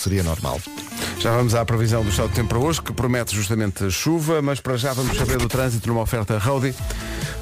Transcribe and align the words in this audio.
seria 0.00 0.22
normal. 0.22 0.60
Já 1.18 1.36
vamos 1.36 1.54
à 1.54 1.64
previsão 1.64 2.02
do 2.02 2.10
estado 2.10 2.28
do 2.30 2.34
tempo 2.34 2.48
para 2.48 2.58
hoje, 2.58 2.80
que 2.80 2.92
promete 2.92 3.34
justamente 3.34 3.90
chuva, 3.90 4.40
mas 4.40 4.60
para 4.60 4.76
já 4.76 4.92
vamos 4.92 5.16
saber 5.16 5.36
do 5.36 5.48
trânsito 5.48 5.88
numa 5.88 6.00
oferta 6.00 6.38
Roadie. 6.38 6.74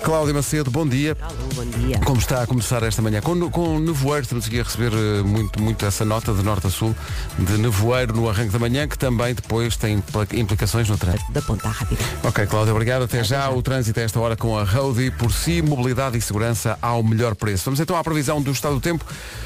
Cláudia 0.03 0.33
Macedo, 0.33 0.71
bom 0.71 0.87
dia. 0.87 1.17
Alô, 1.21 1.35
bom 1.55 1.65
dia. 1.65 1.99
Como 2.05 2.19
está 2.19 2.43
a 2.43 2.47
começar 2.47 2.83
esta 2.83 3.03
manhã? 3.03 3.21
Com, 3.21 3.51
com 3.51 3.79
nevoeiro, 3.79 4.23
estamos 4.23 4.47
aqui 4.47 4.61
a 4.61 4.63
receber 4.63 4.93
eh, 4.93 5.23
muito, 5.23 5.61
muito 5.61 5.85
essa 5.85 6.05
nota 6.05 6.33
de 6.33 6.43
norte 6.43 6.67
a 6.67 6.71
sul, 6.71 6.95
de 7.39 7.59
nevoeiro 7.59 8.15
no 8.15 8.29
arranque 8.29 8.53
da 8.53 8.59
manhã, 8.59 8.87
que 8.87 8.99
também 8.99 9.35
depois 9.35 9.77
tem 9.77 10.03
implicações 10.35 10.89
no 10.89 10.97
trânsito. 10.97 11.31
Da 11.33 11.43
ponta 11.43 11.69
rápida. 11.69 12.03
Ok, 12.23 12.47
Cláudia, 12.47 12.73
obrigado. 12.73 13.03
Até 13.03 13.23
já. 13.25 13.49
O 13.51 13.63
trânsito 13.63 13.99
a 14.01 14.03
esta 14.03 14.21
hora 14.21 14.37
com 14.37 14.57
a 14.57 14.65
Roadie. 14.65 15.11
Por 15.11 15.33
si, 15.33 15.63
mobilidade 15.63 16.17
e 16.17 16.21
segurança 16.21 16.79
ao 16.81 17.03
melhor 17.03 17.35
preço. 17.35 17.65
Vamos 17.65 17.81
então 17.81 17.97
à 17.97 18.05
previsão 18.05 18.41
do 18.41 18.51
estado 18.51 18.75
do 18.75 18.81
tempo. 18.81 19.05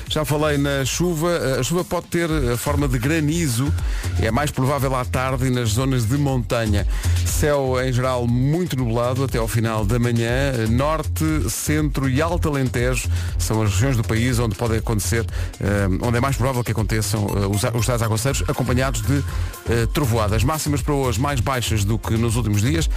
Já 0.08 0.24
falei 0.24 0.58
na 0.58 0.84
chuva. 0.84 1.58
A 1.58 1.62
chuva 1.62 1.84
pode 1.84 2.06
ter 2.06 2.28
a 2.52 2.56
forma 2.56 2.86
de 2.86 2.98
granizo. 2.98 3.72
É 4.20 4.30
mais 4.30 4.50
provável 4.50 4.94
à 4.94 5.04
tarde 5.04 5.46
e 5.46 5.50
nas 5.50 5.70
zonas 5.70 6.06
de 6.06 6.16
montanha. 6.18 6.86
Céu, 7.24 7.82
em 7.82 7.92
geral, 7.92 8.26
muito 8.26 8.76
nublado 8.76 9.24
até 9.24 9.38
ao 9.38 9.48
final 9.48 9.84
da 9.84 9.98
manhã. 9.98 10.41
Norte, 10.70 11.24
centro 11.50 12.08
e 12.08 12.20
alto 12.20 12.48
Alentejo 12.48 13.08
são 13.38 13.62
as 13.62 13.70
regiões 13.70 13.96
do 13.96 14.02
país 14.02 14.38
onde 14.38 14.54
pode 14.54 14.76
acontecer, 14.76 15.26
eh, 15.60 15.88
onde 16.00 16.18
é 16.18 16.20
mais 16.20 16.36
provável 16.36 16.62
que 16.64 16.72
aconteçam 16.72 17.26
eh, 17.28 17.46
os, 17.46 17.62
os 17.78 17.86
tais 17.86 18.02
aguaceiros, 18.02 18.42
acompanhados 18.48 19.02
de 19.02 19.22
eh, 19.68 19.86
trovoadas. 19.92 20.42
Máximas 20.44 20.82
para 20.82 20.94
hoje 20.94 21.20
mais 21.20 21.40
baixas 21.40 21.84
do 21.84 21.98
que 21.98 22.16
nos 22.16 22.36
últimos 22.36 22.62
dias. 22.62 22.88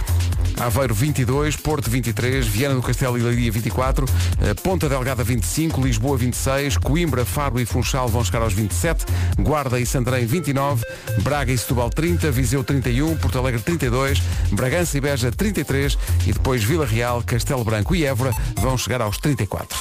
Aveiro 0.58 0.94
22, 0.94 1.54
Porto 1.56 1.90
23, 1.90 2.46
Viana 2.46 2.74
do 2.74 2.82
Castelo 2.82 3.18
e 3.18 3.22
Leiria 3.22 3.52
24, 3.52 4.06
eh, 4.40 4.54
Ponta 4.54 4.88
Delgada 4.88 5.22
25, 5.22 5.82
Lisboa 5.82 6.16
26, 6.16 6.78
Coimbra, 6.78 7.24
Faro 7.24 7.60
e 7.60 7.66
Funchal 7.66 8.08
vão 8.08 8.24
chegar 8.24 8.40
aos 8.40 8.54
27, 8.54 9.04
Guarda 9.38 9.78
e 9.78 9.84
Santarém 9.84 10.24
29, 10.24 10.82
Braga 11.22 11.52
e 11.52 11.58
Setúbal 11.58 11.90
30, 11.90 12.30
Viseu 12.30 12.64
31, 12.64 13.16
Porto 13.16 13.38
Alegre 13.38 13.60
32, 13.60 14.22
Bragança 14.52 14.96
e 14.96 15.00
Beja 15.00 15.30
33 15.30 15.98
e 16.26 16.32
depois 16.32 16.64
Vila 16.64 16.86
Real, 16.86 17.22
Castelo 17.36 17.62
Branco 17.64 17.94
e 17.94 18.02
Évora 18.06 18.32
vão 18.58 18.78
chegar 18.78 19.02
aos 19.02 19.18
34. 19.18 19.78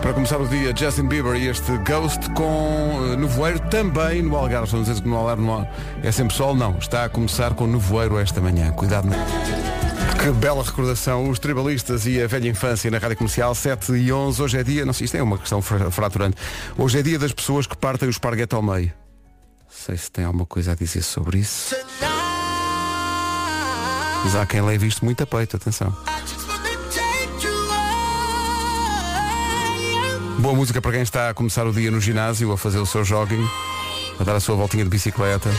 Para 0.00 0.12
começar 0.12 0.36
o 0.40 0.46
dia, 0.46 0.72
Justin 0.74 1.08
Bieber 1.08 1.34
e 1.34 1.48
este 1.48 1.76
Ghost 1.78 2.30
com 2.30 3.10
eh, 3.12 3.16
nevoeiro 3.16 3.58
também 3.68 4.22
no 4.22 4.36
Algarve. 4.36 4.66
Estão 4.66 4.78
a 4.78 4.82
dizer 4.84 5.02
que 5.02 5.08
no 5.08 5.16
Algarve 5.16 5.42
não 5.42 5.68
é 6.00 6.12
sempre 6.12 6.36
sol, 6.36 6.54
não. 6.54 6.78
Está 6.78 7.04
a 7.06 7.08
começar 7.08 7.54
com 7.54 7.66
nevoeiro 7.66 8.20
esta 8.20 8.40
manhã. 8.40 8.70
Cuidado. 8.70 9.08
Que 10.22 10.30
bela 10.30 10.62
recordação, 10.62 11.28
os 11.28 11.40
tribalistas 11.40 12.06
e 12.06 12.22
a 12.22 12.28
velha 12.28 12.48
infância 12.48 12.88
na 12.88 12.98
Rádio 12.98 13.16
Comercial 13.16 13.52
7 13.56 13.92
e 13.94 14.12
11. 14.12 14.40
Hoje 14.40 14.58
é 14.58 14.62
dia, 14.62 14.84
não 14.86 14.92
sei, 14.92 15.06
isto 15.06 15.16
é 15.16 15.22
uma 15.22 15.38
questão 15.38 15.60
fra- 15.60 15.90
fraturante. 15.90 16.36
Hoje 16.78 17.00
é 17.00 17.02
dia 17.02 17.18
das 17.18 17.32
pessoas 17.32 17.66
que 17.66 17.76
partem 17.76 18.08
o 18.08 18.10
esparguete 18.10 18.54
ao 18.54 18.62
meio. 18.62 18.92
Não 19.64 19.70
sei 19.86 19.96
se 19.96 20.08
tem 20.08 20.24
alguma 20.24 20.46
coisa 20.46 20.70
a 20.70 20.74
dizer 20.76 21.02
sobre 21.02 21.38
isso. 21.40 21.74
Mas 24.24 24.34
há 24.34 24.46
quem 24.46 24.60
leve 24.60 24.86
isto 24.86 25.04
muito 25.04 25.22
a 25.22 25.26
peito, 25.26 25.56
atenção. 25.56 25.94
Boa 30.38 30.54
música 30.54 30.80
para 30.80 30.92
quem 30.92 31.02
está 31.02 31.30
a 31.30 31.34
começar 31.34 31.66
o 31.66 31.72
dia 31.72 31.90
no 31.90 32.00
ginásio, 32.00 32.52
a 32.52 32.56
fazer 32.56 32.78
o 32.78 32.86
seu 32.86 33.04
jogging, 33.04 33.44
a 34.18 34.24
dar 34.24 34.36
a 34.36 34.40
sua 34.40 34.54
voltinha 34.56 34.84
de 34.84 34.90
bicicleta. 34.90 35.50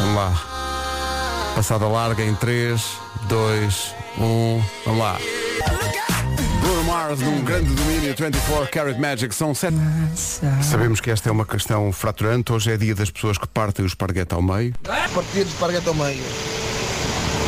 Vamos 0.00 0.14
lá. 0.14 1.52
Passada 1.54 1.86
larga 1.86 2.24
em 2.24 2.34
3, 2.34 2.80
2, 3.28 3.94
1. 4.18 4.64
Vamos 4.84 5.00
lá. 5.00 5.16
Mars 6.98 7.20
num 7.20 7.44
grande 7.44 7.72
domínio 7.74 8.12
24 8.12 8.68
Carat 8.72 8.98
Magic 8.98 9.32
são 9.32 9.54
7. 9.54 9.72
Sabemos 10.60 11.00
que 11.00 11.12
esta 11.12 11.28
é 11.28 11.32
uma 11.32 11.46
questão 11.46 11.92
fraturante. 11.92 12.52
Hoje 12.52 12.72
é 12.72 12.76
dia 12.76 12.92
das 12.92 13.08
pessoas 13.08 13.38
que 13.38 13.46
partem 13.46 13.84
o 13.84 13.86
esparguete 13.86 14.34
ao 14.34 14.42
meio. 14.42 14.74
Partir 15.14 15.44
de 15.44 15.50
esparguete 15.50 15.86
ao 15.86 15.94
meio. 15.94 16.20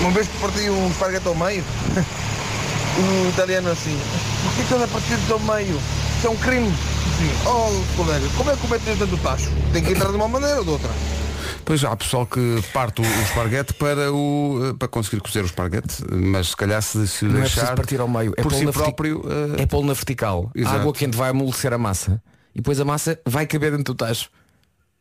Uma 0.03 0.12
vez 0.12 0.28
que 0.28 0.39
parti 0.39 0.71
um 0.71 0.89
esparguete 0.89 1.27
ao 1.27 1.34
meio, 1.34 1.65
um 2.97 3.28
italiano 3.28 3.72
assim, 3.72 3.99
por 4.44 4.55
que 4.55 4.62
estás 4.62 4.83
a 4.83 4.87
partir 4.87 5.16
do 5.16 5.41
meio? 5.41 5.81
Isso 6.16 6.27
é 6.28 6.31
um 6.31 6.37
crime. 6.37 6.69
Assim, 6.69 7.31
oh 7.44 7.97
colega, 7.97 8.27
como 8.37 8.50
é 8.53 8.55
que 8.55 8.60
cometes 8.60 8.87
dentro 8.87 9.06
do 9.09 9.19
tacho? 9.19 9.50
Tem 9.72 9.83
que 9.83 9.91
entrar 9.94 10.10
de 10.10 10.16
uma 10.16 10.28
maneira 10.28 10.59
ou 10.59 10.65
de 10.65 10.71
outra. 10.71 10.91
Pois 11.70 11.84
há 11.84 11.94
pessoal 11.97 12.26
que 12.26 12.41
parte 12.72 13.00
o, 13.00 13.04
o 13.04 13.22
esparguete 13.22 13.72
para, 13.75 14.12
o, 14.12 14.75
para 14.76 14.88
conseguir 14.88 15.20
cozer 15.22 15.42
o 15.42 15.47
esparguete, 15.47 16.03
mas 16.10 16.48
se 16.48 16.56
calhar 16.56 16.82
se, 16.82 17.06
se 17.06 17.25
Não 17.25 17.36
é 17.36 17.41
deixar 17.42 17.60
preciso 17.60 17.76
partir 17.76 18.00
ao 18.00 18.08
meio. 18.08 18.34
É 18.36 18.42
por 18.42 18.53
si 18.53 18.64
verti- 18.64 18.72
próprio. 18.76 19.22
eh, 19.56 19.62
É 19.62 19.66
pô-lo 19.66 19.86
na 19.86 19.92
vertical. 19.92 20.50
Exato. 20.53 20.75
A 20.76 20.80
água 20.80 20.92
quente 20.92 21.16
vai 21.16 21.30
amolecer 21.30 21.72
a 21.72 21.78
massa 21.78 22.20
e 22.53 22.59
depois 22.59 22.80
a 22.80 22.84
massa 22.84 23.20
vai 23.25 23.47
caber 23.47 23.70
dentro 23.70 23.94
do 23.94 23.97
tacho. 23.97 24.28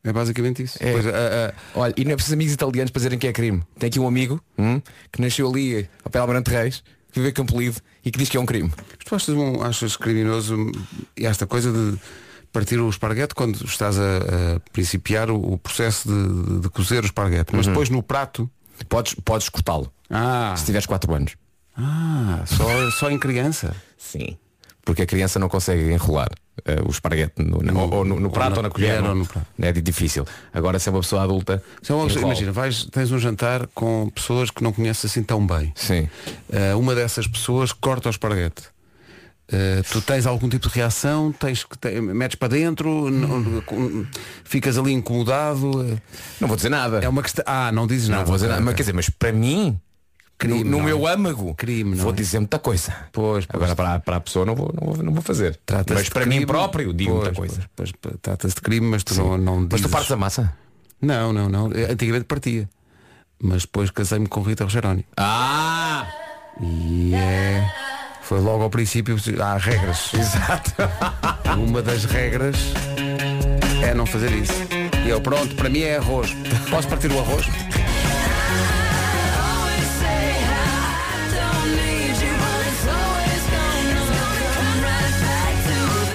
É 0.03 0.13
basicamente 0.13 0.61
isso. 0.61 0.77
É. 0.79 0.91
Pois, 0.91 1.07
a- 1.07 1.09
a- 1.09 1.53
Olha, 1.79 1.93
e 1.97 2.05
não 2.05 2.11
é 2.11 2.15
preciso 2.15 2.35
amigos 2.35 2.53
italianos 2.53 2.91
para 2.91 2.99
dizerem 2.99 3.17
que 3.17 3.25
é 3.25 3.33
crime. 3.33 3.63
Tem 3.79 3.87
aqui 3.87 3.99
um 3.99 4.07
amigo 4.07 4.39
hum, 4.55 4.79
que 5.11 5.19
nasceu 5.21 5.49
ali 5.49 5.89
ao 6.05 6.11
pé 6.11 6.19
Almirante 6.19 6.51
Reis, 6.51 6.83
que 7.11 7.19
vive 7.19 7.31
em 7.31 7.33
Campo 7.33 7.59
Lido 7.59 7.81
e 8.05 8.11
que 8.11 8.19
diz 8.19 8.29
que 8.29 8.37
é 8.37 8.39
um 8.39 8.45
crime. 8.45 8.71
tu 9.03 9.15
achas, 9.15 9.33
um, 9.35 9.63
achas 9.63 9.97
criminoso 9.97 10.71
esta 11.17 11.47
coisa 11.47 11.71
de 11.73 11.97
partir 12.51 12.79
o 12.79 12.89
esparguete 12.89 13.33
quando 13.35 13.63
estás 13.65 13.97
a, 13.99 14.17
a 14.55 14.59
principiar 14.71 15.29
o, 15.29 15.53
o 15.53 15.57
processo 15.57 16.07
de, 16.07 16.59
de, 16.61 16.69
cozer 16.69 17.03
o 17.03 17.05
esparguete, 17.05 17.55
mas 17.55 17.65
depois 17.67 17.89
no 17.89 18.01
prato. 18.03 18.49
Podes, 18.87 19.13
podes 19.25 19.49
cortá-lo. 19.49 19.91
Ah, 20.09 20.53
Se 20.57 20.65
tiveres 20.65 20.85
4 20.85 21.13
anos. 21.13 21.33
ah 21.77 22.41
só, 22.45 22.91
só 22.91 23.11
em 23.11 23.19
criança. 23.19 23.75
Sim. 23.97 24.37
Porque 24.85 25.01
a 25.01 25.05
criança 25.05 25.37
não 25.37 25.49
consegue 25.49 25.91
enrolar 25.91 26.29
eh, 26.65 26.79
o 26.85 26.89
esparguete 26.89 27.43
no, 27.43 27.61
na- 27.61 27.73
ou, 27.79 27.93
ou 27.93 28.05
no, 28.05 28.19
no 28.19 28.31
prato 28.31 28.51
na 28.51 28.57
ou 28.57 28.63
na 28.63 28.69
colher. 28.69 29.01
não- 29.01 29.09
ou 29.09 29.15
no 29.15 29.25
prato. 29.25 29.45
É 29.61 29.71
difícil. 29.73 30.25
Agora 30.53 30.79
se 30.79 30.89
é 30.89 30.91
uma 30.91 31.01
pessoa 31.01 31.23
adulta. 31.23 31.61
É 31.87 31.93
uma 31.93 32.07
pessoa- 32.07 32.23
imagina, 32.25 32.51
vais, 32.51 32.85
tens 32.85 33.11
um 33.11 33.19
jantar 33.19 33.67
com 33.75 34.09
pessoas 34.09 34.49
que 34.49 34.63
não 34.63 34.71
conheces 34.73 35.05
assim 35.11 35.21
tão 35.21 35.45
bem. 35.45 35.71
Sim. 35.75 36.09
Eh, 36.51 36.73
uma 36.75 36.95
dessas 36.95 37.27
pessoas 37.27 37.71
corta 37.71 38.07
o 38.07 38.11
esparguete. 38.11 38.63
Eh, 39.51 39.81
tu 39.91 39.99
tens 40.01 40.27
algum 40.27 40.47
tipo 40.47 40.69
de 40.69 40.75
reação, 40.75 41.31
tens 41.31 41.63
que 41.63 41.75
te- 41.77 41.99
metes 42.01 42.35
para 42.35 42.49
dentro, 42.49 43.09
não- 43.09 43.61
com- 43.61 44.05
ficas 44.43 44.77
ali 44.77 44.93
incomodado. 44.93 45.99
Não 46.39 46.47
vou 46.47 46.55
dizer 46.55 46.69
nada. 46.69 46.99
É 46.99 47.09
uma 47.09 47.23
questão. 47.23 47.43
Ah, 47.47 47.71
não 47.71 47.87
dizes 47.87 48.09
Não 48.09 48.17
nada. 48.17 48.27
vou 48.27 48.35
dizer 48.35 48.47
nada. 48.47 48.61
Mas 48.61 48.75
quer 48.75 48.83
dizer, 48.83 48.93
mas 48.93 49.09
para 49.09 49.31
mim, 49.33 49.79
Crime, 50.37 50.63
no, 50.63 50.69
no 50.71 50.77
não 50.77 50.83
meu 50.85 51.07
é? 51.07 51.13
âmago, 51.13 51.53
Crime, 51.55 51.95
não 51.95 52.03
vou 52.03 52.11
é? 52.11 52.15
dizer 52.15 52.37
muita 52.39 52.59
coisa. 52.59 52.93
Pois, 53.11 53.45
pois. 53.47 53.47
Agora 53.63 53.75
para, 53.75 53.99
para 53.99 54.15
a 54.17 54.19
pessoa 54.19 54.45
não 54.45 54.55
vou, 54.55 54.71
não 54.79 54.93
vou, 54.93 55.03
não 55.03 55.13
vou 55.13 55.21
fazer. 55.23 55.59
Mas 55.89 56.09
para 56.09 56.21
crime, 56.21 56.39
mim 56.41 56.45
próprio 56.45 56.93
digo 56.93 57.11
pois, 57.11 57.23
muita 57.23 57.35
coisa. 57.35 57.69
pois, 57.75 57.91
Trata-se 58.21 58.53
de 58.55 58.61
crime, 58.61 58.85
mas 58.87 59.03
tu 59.03 59.15
Sim. 59.15 59.21
não, 59.21 59.37
não 59.37 59.55
Mas 59.61 59.69
dizes. 59.69 59.85
tu 59.87 59.89
partes 59.89 60.11
a 60.11 60.15
massa? 60.15 60.53
Não, 61.01 61.33
não, 61.33 61.49
não. 61.49 61.71
Eh, 61.73 61.91
Antigamente 61.91 62.25
partia. 62.25 62.69
Mas 63.41 63.63
depois 63.63 63.89
casei-me 63.89 64.27
com 64.27 64.41
Rita 64.43 64.63
Rogeroni. 64.65 65.05
Ah! 65.17 66.05
E 66.61 67.13
é. 67.15 67.67
Foi 68.29 68.39
logo 68.39 68.61
ao 68.61 68.69
princípio, 68.69 69.17
há 69.41 69.57
regras. 69.57 70.11
Exato. 70.13 70.71
Uma 71.57 71.81
das 71.81 72.05
regras 72.05 72.55
é 73.81 73.91
não 73.95 74.05
fazer 74.05 74.31
isso. 74.31 74.53
E 75.03 75.09
eu, 75.09 75.19
pronto, 75.19 75.55
para 75.55 75.67
mim 75.67 75.79
é 75.79 75.97
arroz. 75.97 76.37
Posso 76.69 76.87
partir 76.87 77.11
o 77.11 77.17
arroz? 77.17 77.47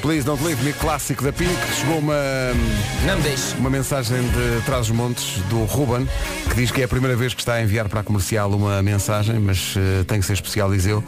Please 0.00 0.24
Don't 0.24 0.44
Leave 0.44 0.62
Me, 0.62 0.72
clássico 0.74 1.24
da 1.24 1.32
Pink. 1.32 1.56
Chegou 1.80 1.98
uma, 1.98 2.14
Não 3.06 3.18
deixe. 3.22 3.56
uma 3.56 3.70
mensagem 3.70 4.22
de 4.22 4.62
Trás 4.64 4.88
os 4.88 4.90
Montes 4.94 5.38
do 5.48 5.64
Ruben, 5.64 6.08
que 6.54 6.60
diz 6.60 6.70
que 6.70 6.82
é 6.82 6.84
a 6.84 6.88
primeira 6.88 7.16
vez 7.16 7.34
que 7.34 7.40
está 7.40 7.54
a 7.54 7.62
enviar 7.62 7.88
para 7.88 8.00
a 8.00 8.02
comercial 8.04 8.48
uma 8.52 8.80
mensagem, 8.80 9.40
mas 9.40 9.74
eh, 9.76 10.04
tem 10.04 10.20
que 10.20 10.26
ser 10.26 10.34
especial, 10.34 10.70
diz 10.70 10.86
ele. 10.86 11.02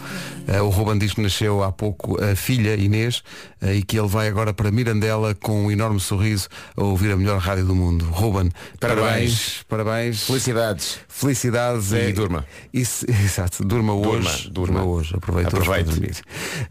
Eh, 0.49 0.61
o 0.61 0.69
Ruben 0.71 0.99
diz 0.99 1.13
que 1.15 1.21
nasceu 1.21 1.63
há 1.63 1.71
pouco 1.71 2.19
a 2.23 2.35
filha 2.35 2.75
Inês 2.75 3.23
eh, 3.61 3.77
e 3.77 3.83
que 3.85 3.97
ele 3.97 4.09
vai 4.09 4.27
agora 4.27 4.53
para 4.53 4.73
Mirandela 4.73 5.37
com 5.37 5.67
um 5.67 5.71
enorme 5.71 6.01
sorriso 6.01 6.49
a 6.77 6.83
ouvir 6.83 7.13
a 7.13 7.17
melhor 7.17 7.39
rádio 7.39 7.65
do 7.65 7.77
mundo. 7.77 8.05
Ruben, 8.07 8.51
parabéns, 8.81 9.63
parabéns. 9.69 10.23
Felicidades. 10.27 10.99
Felicidades 11.09 11.93
E 11.93 11.97
é- 11.99 12.13
durma. 12.13 12.45
Isso, 12.75 13.07
exato, 13.25 13.65
durma 13.65 13.93
Durma, 13.93 14.29
hoje. 14.31 14.51
durma. 14.51 14.83
hoje. 14.85 15.15
Aproveita 15.17 15.57
hoje 15.57 15.71
Aproveite. 15.71 15.91
para 15.91 15.95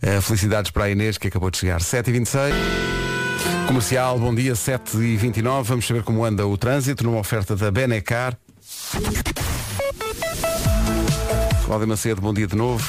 dormir. 0.10 0.22
Felicidades 0.22 0.72
para 0.72 0.84
a 0.86 0.90
Inês 0.90 1.18
que 1.18 1.28
acabou 1.30 1.50
de 1.50 1.58
chegar. 1.60 1.80
7h26. 1.80 2.52
Comercial, 3.68 4.20
bom 4.20 4.36
dia, 4.36 4.54
7h29. 4.54 5.64
Vamos 5.64 5.88
saber 5.88 6.04
como 6.04 6.26
anda 6.26 6.46
o 6.46 6.58
trânsito 6.58 7.04
numa 7.06 7.20
oferta 7.20 7.56
da 7.56 7.72
Benecar. 7.72 8.38
Cláudia 11.66 11.88
Macedo, 11.88 12.22
bom 12.22 12.34
dia 12.34 12.48
de 12.48 12.56
novo. 12.56 12.84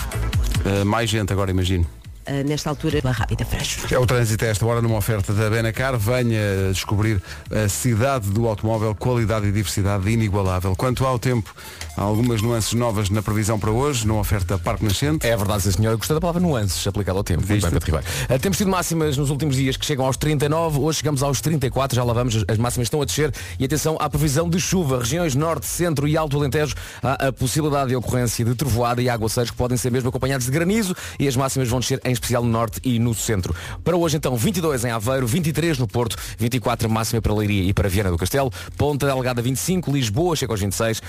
Eh, 0.65 0.85
mais 0.85 1.09
gente 1.09 1.33
agora, 1.33 1.51
imagino. 1.51 1.87
eh, 2.27 2.43
nesta 2.43 2.71
altura, 2.71 3.01
uma 3.03 3.13
rápida 3.13 3.45
freixo. 3.45 3.87
É 3.93 3.99
o 3.99 4.05
trânsito 4.07 4.45
a 4.45 4.49
esta 4.49 4.67
hora 4.67 4.83
numa 4.83 4.97
oferta 4.97 5.33
da 5.33 5.49
Benacar. 5.49 5.97
Venha 5.97 6.71
descobrir 6.73 7.23
a 7.51 7.69
cidade 7.69 8.29
do 8.31 8.47
automóvel, 8.47 8.95
qualidade 8.95 9.47
e 9.47 9.53
diversidade 9.53 10.09
inigualável. 10.11 10.75
Quanto 10.77 11.07
ao 11.07 11.19
tempo, 11.19 11.55
há 11.97 12.03
algumas 12.03 12.43
nuances 12.43 12.73
novas 12.75 13.09
na 13.11 13.23
previsão 13.23 13.59
para 13.59 13.71
hoje, 13.71 14.07
numa 14.07 14.21
oferta 14.21 14.59
Parque 14.59 14.85
Nascente. 14.85 15.27
É 15.27 15.37
verdade, 15.37 15.63
sim, 15.63 15.73
senhor. 15.73 15.93
Eu 15.93 15.99
gostei 15.99 16.15
da 16.15 16.21
palavra 16.21 16.41
nuances 16.41 16.87
aplicada 16.87 17.19
ao 17.19 17.25
tempo. 17.25 17.47
Muito 17.47 17.63
bem, 17.63 17.71
Pedro 17.71 17.87
Ribeiro. 17.87 18.07
Uh, 18.29 18.39
temos 18.39 18.59
tido 18.59 18.71
máximas 18.71 19.17
nos 19.17 19.31
últimos 19.31 19.57
dias 19.57 19.77
que 19.77 19.87
chegam 19.87 20.05
aos 20.05 20.17
39, 20.17 20.79
hoje 20.79 20.99
chegamos 20.99 21.23
aos 21.23 21.41
34, 21.41 21.97
já 21.97 22.05
lá 22.05 22.13
vamos, 22.13 22.45
as 22.47 22.59
máximas 22.59 22.87
estão 22.87 23.01
a 23.01 23.05
descer 23.05 23.33
e 23.59 23.65
atenção 23.65 23.97
à 23.99 24.11
previsão 24.11 24.49
de 24.49 24.61
chuva. 24.61 24.99
Regiões 24.99 25.35
norte, 25.35 25.67
centro 25.67 26.07
e 26.07 26.17
alto 26.17 26.37
Alentejo 26.37 26.75
há 27.03 27.29
a 27.29 27.33
possibilidade 27.33 27.91
de 27.91 27.97
ocorrência 27.97 28.45
de 28.45 28.55
trovoada 28.55 29.01
e 29.01 29.09
aguaceiros 29.09 29.51
que 29.51 29.57
podem 29.57 29.79
ser 29.79 29.91
mesmo 29.91 30.09
acompanhados 30.09 30.47
de 30.47 30.53
granizo 30.53 30.95
e 31.19 31.27
as 31.27 31.37
máximas 31.37 31.69
vão 31.69 31.81
descer 31.81 32.01
em 32.05 32.13
especial 32.13 32.43
no 32.43 32.51
norte 32.51 32.81
e 32.85 32.99
no 32.99 33.15
centro. 33.15 33.55
Para 33.83 33.97
hoje 33.97 34.17
então 34.17 34.37
22 34.37 34.85
em 34.85 34.91
Aveiro, 34.91 35.27
23 35.27 35.79
no 35.79 35.87
Porto, 35.87 36.17
24 36.39 36.91
máxima 36.91 37.23
para 37.23 37.33
Leiria 37.33 37.63
e 37.69 37.73
para 37.73 37.89
Viana 37.89 38.11
do 38.11 38.19
Castelo, 38.19 38.53
Ponta 38.77 39.07
Delgada 39.07 39.41
25, 39.41 39.91
Lisboa 39.93 40.37
chega 40.37 40.53
aos 40.53 40.61
26, 40.61 40.99
uh, 40.99 41.03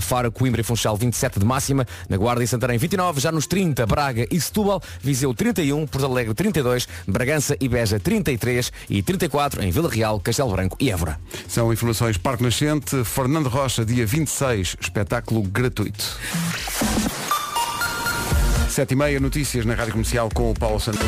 Faro, 0.00 0.33
Coimbra 0.34 0.60
e 0.60 0.64
Funchal 0.64 0.96
27 0.96 1.38
de 1.38 1.46
máxima, 1.46 1.86
na 2.08 2.16
Guarda 2.16 2.44
e 2.44 2.46
Santarém 2.46 2.76
29, 2.76 3.20
já 3.20 3.32
nos 3.32 3.46
30 3.46 3.86
Braga 3.86 4.26
e 4.30 4.40
Setúbal, 4.40 4.82
Viseu 5.00 5.32
31, 5.32 5.86
Porto 5.86 6.04
Alegre 6.04 6.34
32, 6.34 6.86
Bragança 7.06 7.56
e 7.60 7.68
Beja 7.68 7.98
33 7.98 8.72
e 8.90 9.02
34 9.02 9.62
em 9.62 9.70
Vila 9.70 9.88
Real, 9.88 10.20
Castelo 10.20 10.52
Branco 10.52 10.76
e 10.80 10.90
Évora. 10.90 11.18
São 11.48 11.72
informações 11.72 12.18
Parque 12.18 12.42
Nascente. 12.42 13.04
Fernando 13.04 13.48
Rocha, 13.48 13.84
dia 13.84 14.04
26, 14.04 14.76
espetáculo 14.80 15.42
gratuito. 15.42 16.18
7 18.68 18.90
e 18.90 18.96
meia, 18.96 19.20
notícias 19.20 19.64
na 19.64 19.74
Rádio 19.74 19.92
Comercial 19.92 20.28
com 20.34 20.50
o 20.50 20.54
Paulo 20.54 20.80
Santos. 20.80 21.06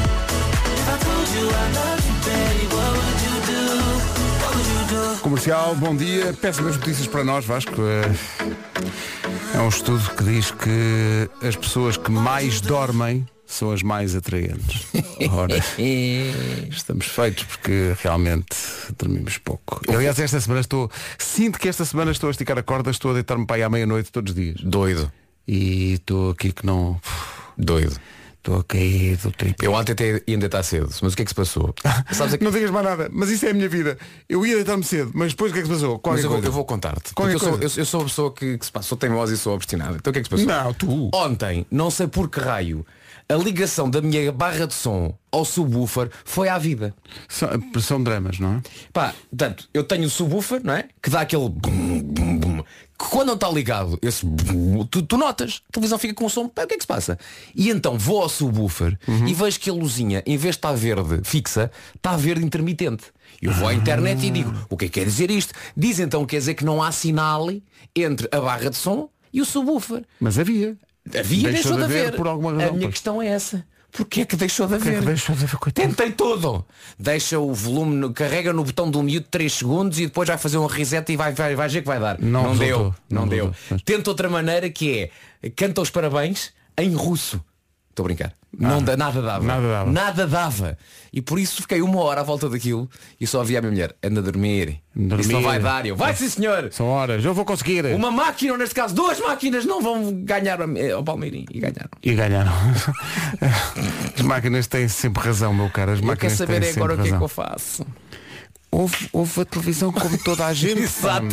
Comercial, 5.26 5.74
bom 5.74 5.96
dia. 5.96 6.32
Péssimas 6.34 6.76
notícias 6.76 7.08
para 7.08 7.24
nós, 7.24 7.44
Vasco. 7.44 7.82
É, 7.82 9.56
é 9.56 9.60
um 9.60 9.68
estudo 9.68 10.08
que 10.14 10.22
diz 10.22 10.52
que 10.52 11.28
as 11.44 11.56
pessoas 11.56 11.96
que 11.96 12.12
mais 12.12 12.60
dormem 12.60 13.26
são 13.44 13.72
as 13.72 13.82
mais 13.82 14.14
atraentes. 14.14 14.86
Ora, 15.32 15.56
estamos 16.70 17.06
feitos 17.06 17.42
porque 17.42 17.96
realmente 18.00 18.56
dormimos 18.96 19.36
pouco. 19.38 19.80
Aliás, 19.88 20.16
esta 20.20 20.40
semana 20.40 20.60
estou. 20.60 20.88
Sinto 21.18 21.58
que 21.58 21.68
esta 21.68 21.84
semana 21.84 22.12
estou 22.12 22.28
a 22.28 22.30
esticar 22.30 22.56
a 22.56 22.62
corda, 22.62 22.92
estou 22.92 23.10
a 23.10 23.14
deitar-me 23.14 23.46
para 23.46 23.56
aí 23.56 23.62
à 23.64 23.68
meia-noite 23.68 24.12
todos 24.12 24.30
os 24.30 24.36
dias. 24.36 24.60
Doido. 24.60 25.10
E 25.48 25.94
estou 25.94 26.30
aqui 26.30 26.52
que 26.52 26.64
não. 26.64 27.00
Doido. 27.58 27.96
Estou 28.46 28.60
a 28.60 28.62
cair 28.62 29.16
do 29.16 29.32
tripé. 29.32 29.66
Eu 29.66 29.72
ontem 29.72 29.90
até 29.90 30.22
ia 30.24 30.38
deitar 30.38 30.62
cedo, 30.62 30.88
mas 31.02 31.12
o 31.12 31.16
que 31.16 31.22
é 31.22 31.24
que 31.24 31.30
se 31.32 31.34
passou? 31.34 31.74
Sabes 32.12 32.36
que... 32.36 32.44
Não 32.44 32.52
digas 32.52 32.70
mais 32.70 32.86
nada, 32.86 33.10
mas 33.12 33.28
isso 33.28 33.44
é 33.44 33.50
a 33.50 33.52
minha 33.52 33.68
vida. 33.68 33.98
Eu 34.28 34.46
ia 34.46 34.54
deitar-me 34.54 34.84
cedo, 34.84 35.10
mas 35.12 35.32
depois 35.32 35.50
o 35.50 35.52
que 35.52 35.58
é 35.58 35.62
que 35.62 35.68
se 35.68 35.74
passou? 35.74 35.98
Qualquer 35.98 36.22
Mas 36.22 36.24
eu 36.24 36.30
vou, 36.30 36.40
eu 36.40 36.52
vou 36.52 36.64
contar-te. 36.64 37.12
Eu 37.18 37.38
sou, 37.40 37.54
eu, 37.56 37.70
eu 37.76 37.84
sou 37.84 38.02
a 38.02 38.04
pessoa 38.04 38.32
que, 38.32 38.56
que 38.56 38.64
se 38.64 38.70
passa, 38.70 38.86
sou 38.86 38.96
teimosa 38.96 39.34
e 39.34 39.36
sou 39.36 39.52
obstinada. 39.52 39.96
Então 39.96 40.12
o 40.12 40.14
que 40.14 40.20
é 40.20 40.22
que 40.22 40.28
se 40.28 40.46
passou? 40.46 40.46
Não, 40.46 40.72
tu. 40.72 41.10
Ontem, 41.12 41.66
não 41.72 41.90
sei 41.90 42.06
por 42.06 42.30
que 42.30 42.38
raio, 42.38 42.86
a 43.28 43.34
ligação 43.34 43.90
da 43.90 44.00
minha 44.00 44.30
barra 44.30 44.66
de 44.66 44.74
som 44.74 45.16
ao 45.32 45.44
subwoofer 45.44 46.10
foi 46.24 46.48
à 46.48 46.58
vida. 46.58 46.94
São, 47.28 47.48
são 47.80 48.02
dramas, 48.02 48.38
não 48.38 48.54
é? 48.54 48.62
Pá, 48.92 49.14
portanto, 49.28 49.68
eu 49.74 49.82
tenho 49.82 50.04
o 50.04 50.10
subwoofer, 50.10 50.60
não 50.62 50.74
é? 50.74 50.88
Que 51.02 51.10
dá 51.10 51.22
aquele 51.22 51.48
bum, 51.48 52.00
bum, 52.02 52.38
bum, 52.38 52.62
que 52.98 53.04
quando 53.10 53.28
não 53.28 53.34
está 53.34 53.48
ligado, 53.50 53.98
esse 54.00 54.24
bum, 54.24 54.84
tu, 54.86 55.02
tu 55.02 55.16
notas, 55.18 55.62
a 55.68 55.72
televisão 55.72 55.98
fica 55.98 56.14
com 56.14 56.24
o 56.24 56.30
som, 56.30 56.48
pá, 56.48 56.64
o 56.64 56.66
que 56.66 56.74
é 56.74 56.76
que 56.76 56.84
se 56.84 56.88
passa? 56.88 57.18
E 57.54 57.68
então 57.68 57.98
vou 57.98 58.22
ao 58.22 58.28
subwoofer 58.28 58.98
e 59.26 59.34
vejo 59.34 59.60
que 59.60 59.68
a 59.68 59.72
luzinha, 59.72 60.22
em 60.24 60.36
vez 60.36 60.54
de 60.54 60.58
estar 60.58 60.72
verde 60.72 61.20
fixa, 61.24 61.70
está 61.94 62.16
verde 62.16 62.44
intermitente. 62.44 63.04
Eu 63.42 63.52
vou 63.52 63.68
à 63.68 63.74
internet 63.74 64.24
e 64.24 64.30
digo, 64.30 64.52
o 64.70 64.76
que 64.76 64.86
é 64.86 64.88
que 64.88 65.00
quer 65.00 65.04
dizer 65.04 65.30
isto? 65.30 65.52
Diz 65.76 65.98
então 65.98 66.24
quer 66.24 66.38
dizer 66.38 66.54
que 66.54 66.64
não 66.64 66.82
há 66.82 66.90
sinal 66.90 67.48
entre 67.94 68.28
a 68.32 68.40
barra 68.40 68.70
de 68.70 68.76
som 68.76 69.10
e 69.32 69.40
o 69.42 69.44
subwoofer. 69.44 70.02
Mas 70.18 70.38
havia. 70.38 70.76
Havia 71.18 71.50
Deixou 71.50 71.72
deixou, 71.72 71.76
de 71.76 71.84
haver 71.84 72.06
haver. 72.08 72.16
por 72.16 72.26
alguma 72.26 72.50
A 72.50 72.54
razão, 72.54 72.72
minha 72.74 72.86
pois. 72.86 72.94
questão 72.94 73.22
é 73.22 73.28
essa. 73.28 73.64
Porquê 73.92 74.22
é 74.22 74.24
que 74.26 74.36
deixou 74.36 74.66
de 74.66 74.74
é 74.74 74.76
haver? 74.76 74.98
que 75.00 75.06
deixou 75.06 75.34
de 75.34 75.44
haver? 75.44 75.72
Tentei 75.72 76.10
tudo. 76.12 76.64
Deixa 76.98 77.38
o 77.38 77.54
volume, 77.54 77.94
no- 77.96 78.12
carrega 78.12 78.52
no 78.52 78.62
botão 78.64 78.90
do 78.90 79.02
mute 79.02 79.26
3 79.30 79.50
segundos 79.52 79.98
e 79.98 80.06
depois 80.06 80.28
vai 80.28 80.36
fazer 80.36 80.58
um 80.58 80.66
reset 80.66 81.10
e 81.12 81.16
vai, 81.16 81.32
vai, 81.32 81.54
vai 81.54 81.68
ver 81.68 81.80
que 81.80 81.86
vai 81.86 81.98
dar. 82.00 82.18
Não 82.20 82.50
resultou. 82.52 82.58
deu. 82.66 82.94
Não, 83.08 83.22
Não 83.22 83.28
deu. 83.28 83.54
Pois. 83.68 83.82
Tenta 83.82 84.10
outra 84.10 84.28
maneira 84.28 84.68
que 84.68 85.10
é 85.42 85.50
canta 85.50 85.80
os 85.80 85.88
parabéns 85.90 86.52
em 86.76 86.92
russo. 86.94 87.40
Estou 87.90 88.04
a 88.04 88.08
brincar. 88.08 88.34
Não 88.58 88.82
dá, 88.82 88.96
nada 88.96 89.20
dava. 89.20 89.44
Nada 89.44 89.68
dava. 89.68 89.92
Nada 89.92 90.26
dava. 90.26 90.78
E 91.12 91.20
por 91.20 91.38
isso 91.38 91.62
fiquei 91.62 91.82
uma 91.82 92.00
hora 92.00 92.20
à 92.20 92.24
volta 92.24 92.48
daquilo 92.48 92.88
e 93.20 93.26
só 93.26 93.40
havia 93.40 93.58
a 93.58 93.62
minha 93.62 93.70
mulher. 93.72 93.94
Anda 94.02 94.20
a 94.20 94.22
dormir. 94.22 94.80
Dormir. 94.94 95.20
Isso 95.20 95.32
não 95.32 95.42
vai 95.42 95.58
dar. 95.60 95.84
Eu, 95.86 95.94
vai 95.96 96.14
sim 96.14 96.28
senhor. 96.28 96.68
São 96.72 96.86
horas, 96.86 97.24
eu 97.24 97.34
vou 97.34 97.44
conseguir. 97.44 97.84
Uma 97.94 98.10
máquina, 98.10 98.52
ou 98.52 98.58
neste 98.58 98.74
caso 98.74 98.94
duas 98.94 99.20
máquinas 99.20 99.64
não 99.64 99.80
vão 99.82 100.12
ganhar 100.24 100.58
eh, 100.76 100.90
ao 100.92 101.02
Palmeirim. 101.04 101.44
E 101.50 101.60
ganharam. 101.60 101.90
E 102.02 102.14
ganharam. 102.14 102.52
As 104.14 104.22
máquinas 104.22 104.66
têm 104.66 104.88
sempre 104.88 105.22
razão, 105.22 105.52
meu 105.54 105.70
caro. 105.70 105.92
As 105.92 106.00
Eu 106.00 106.06
máquinas 106.06 106.32
saber 106.34 106.60
têm 106.60 106.70
é 106.70 106.72
agora 106.72 106.94
o 106.94 106.96
que 106.96 107.02
é 107.02 107.04
que 107.06 107.10
eu 107.10 107.12
razão. 107.14 107.28
faço. 107.28 107.86
Ouve, 108.70 109.08
ouve 109.12 109.40
a 109.40 109.44
televisão 109.44 109.92
como 109.92 110.18
toda 110.18 110.46
a 110.46 110.52
gente. 110.52 110.80
pá. 111.00 111.20
Exato. 111.22 111.26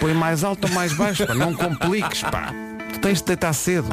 Põe 0.00 0.12
mais 0.14 0.44
alto 0.44 0.66
ou 0.66 0.74
mais 0.74 0.92
baixo, 0.92 1.26
pá. 1.26 1.34
não 1.34 1.54
compliques, 1.54 2.22
pá. 2.22 2.52
Tu 2.92 2.98
tens 3.00 3.18
de 3.20 3.24
deitar 3.26 3.52
cedo. 3.52 3.88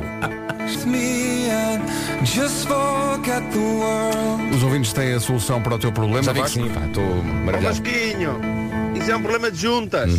Os 4.54 4.63
ouvintes 4.63 4.94
têm 4.94 5.13
a 5.13 5.19
solução 5.19 5.62
para 5.62 5.75
o 5.75 5.80
teu 5.80 5.92
problema. 5.92 6.24
Já 6.24 6.34
vi 6.34 6.44
que 6.44 6.50
sim, 6.50 6.69
pá, 6.69 6.86
estou 6.86 7.04
Ó 7.04 7.24
maravilhado. 7.24 7.75
Vasquinho, 7.81 8.40
isso 8.96 9.12
é 9.12 9.16
um 9.16 9.22
problema 9.22 9.52
de 9.52 9.62
juntas. 9.62 10.12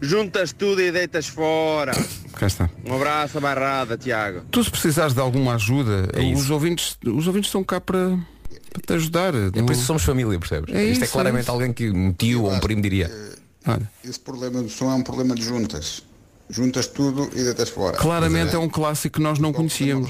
Juntas 0.00 0.52
tudo 0.52 0.80
e 0.80 0.90
deitas 0.92 1.26
fora. 1.26 1.92
Cá 2.34 2.46
está. 2.46 2.70
Um 2.84 2.94
abraço 2.94 3.38
abarrada, 3.38 3.96
Tiago. 3.96 4.42
Tu 4.50 4.62
se 4.64 4.70
precisares 4.70 5.14
de 5.14 5.20
alguma 5.20 5.54
ajuda, 5.54 6.08
É 6.14 6.22
isso. 6.22 6.42
os 6.42 6.50
ouvintes, 6.50 6.98
os 7.04 7.26
ouvintes 7.26 7.48
estão 7.48 7.64
cá 7.64 7.80
para, 7.80 8.18
para 8.72 8.82
te 8.86 8.92
ajudar. 8.94 9.34
É 9.34 9.50
por 9.50 9.72
isso 9.72 9.80
que 9.82 9.86
somos 9.86 10.02
família, 10.04 10.38
percebes? 10.38 10.74
É 10.74 10.84
Isto 10.84 11.02
é 11.02 11.04
isso, 11.04 11.12
claramente 11.12 11.40
é 11.40 11.42
isso. 11.42 11.50
alguém 11.52 11.72
que 11.72 11.90
um 11.90 12.12
tio 12.12 12.42
ou 12.44 12.52
um 12.52 12.60
primo 12.60 12.82
diria. 12.82 13.10
Olha, 13.66 13.90
Esse 14.04 14.20
problema 14.20 14.62
do 14.62 14.68
som 14.68 14.90
é 14.90 14.94
um 14.94 15.02
problema 15.02 15.34
de 15.34 15.42
juntas. 15.42 16.02
Juntas 16.48 16.86
tudo 16.86 17.28
e 17.34 17.42
deitas 17.42 17.68
fora. 17.70 17.96
claramente 17.96 18.54
é 18.54 18.58
Mas 18.58 18.64
um 18.64 18.68
clássico 18.68 19.16
que 19.16 19.22
nós 19.22 19.38
não 19.38 19.50
é 19.50 19.52
conhecíamos. 19.52 20.08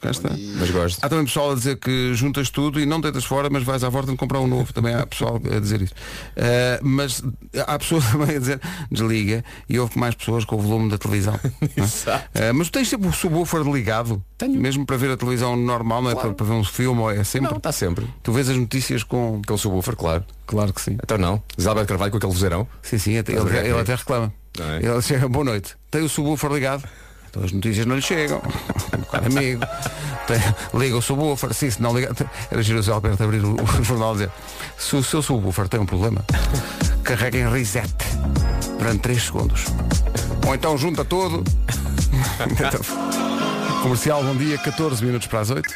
Cá 0.00 0.10
está. 0.10 0.30
Mas 0.58 0.70
gosto. 0.70 0.98
Há 1.04 1.08
também 1.08 1.24
pessoal 1.26 1.52
a 1.52 1.54
dizer 1.54 1.76
que 1.78 2.14
juntas 2.14 2.50
tudo 2.50 2.80
e 2.80 2.86
não 2.86 3.00
deitas 3.00 3.24
fora, 3.24 3.48
mas 3.50 3.62
vais 3.62 3.84
à 3.84 3.88
volta 3.88 4.10
de 4.10 4.16
comprar 4.16 4.40
um 4.40 4.46
novo. 4.46 4.72
Também 4.72 4.94
há 4.94 5.06
pessoal 5.06 5.40
a 5.54 5.58
dizer 5.60 5.82
isso. 5.82 5.92
Uh, 6.36 6.80
mas 6.82 7.22
há 7.66 7.78
pessoas 7.78 8.04
também 8.12 8.36
a 8.36 8.38
dizer 8.38 8.60
desliga 8.90 9.44
e 9.68 9.78
houve 9.78 9.98
mais 9.98 10.14
pessoas 10.14 10.44
com 10.44 10.56
o 10.56 10.58
volume 10.58 10.90
da 10.90 10.98
televisão. 10.98 11.38
é? 11.44 11.80
Exato. 11.80 12.28
Uh, 12.38 12.54
mas 12.54 12.68
tu 12.68 12.72
tens 12.72 12.88
sempre 12.88 13.08
o 13.08 13.12
subwoofer 13.12 13.62
ligado? 13.62 14.22
Tenho. 14.38 14.60
Mesmo 14.60 14.84
para 14.86 14.96
ver 14.96 15.10
a 15.10 15.16
televisão 15.16 15.56
normal, 15.56 16.02
não 16.02 16.10
é 16.10 16.14
Claro. 16.14 16.28
para, 16.34 16.36
para 16.46 16.54
ver 16.54 16.60
um 16.60 16.64
filme 16.64 17.00
ou 17.00 17.10
é 17.10 17.22
sempre? 17.24 17.50
Não, 17.50 17.56
está 17.58 17.72
sempre. 17.72 18.06
Tu 18.22 18.32
vês 18.32 18.48
as 18.48 18.56
notícias 18.56 19.02
com. 19.02 19.40
Com 19.46 19.54
o 19.54 19.58
subwoofer, 19.58 19.96
claro. 19.96 20.24
Claro 20.46 20.72
que 20.72 20.80
sim. 20.80 20.96
Então 21.02 21.18
não. 21.18 21.42
Zé 21.60 21.84
Carvalho 21.84 22.10
com 22.10 22.18
aquele 22.18 22.32
vozeirão. 22.32 22.66
Sim, 22.82 22.98
sim, 22.98 23.18
até- 23.18 23.32
ele, 23.32 23.56
ele 23.56 23.80
até 23.80 23.94
reclama. 23.94 24.32
É? 24.60 24.86
Ele 24.86 25.02
chega, 25.02 25.28
boa 25.28 25.44
noite. 25.44 25.76
Tem 25.90 26.02
o 26.02 26.08
subwoofer 26.08 26.52
ligado? 26.52 26.84
Então 27.28 27.42
as 27.42 27.52
notícias 27.52 27.86
não 27.86 27.96
lhe 27.96 28.02
chegam. 28.02 28.40
Amigo. 29.12 29.62
Tem, 30.26 30.80
liga 30.80 30.96
o 30.96 31.02
subwoofer. 31.02 31.52
Sim, 31.52 31.70
se 31.70 31.82
não 31.82 31.94
liga. 31.94 32.14
Era 32.50 32.62
giro 32.62 32.80
o 32.80 32.92
Alberto 32.92 33.22
abrir 33.22 33.44
o, 33.44 33.54
o 33.54 33.84
jornal 33.84 34.12
e 34.12 34.18
dizer 34.18 34.30
se 34.78 34.96
o 34.96 35.02
seu 35.02 35.22
subwoofer 35.22 35.68
tem 35.68 35.80
um 35.80 35.86
problema, 35.86 36.24
carrega 37.02 37.38
em 37.38 37.48
reset 37.48 37.92
durante 38.78 39.00
3 39.00 39.22
segundos. 39.22 39.64
Ou 40.46 40.54
então 40.54 40.76
junta 40.76 41.04
tudo. 41.04 41.42
Comercial, 43.82 44.22
bom 44.22 44.36
dia, 44.36 44.58
14 44.58 45.04
minutos 45.04 45.26
para 45.26 45.40
as 45.40 45.50
8. 45.50 45.74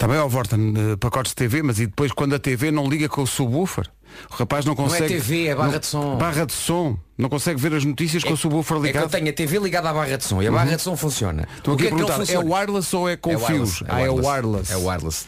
Também 0.00 0.16
ao 0.16 0.30
Vorten 0.30 0.72
eh, 0.92 0.96
pacotes 0.96 1.32
de 1.32 1.36
TV, 1.36 1.62
mas 1.62 1.78
e 1.78 1.84
depois 1.86 2.10
quando 2.10 2.34
a 2.34 2.38
TV 2.38 2.70
não 2.70 2.88
liga 2.88 3.06
com 3.06 3.20
o 3.20 3.26
subwoofer? 3.26 3.84
O 4.30 4.34
rapaz 4.34 4.64
não 4.64 4.72
é 4.72 4.76
consegue. 4.76 5.08
TV, 5.08 5.48
é 5.48 5.54
barra 5.54 5.72
não- 5.72 5.78
de 5.78 5.86
som. 5.86 6.16
Barra 6.16 6.46
de 6.46 6.54
som. 6.54 6.96
Não 7.18 7.28
consegue 7.28 7.60
ver 7.60 7.74
as 7.74 7.84
notícias 7.84 8.24
com 8.24 8.32
o 8.32 8.36
subwoofer 8.36 8.78
É 8.78 8.80
que 8.80 8.86
eu 8.86 8.92
ligado. 8.92 9.10
tenho 9.10 9.28
a 9.28 9.32
TV 9.34 9.58
ligada 9.58 9.90
à 9.90 9.92
barra 9.92 10.16
de 10.16 10.24
som 10.24 10.40
e 10.42 10.46
a 10.48 10.50
barra 10.50 10.74
de 10.74 10.80
som 10.80 10.96
funciona. 10.96 11.46
Estou 11.54 11.74
O 11.74 11.76
aqui 11.76 11.82
que 11.84 11.88
a 11.88 11.90
é 11.90 11.90
não 11.90 11.98
perguntar, 12.06 12.14
é 12.22 12.26
funciona? 12.26 12.54
wireless 12.54 12.96
ou 12.96 13.08
é 13.10 13.16
com 13.18 13.30
É 13.30 13.36
fios? 13.38 13.82
wireless, 13.82 13.84
ah, 13.88 14.00
é 14.00 14.08
wireless. 14.08 14.72
É 14.72 14.76
wireless. 14.76 15.26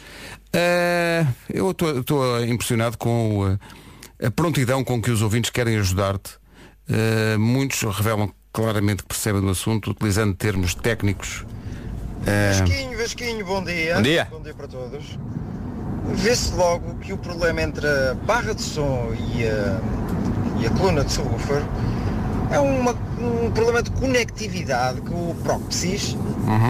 Eh, 0.55 1.27
eu 1.51 1.71
estou 1.73 2.43
impressionado 2.43 2.97
com 2.97 3.59
eh, 4.21 4.27
a 4.27 4.31
prontidão 4.31 4.83
com 4.83 5.03
que 5.03 5.11
os 5.11 5.21
ouvintes 5.21 5.51
querem 5.51 5.77
ajudar-te. 5.77 6.31
Eh, 6.89 7.37
muitos 7.37 7.83
revelam 7.95 8.33
claramente 8.55 9.03
que 9.03 9.09
percebem 9.09 9.43
do 9.43 9.51
assunto, 9.51 9.91
utilizando 9.91 10.35
termos 10.35 10.75
técnicos. 10.75 11.45
Eh, 12.27 12.53
Vasquinho, 12.59 12.99
Vasquinho, 12.99 13.45
bom 13.47 13.63
dia. 13.65 13.97
Bom 13.97 14.03
dia. 14.03 14.29
Bom 14.31 14.41
dia 14.43 14.55
para 14.55 14.69
todos. 14.69 15.19
Vê-se 16.15 16.53
logo 16.55 16.95
que 16.97 17.13
o 17.13 17.19
problema 17.19 17.63
entre 17.63 17.87
a 17.87 18.15
barra 18.15 18.55
de 18.55 18.63
som 18.63 19.13
e 19.35 19.47
a, 19.47 19.81
e 20.61 20.67
a 20.67 20.71
coluna 20.71 21.05
de 21.05 21.13
subwoofer 21.13 21.63
é 22.51 22.59
uma- 22.59 22.95
um 23.19 23.51
problema 23.51 23.83
de 23.83 23.91
conectividade 23.93 25.01
com 25.03 25.31
o 25.31 25.35
Proxys, 25.43 26.17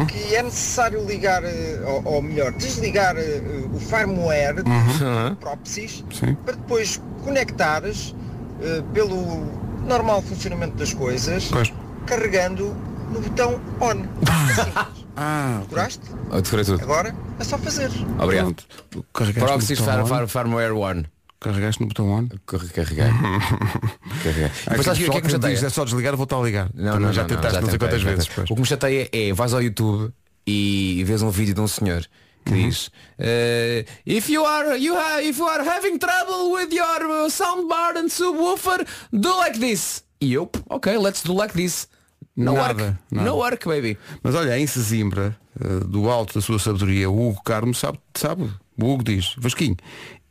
que 0.09 0.35
é 0.35 0.43
necessário 0.43 1.05
ligar, 1.05 1.43
eh, 1.45 1.81
ou, 1.85 2.15
ou 2.15 2.23
melhor, 2.23 2.53
desligar 2.53 3.17
eh, 3.17 3.41
o 3.73 3.79
firmware 3.81 4.63
do 4.63 5.37
Proxys 5.41 6.05
Sim. 6.13 6.35
para 6.45 6.55
depois 6.55 7.01
conectares 7.25 8.15
eh, 8.63 8.83
pelo 8.95 9.45
normal 9.87 10.23
funcionamento 10.23 10.77
das 10.77 10.95
coisas, 10.95 11.49
Pois. 11.51 11.73
carregando 12.07 12.75
no 13.11 13.21
botão 13.21 13.59
on. 13.81 14.05
É 14.53 14.55
simples. 14.55 15.02
Ah, 15.17 15.61
Decoraste? 15.63 16.01
Eu 16.31 16.41
decorei 16.43 16.65
tudo. 16.65 16.83
Agora 16.83 17.15
é 17.39 17.45
só 17.45 17.59
fazer. 17.59 17.91
Obrigado. 18.19 18.55
pronto. 18.91 19.07
Carregaste 19.13 19.41
Proxys 19.41 19.81
no 19.81 19.87
botão 19.87 20.07
Far. 20.07 20.29
Firmware 20.29 20.73
One. 20.73 21.07
Carregaste 21.41 21.81
no 21.83 21.89
botão 21.89 22.09
on. 22.11 22.29
Carre- 22.47 22.69
Carreguei. 22.69 23.05
Carreguei. 24.23 24.51
Depois 24.69 24.85
sabes 24.87 25.07
o 25.09 25.11
que 25.11 25.17
é 25.17 25.21
que 25.21 25.27
me 25.27 25.33
chateia? 25.33 25.55
diz, 25.55 25.63
é 25.65 25.69
só 25.71 25.85
desligar, 25.85 26.17
vou 26.17 26.25
estar 26.25 26.39
a 26.39 26.43
ligar. 26.43 26.71
Não, 26.75 26.93
Também 26.93 27.07
não, 27.09 27.13
já 27.13 27.23
não, 27.23 27.29
tentaste 27.29 27.61
não, 27.61 27.69
sei 27.69 27.71
tentei, 27.73 27.79
quantas 27.89 28.01
já 28.01 28.11
vezes. 28.11 28.25
tentei. 28.27 28.35
pois. 28.37 28.51
O 28.51 28.55
que 28.55 28.61
me 28.61 28.67
chateia 28.67 29.09
é, 29.13 29.33
vais 29.33 29.53
ao 29.53 29.63
YouTube 29.63 30.13
e 30.47 31.03
vês 31.05 31.21
um 31.23 31.31
vídeo 31.31 31.55
de 31.55 31.61
um 31.61 31.69
senhor 31.69 32.05
que 32.45 32.53
Uhum. 32.53 32.69
diz 32.69 32.91
eh, 33.21 33.85
if 34.05 34.29
you 34.29 34.45
are 34.45 34.77
you 34.77 34.97
ha, 34.97 35.23
if 35.23 35.39
you 35.39 35.47
are 35.47 35.63
having 35.69 35.97
trouble 35.97 36.51
with 36.53 36.73
your 36.73 37.25
uh, 37.25 37.31
soundbar 37.31 37.97
and 37.97 38.09
subwoofer 38.09 38.85
do 39.13 39.37
like 39.39 39.61
this 39.61 40.03
e 40.21 40.33
eu 40.35 40.51
ok 40.69 40.99
let's 40.99 41.23
do 41.23 41.33
like 41.37 41.55
this 41.55 41.87
no 42.37 42.55
Nada, 42.55 42.85
work 42.85 42.99
nada. 43.11 43.29
no 43.31 43.37
work 43.37 43.67
baby 43.69 43.99
Mas 44.23 44.35
olha, 44.35 44.59
em 44.59 44.67
Sesimbra, 44.67 45.37
eh, 45.61 45.85
do 45.87 46.09
alto 46.09 46.35
da 46.35 46.41
sua 46.41 46.59
sabedoria, 46.59 47.11
o 47.11 47.29
Hugo 47.29 47.43
Carmo 47.43 47.75
sabe, 47.75 47.99
sabe. 48.15 48.51
O 48.81 48.85
Hugo 48.93 49.05
diz, 49.05 49.35
Vasquinho, 49.39 49.77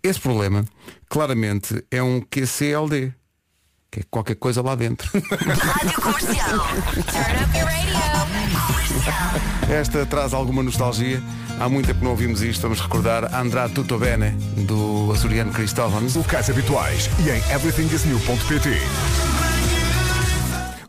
esse 0.03 0.19
problema 0.19 0.65
claramente 1.09 1.83
é 1.91 2.01
um 2.01 2.21
QCLD. 2.21 3.13
Que 3.91 3.99
é 3.99 4.03
qualquer 4.09 4.35
coisa 4.35 4.61
lá 4.61 4.73
dentro. 4.73 5.09
Rádio 5.13 6.01
Comercial. 6.01 6.59
Turn 7.11 7.43
up 7.43 7.57
your 7.57 7.65
radio. 7.67 7.91
Esta 9.69 10.05
traz 10.05 10.33
alguma 10.33 10.63
nostalgia. 10.63 11.21
Há 11.59 11.67
muito 11.67 11.87
tempo 11.87 11.99
que 11.99 12.05
não 12.05 12.11
ouvimos 12.11 12.41
isto. 12.41 12.61
Vamos 12.61 12.79
recordar 12.79 13.33
Andrade 13.35 13.73
Tutto 13.73 13.97
Bene, 13.97 14.31
do 14.65 15.11
açoriano 15.11 15.51
Cristóvão. 15.51 16.01
Locais 16.15 16.49
habituais 16.49 17.09
e 17.19 17.29
em 17.31 17.53
everythingisnew.pt. 17.53 19.50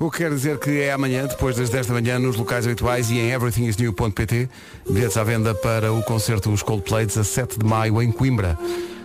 O 0.02 0.10
que 0.10 0.18
quer 0.18 0.30
dizer 0.30 0.58
que 0.58 0.80
é 0.80 0.90
amanhã, 0.90 1.26
depois 1.26 1.54
das 1.54 1.70
10 1.70 1.86
da 1.86 1.94
manhã, 1.94 2.18
nos 2.18 2.34
locais 2.34 2.66
habituais 2.66 3.08
e 3.08 3.20
em 3.20 3.30
everythingisnew.pt. 3.30 4.48
Bilhetes 4.90 5.16
à 5.16 5.22
venda 5.22 5.54
para 5.54 5.92
o 5.92 6.02
concerto 6.02 6.50
Os 6.50 6.60
Coldplay, 6.60 7.06
17 7.06 7.56
de 7.60 7.64
maio, 7.64 8.02
em 8.02 8.10
Coimbra. 8.10 8.58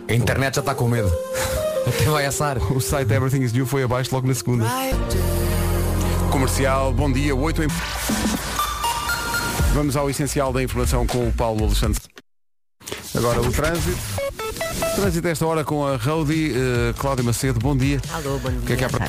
a 0.10 0.14
internet 0.16 0.56
já 0.56 0.62
está 0.62 0.74
com 0.74 0.88
medo 0.88 1.08
até 1.86 2.06
vai 2.06 2.26
assar 2.26 2.58
O 2.74 2.82
site 2.82 3.14
Everything 3.14 3.44
is 3.44 3.54
New 3.54 3.68
foi 3.68 3.84
abaixo 3.84 4.10
logo 4.12 4.28
na 4.28 4.34
segunda. 4.34 4.66
Comercial, 6.32 6.92
bom 6.92 7.12
dia, 7.12 7.36
8 7.36 7.62
em... 7.62 7.68
Vamos 9.76 9.96
ao 9.96 10.10
essencial 10.10 10.52
da 10.52 10.64
informação 10.64 11.06
com 11.06 11.28
o 11.28 11.32
Paulo 11.32 11.66
Alexandre. 11.66 12.02
Agora 13.14 13.40
o 13.40 13.52
trânsito. 13.52 14.02
Trânsito 14.96 15.28
a 15.28 15.32
esta 15.32 15.46
hora 15.46 15.64
com 15.64 15.86
a 15.86 15.96
Rodi, 15.96 16.52
uh, 16.52 16.94
Cláudia 16.96 17.24
Macedo, 17.24 17.60
bom 17.60 17.78
dia. 17.78 18.02
Alô, 18.12 18.40
bom 18.40 18.50
dia. 18.50 18.60
que 18.66 18.74
é 18.74 18.76
que 18.76 18.84
há 18.86 18.90
para-. 18.90 19.08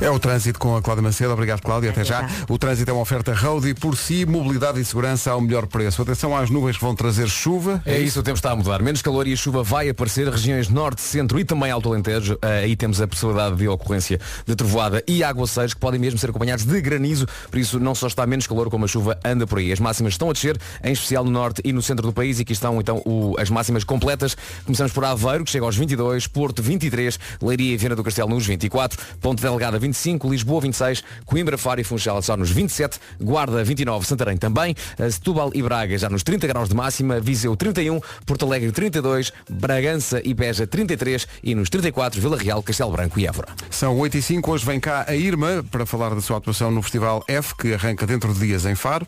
É 0.00 0.10
o 0.10 0.18
trânsito 0.18 0.58
com 0.58 0.74
a 0.74 0.80
Cláudia 0.82 1.02
Macedo, 1.02 1.32
obrigado 1.32 1.60
Cláudia, 1.60 1.90
até 1.90 2.00
Até 2.00 2.08
já. 2.08 2.22
já. 2.26 2.28
O 2.48 2.56
trânsito 2.58 2.90
é 2.90 2.94
uma 2.94 3.02
oferta 3.02 3.34
Rodi, 3.34 3.74
por 3.74 3.96
si, 3.96 4.24
mobilidade 4.24 4.80
e 4.80 4.84
segurança 4.84 5.30
ao 5.30 5.40
melhor 5.40 5.66
preço. 5.66 6.00
Atenção 6.00 6.34
às 6.34 6.48
nuvens 6.48 6.76
que 6.76 6.82
vão 6.82 6.94
trazer 6.94 7.28
chuva. 7.28 7.82
É 7.84 7.98
isso, 7.98 8.20
o 8.20 8.22
tempo 8.22 8.36
está 8.36 8.52
a 8.52 8.56
mudar. 8.56 8.80
Menos 8.82 9.02
calor 9.02 9.26
e 9.26 9.32
a 9.34 9.36
chuva 9.36 9.62
vai 9.62 9.88
aparecer. 9.90 10.28
Regiões 10.28 10.68
norte, 10.70 11.02
centro 11.02 11.38
e 11.38 11.44
também 11.44 11.70
alto 11.70 11.90
Alentejo. 11.92 12.38
Eh, 12.42 12.64
Aí 12.66 12.74
temos 12.74 13.00
a 13.00 13.06
possibilidade 13.06 13.54
de 13.56 13.68
ocorrência 13.68 14.18
de 14.46 14.56
trovoada 14.56 15.02
e 15.06 15.22
aguaceiros 15.22 15.74
que 15.74 15.80
podem 15.80 16.00
mesmo 16.00 16.18
ser 16.18 16.30
acompanhados 16.30 16.64
de 16.64 16.80
granizo. 16.80 17.26
Por 17.50 17.58
isso 17.58 17.78
não 17.78 17.94
só 17.94 18.06
está 18.06 18.26
menos 18.26 18.46
calor 18.46 18.70
como 18.70 18.86
a 18.86 18.88
chuva 18.88 19.18
anda 19.24 19.46
por 19.46 19.58
aí. 19.58 19.70
As 19.70 19.78
máximas 19.78 20.14
estão 20.14 20.30
a 20.30 20.32
descer, 20.32 20.58
em 20.82 20.92
especial 20.92 21.22
no 21.24 21.30
norte 21.30 21.60
e 21.64 21.72
no 21.72 21.82
centro 21.82 22.06
do 22.06 22.12
país. 22.12 22.38
E 22.38 22.42
aqui 22.42 22.52
estão 22.54 22.80
então 22.80 23.02
o- 23.04 23.34
as 23.38 23.50
máximas 23.50 23.84
completas. 23.84 24.36
Começamos 24.64 24.92
por 24.92 25.04
Aveiro, 25.04 25.44
que 25.44 25.50
chega 25.50 25.64
aos 25.64 25.76
22, 25.76 26.26
Porto 26.26 26.62
23, 26.62 27.18
Leiria 27.42 27.74
e 27.74 27.76
Viana 27.76 27.96
do 27.96 28.04
Castelo 28.04 28.28
nos 28.28 28.46
24, 28.46 28.98
Ponte 29.20 29.42
Delgada 29.42 29.78
25, 29.78 30.28
Lisboa 30.28 30.60
26, 30.60 31.02
Coimbra, 31.24 31.58
Faro 31.58 31.80
e 31.80 31.84
Funchal 31.84 32.20
só 32.22 32.36
nos 32.36 32.50
27, 32.50 32.98
Guarda 33.20 33.62
29, 33.62 34.06
Santarém 34.06 34.36
também, 34.36 34.74
eh, 34.98 35.10
Setúbal 35.10 35.50
e 35.54 35.62
Braga 35.62 35.96
já 35.98 36.08
nos 36.08 36.22
30 36.22 36.46
graus 36.46 36.68
de 36.68 36.74
máxima, 36.74 37.20
Viseu 37.20 37.56
31, 37.56 38.00
Porto 38.24 38.44
Alegre 38.44 38.72
32, 38.72 39.32
Bragança 39.50 40.20
e 40.24 40.34
Beja 40.34 40.66
33 40.66 41.26
e 41.42 41.54
nos 41.54 41.70
34 41.70 42.20
Vila 42.20 42.36
Real, 42.36 42.62
Castelo 42.62 42.92
Branco 42.92 43.18
e 43.18 43.26
Évora. 43.26 43.48
São 43.70 43.98
8 43.98 44.18
e 44.18 44.22
5, 44.22 44.50
hoje 44.50 44.64
vem 44.64 44.80
cá 44.80 45.04
a 45.08 45.14
Irma 45.14 45.64
para 45.70 45.86
falar 45.86 46.14
da 46.14 46.20
sua 46.20 46.38
atuação 46.38 46.70
no 46.70 46.82
Festival 46.82 47.24
F, 47.28 47.54
que 47.56 47.74
arranca 47.74 48.06
dentro 48.06 48.32
de 48.32 48.40
dias 48.40 48.64
em 48.64 48.74
Faro. 48.74 49.06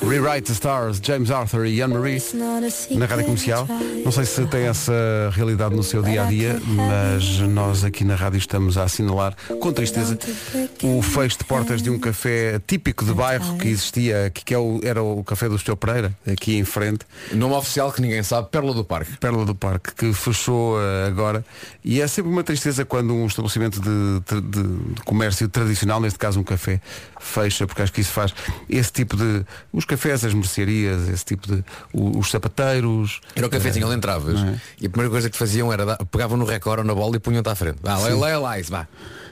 Rewrite 0.00 0.46
the 0.46 0.52
Stars, 0.52 1.00
James 1.02 1.30
Arthur 1.30 1.66
e 1.66 1.80
Anne-Marie 1.80 2.22
na 2.90 3.06
rádio 3.06 3.24
comercial. 3.24 3.66
Não 4.04 4.10
sei 4.10 4.24
se 4.24 4.41
tem 4.46 4.62
essa 4.66 4.92
realidade 5.32 5.74
no 5.74 5.82
seu 5.82 6.02
dia 6.02 6.22
a 6.22 6.26
dia, 6.26 6.60
mas 6.66 7.38
nós 7.40 7.84
aqui 7.84 8.04
na 8.04 8.14
rádio 8.14 8.38
estamos 8.38 8.76
a 8.76 8.84
assinalar 8.84 9.34
com 9.60 9.72
tristeza 9.72 10.18
o 10.82 11.00
fecho 11.02 11.38
de 11.38 11.44
portas 11.44 11.82
de 11.82 11.90
um 11.90 11.98
café 11.98 12.60
típico 12.66 13.04
de 13.04 13.12
bairro 13.12 13.56
que 13.58 13.68
existia, 13.68 14.30
que 14.32 14.44
que 14.44 14.54
é 14.54 14.58
o- 14.58 14.80
era 14.82 15.02
o 15.02 15.22
café 15.24 15.48
do 15.48 15.58
Sr. 15.58 15.76
Pereira, 15.76 16.16
aqui 16.30 16.56
em 16.56 16.64
frente. 16.64 17.00
Nome 17.32 17.54
oficial 17.54 17.92
que 17.92 18.00
ninguém 18.02 18.22
sabe, 18.22 18.48
Pérola 18.50 18.74
do 18.74 18.84
Parque. 18.84 19.16
Pérola 19.18 19.44
do 19.44 19.54
Parque, 19.54 19.94
que 19.94 20.12
fechou 20.12 20.80
eh, 20.80 21.06
agora. 21.06 21.44
E 21.84 22.00
é 22.00 22.06
sempre 22.06 22.30
uma 22.30 22.42
tristeza 22.42 22.84
quando 22.84 23.14
um 23.14 23.26
estabelecimento 23.26 23.80
de, 23.80 24.40
de- 24.40 24.40
de 24.94 25.02
comércio 25.04 25.48
tradicional, 25.48 26.00
neste 26.00 26.18
caso 26.18 26.40
um 26.40 26.44
café, 26.44 26.80
fecha, 27.22 27.66
porque 27.66 27.82
acho 27.82 27.92
que 27.92 28.00
isso 28.00 28.12
faz 28.12 28.34
esse 28.68 28.92
tipo 28.92 29.16
de. 29.16 29.44
Os 29.72 29.84
cafés, 29.84 30.24
as 30.24 30.34
mercearias, 30.34 31.08
esse 31.08 31.24
tipo 31.24 31.46
de. 31.46 31.64
os 31.92 32.30
sapateiros. 32.30 33.20
Era 33.34 33.46
o 33.46 33.50
cafezinho 33.50 33.86
onde 33.86 33.96
entravas 33.96 34.40
e 34.80 34.86
a 34.86 34.90
primeira 34.90 35.10
coisa 35.10 35.30
que 35.30 35.36
faziam 35.36 35.72
era 35.72 35.96
pegavam 36.10 36.36
no 36.36 36.44
recorde 36.44 36.80
ou 36.80 36.86
na 36.86 36.94
bola 36.94 37.16
e 37.16 37.18
punham-te 37.18 37.48
à 37.48 37.54
frente. 37.54 37.78
Vá, 37.82 37.96
lá, 37.96 38.08
lá, 38.08 38.38
lá, 38.38 38.58
isso, 38.58 38.70
vá. 38.70 38.86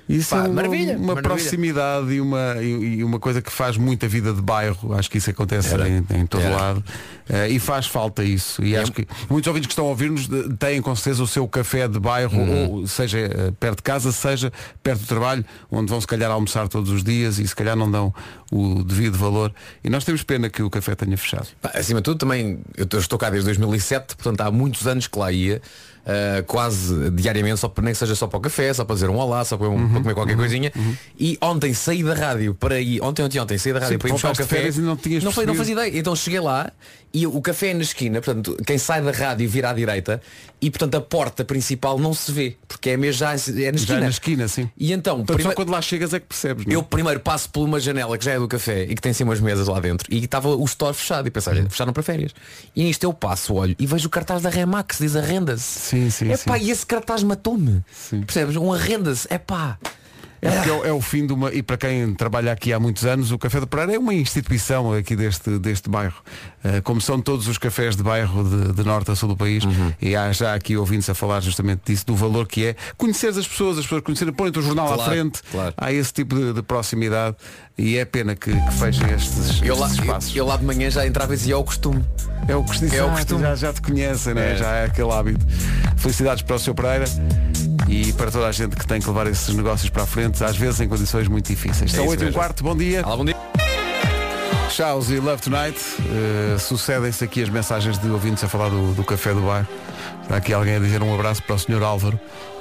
Isso 0.08 0.30
Pá, 0.30 0.38
é 0.38 0.40
uma, 0.42 0.48
maravilha, 0.54 0.96
uma 0.96 1.06
maravilha. 1.14 1.22
proximidade 1.22 2.12
e 2.12 2.20
uma, 2.20 2.56
e, 2.60 3.04
uma 3.04 3.18
coisa 3.20 3.40
que 3.40 3.50
faz 3.52 3.76
muita 3.76 4.08
vida 4.08 4.32
de 4.32 4.42
bairro. 4.42 4.92
Acho 4.94 5.08
que 5.10 5.18
isso 5.18 5.30
acontece 5.30 5.74
em, 5.76 6.04
em 6.18 6.26
todo 6.26 6.42
Era. 6.42 6.56
lado. 6.56 6.84
Eh, 7.28 7.50
e 7.50 7.58
faz 7.60 7.86
falta 7.86 8.24
isso. 8.24 8.64
E 8.64 8.74
É. 8.74 8.80
acho 8.80 8.90
que 8.90 9.06
muitos 9.28 9.46
ouvintes 9.46 9.68
que 9.68 9.72
estão 9.72 9.84
a 9.86 9.88
ouvir-nos 9.88 10.28
têm 10.58 10.82
com 10.82 10.94
certeza 10.96 11.22
o 11.22 11.26
seu 11.28 11.46
café 11.46 11.86
de 11.86 12.00
bairro, 12.00 12.36
Uhum. 12.40 12.70
ou 12.70 12.86
seja 12.88 13.18
eh, 13.18 13.52
perto 13.60 13.76
de 13.76 13.82
casa, 13.84 14.10
seja 14.10 14.52
perto 14.82 15.00
do 15.02 15.06
trabalho, 15.06 15.44
onde 15.70 15.88
vão 15.90 16.00
se 16.00 16.06
calhar 16.08 16.30
almoçar 16.30 16.66
todos 16.66 16.90
os 16.90 17.04
dias 17.04 17.38
e 17.38 17.46
se 17.46 17.54
calhar 17.54 17.76
não 17.76 17.88
dão 17.90 18.12
o 18.50 18.82
devido 18.82 19.16
valor. 19.16 19.52
E 19.84 19.88
nós 19.88 20.04
temos 20.04 20.24
pena 20.24 20.50
que 20.50 20.60
o 20.62 20.68
café 20.68 20.96
tenha 20.96 21.16
fechado. 21.16 21.46
Pá, 21.62 21.70
acima 21.74 22.00
de 22.00 22.04
tudo 22.04 22.18
também, 22.18 22.58
eu 22.76 22.88
estou 22.98 23.16
cá 23.18 23.30
desde 23.30 23.46
2007, 23.46 24.16
portanto 24.16 24.40
há 24.40 24.50
muitos 24.50 24.86
anos 24.88 25.06
que 25.06 25.16
lá 25.16 25.30
ia, 25.30 25.62
ah, 26.06 26.42
quase 26.46 27.10
diariamente, 27.10 27.58
só, 27.60 27.68
para- 27.68 27.84
nem 27.84 27.92
que 27.92 27.98
seja 27.98 28.14
só 28.14 28.26
para 28.26 28.38
o 28.38 28.40
café, 28.40 28.72
só 28.72 28.84
para 28.84 28.94
dizer 28.94 29.08
um 29.10 29.16
olá, 29.16 29.44
só 29.44 29.56
para, 29.56 29.68
um- 29.68 29.74
Uhum, 29.74 29.88
para 29.90 30.00
comer 30.02 30.14
qualquer 30.14 30.36
coisinha. 30.36 30.72
E 31.18 31.38
ontem 31.40 31.72
saí 31.74 32.02
da 32.02 32.14
rádio 32.14 32.54
para 32.54 32.80
ir, 32.80 33.00
ontem, 33.02 33.22
ontem, 33.22 33.38
ontem, 33.40 33.58
saí 33.58 33.72
da 33.72 33.80
rádio 33.80 33.94
Sim, 33.94 33.98
para 33.98 34.08
ir 34.08 34.12
buscar 34.12 34.32
o 34.32 34.36
café. 34.36 34.68
e 34.68 34.78
não 34.80 34.96
tinhas 34.96 35.22
não, 35.24 35.32
foi, 35.32 35.46
não 35.46 35.54
fazia 35.54 35.72
ideia. 35.74 35.98
Então 35.98 36.14
cheguei 36.16 36.40
lá 36.40 36.70
e 37.12 37.26
o 37.26 37.40
café 37.40 37.68
é 37.70 37.74
na 37.74 37.82
esquina, 37.82 38.20
portanto, 38.20 38.56
quem 38.66 38.78
sai 38.78 39.02
da 39.02 39.10
rádio 39.10 39.48
vira 39.48 39.70
à 39.70 39.72
direita 39.72 40.22
e 40.60 40.70
portanto 40.70 40.94
a 40.94 41.00
porta 41.00 41.44
principal 41.44 41.98
não 41.98 42.14
se 42.14 42.30
vê, 42.30 42.56
porque 42.68 42.90
é 42.90 42.96
mesmo 42.96 43.18
já 43.18 43.30
é 43.30 43.32
na 43.32 43.36
esquina. 43.36 43.80
Já 43.86 43.96
é 43.96 44.00
na 44.00 44.08
esquina, 44.08 44.48
sim. 44.48 44.70
E 44.78 44.92
então, 44.92 45.24
prime- 45.24 45.42
só 45.42 45.52
quando 45.52 45.70
lá 45.70 45.82
chegas 45.82 46.14
é 46.14 46.20
que 46.20 46.26
percebes. 46.26 46.64
não 46.66 46.72
é? 46.72 46.76
eu 46.76 46.82
primeiro 46.82 47.18
passo 47.20 47.48
por 47.50 47.64
uma 47.64 47.80
janela 47.80 48.16
que 48.16 48.24
já 48.24 48.32
é 48.32 48.38
do 48.38 48.46
café 48.46 48.84
e 48.84 48.94
que 48.94 49.02
tem 49.02 49.10
assim 49.10 49.24
umas 49.24 49.40
mesas 49.40 49.66
lá 49.66 49.80
dentro 49.80 50.06
e 50.12 50.24
estava 50.24 50.48
o 50.50 50.64
store 50.66 50.94
fechado 50.94 51.26
e 51.26 51.30
pensei, 51.30 51.52
olha, 51.52 51.68
fecharam 51.68 51.92
para 51.92 52.02
férias. 52.02 52.32
E 52.76 52.84
nisto 52.84 53.02
eu 53.04 53.12
passo, 53.12 53.54
olho 53.54 53.74
e 53.78 53.86
vejo 53.86 54.06
o 54.06 54.10
cartaz 54.10 54.42
da 54.42 54.50
Remax, 54.50 54.98
diz 55.00 55.16
arrenda-se. 55.16 55.89
Sim, 55.90 56.08
sim, 56.08 56.30
É 56.30 56.36
sim. 56.36 56.44
pá, 56.48 56.56
e 56.58 56.70
esse 56.70 56.86
cartaz 56.86 57.22
matou-me. 57.24 57.84
Percebes? 58.26 58.56
Um 58.56 58.72
arrenda-se, 58.72 59.26
é 59.30 59.38
pá. 59.38 59.76
É 60.42 60.50
porque 60.50 60.70
é, 60.70 60.72
o- 60.72 60.84
é 60.86 60.92
o 60.92 61.00
fim 61.00 61.26
de 61.26 61.32
uma. 61.32 61.52
E 61.52 61.62
para 61.62 61.76
quem 61.76 62.14
trabalha 62.14 62.50
aqui 62.52 62.72
há 62.72 62.80
muitos 62.80 63.04
anos, 63.04 63.30
o 63.30 63.38
Café 63.38 63.60
do 63.60 63.66
Pereira 63.66 63.94
é 63.94 63.98
uma 63.98 64.14
instituição 64.14 64.92
aqui 64.92 65.14
deste, 65.14 65.58
deste 65.58 65.88
bairro. 65.90 66.16
Uh, 66.64 66.80
como 66.82 67.00
são 67.00 67.20
todos 67.20 67.46
os 67.48 67.56
cafés 67.58 67.96
de 67.96 68.02
bairro 68.02 68.42
de, 68.44 68.72
de 68.74 68.84
norte 68.84 69.10
a 69.10 69.14
sul 69.16 69.28
do 69.30 69.36
país. 69.36 69.64
E 70.00 70.14
há 70.16 70.30
já 70.32 70.54
aqui 70.54 70.76
ouvintes 70.76 71.08
a 71.10 71.14
falar 71.14 71.40
justamente 71.40 71.80
disso, 71.86 72.06
do 72.06 72.14
valor 72.14 72.46
que 72.46 72.66
é 72.66 72.76
conhecer 72.96 73.28
as 73.28 73.46
pessoas, 73.46 73.78
as 73.78 73.84
pessoas 73.84 74.02
conhecerem, 74.02 74.32
põem-te 74.32 74.58
o 74.58 74.62
jornal 74.62 74.86
à 74.92 74.94
Claro, 74.94 75.10
frente. 75.10 75.40
claro. 75.50 75.74
Há 75.76 75.92
esse 75.92 76.12
tipo 76.12 76.34
de, 76.34 76.52
de 76.54 76.62
proximidade 76.62 77.36
e 77.78 77.96
é 77.96 78.04
pena 78.04 78.34
que, 78.36 78.50
que 78.52 78.72
fechem 78.74 79.10
estes, 79.10 79.60
Eu 79.62 79.76
lá, 79.78 79.86
estes 79.86 80.00
espaços. 80.02 80.30
eu, 80.36 80.36
eu 80.44 80.46
lá 80.46 80.56
de 80.56 80.64
manhã 80.64 80.90
já 80.90 81.06
entrava 81.06 81.32
e 81.32 81.36
dizia 81.36 81.54
ao 81.54 81.64
costume. 81.64 82.04
É 82.48 82.54
o 82.56 82.62
costume. 82.64 82.94
É 82.96 83.04
o 83.04 83.10
costume. 83.10 83.40
Já, 83.42 83.54
já 83.54 83.72
te 83.72 83.80
conhecem, 83.82 84.34
né? 84.34 84.52
É. 84.52 84.56
já 84.56 84.70
é 84.76 84.84
aquele 84.86 85.10
hábito. 85.12 85.46
Felicidades 85.96 86.42
para 86.42 86.56
o 86.56 86.58
seu 86.58 86.74
Pereira 86.74 87.04
e 87.90 88.12
para 88.12 88.30
toda 88.30 88.46
a 88.46 88.52
gente 88.52 88.76
que 88.76 88.86
tem 88.86 89.00
que 89.00 89.08
levar 89.08 89.26
esses 89.26 89.52
negócios 89.52 89.90
para 89.90 90.04
a 90.04 90.06
frente, 90.06 90.42
às 90.44 90.56
vezes 90.56 90.80
em 90.80 90.88
condições 90.88 91.26
muito 91.26 91.48
difíceis. 91.48 91.90
São 91.90 92.04
isso 92.04 92.12
8 92.12 92.24
e 92.24 92.28
um 92.28 92.32
quarto, 92.32 92.62
bom 92.62 92.76
dia. 92.76 93.02
Alá, 93.02 93.16
bom 93.16 93.24
dia. 93.24 93.36
Chaos 94.70 95.10
e 95.10 95.18
Love 95.18 95.42
Tonight. 95.42 95.76
Eh, 95.98 96.58
Sucedem-se 96.58 97.24
aqui 97.24 97.42
as 97.42 97.48
mensagens 97.48 97.98
de 97.98 98.08
ouvintes 98.08 98.44
a 98.44 98.48
falar 98.48 98.68
do, 98.68 98.94
do 98.94 99.02
café 99.02 99.34
do 99.34 99.40
bar. 99.40 99.66
Está 100.22 100.36
aqui 100.36 100.52
alguém 100.52 100.76
a 100.76 100.78
dizer 100.78 101.02
um 101.02 101.12
abraço 101.12 101.42
para 101.42 101.56
o 101.56 101.58
Sr. 101.58 101.82
Álvaro, 101.82 102.18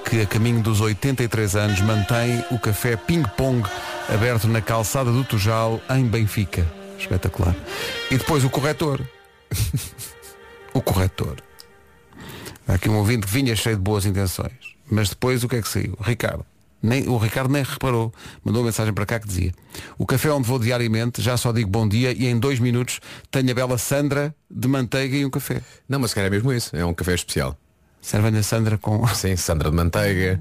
que 0.09 0.19
a 0.19 0.25
caminho 0.25 0.63
dos 0.63 0.81
83 0.81 1.55
anos 1.55 1.79
mantém 1.81 2.43
o 2.49 2.57
café 2.57 2.95
Ping 2.95 3.23
Pong 3.37 3.63
aberto 4.11 4.47
na 4.47 4.61
calçada 4.61 5.11
do 5.11 5.23
Tujal, 5.23 5.79
em 5.91 6.05
Benfica. 6.05 6.65
Espetacular. 6.97 7.55
E 8.09 8.17
depois 8.17 8.43
o 8.43 8.49
corretor. 8.49 8.99
o 10.73 10.81
corretor. 10.81 11.35
Há 12.67 12.73
aqui 12.73 12.89
um 12.89 12.97
ouvinte 12.97 13.27
que 13.27 13.31
vinha 13.31 13.55
cheio 13.55 13.75
de 13.75 13.83
boas 13.83 14.07
intenções. 14.07 14.78
Mas 14.89 15.09
depois 15.09 15.43
o 15.43 15.47
que 15.47 15.57
é 15.57 15.61
que 15.61 15.67
saiu? 15.67 15.97
Ricardo. 16.01 16.45
Nem, 16.81 17.07
o 17.09 17.17
Ricardo 17.17 17.51
nem 17.51 17.61
reparou. 17.61 18.13
Mandou 18.43 18.61
uma 18.61 18.67
mensagem 18.67 18.93
para 18.93 19.05
cá 19.05 19.19
que 19.19 19.27
dizia 19.27 19.51
O 19.97 20.05
café 20.05 20.31
onde 20.31 20.47
vou 20.47 20.57
diariamente, 20.57 21.21
já 21.21 21.35
só 21.35 21.51
digo 21.51 21.69
bom 21.69 21.87
dia 21.87 22.13
e 22.13 22.25
em 22.25 22.39
dois 22.39 22.59
minutos 22.59 23.01
tenho 23.29 23.51
a 23.51 23.53
bela 23.53 23.77
Sandra 23.77 24.33
de 24.49 24.67
manteiga 24.67 25.17
e 25.17 25.25
um 25.25 25.29
café. 25.29 25.61
Não, 25.87 25.99
mas 25.99 26.11
se 26.11 26.15
calhar 26.15 26.27
é 26.27 26.31
mesmo 26.31 26.53
isso. 26.53 26.75
É 26.75 26.85
um 26.85 26.93
café 26.93 27.13
especial. 27.13 27.57
Servem 28.01 28.37
a 28.37 28.43
Sandra 28.43 28.77
com. 28.77 29.05
Sim, 29.07 29.35
Sandra 29.35 29.69
de 29.69 29.75
manteiga, 29.75 30.39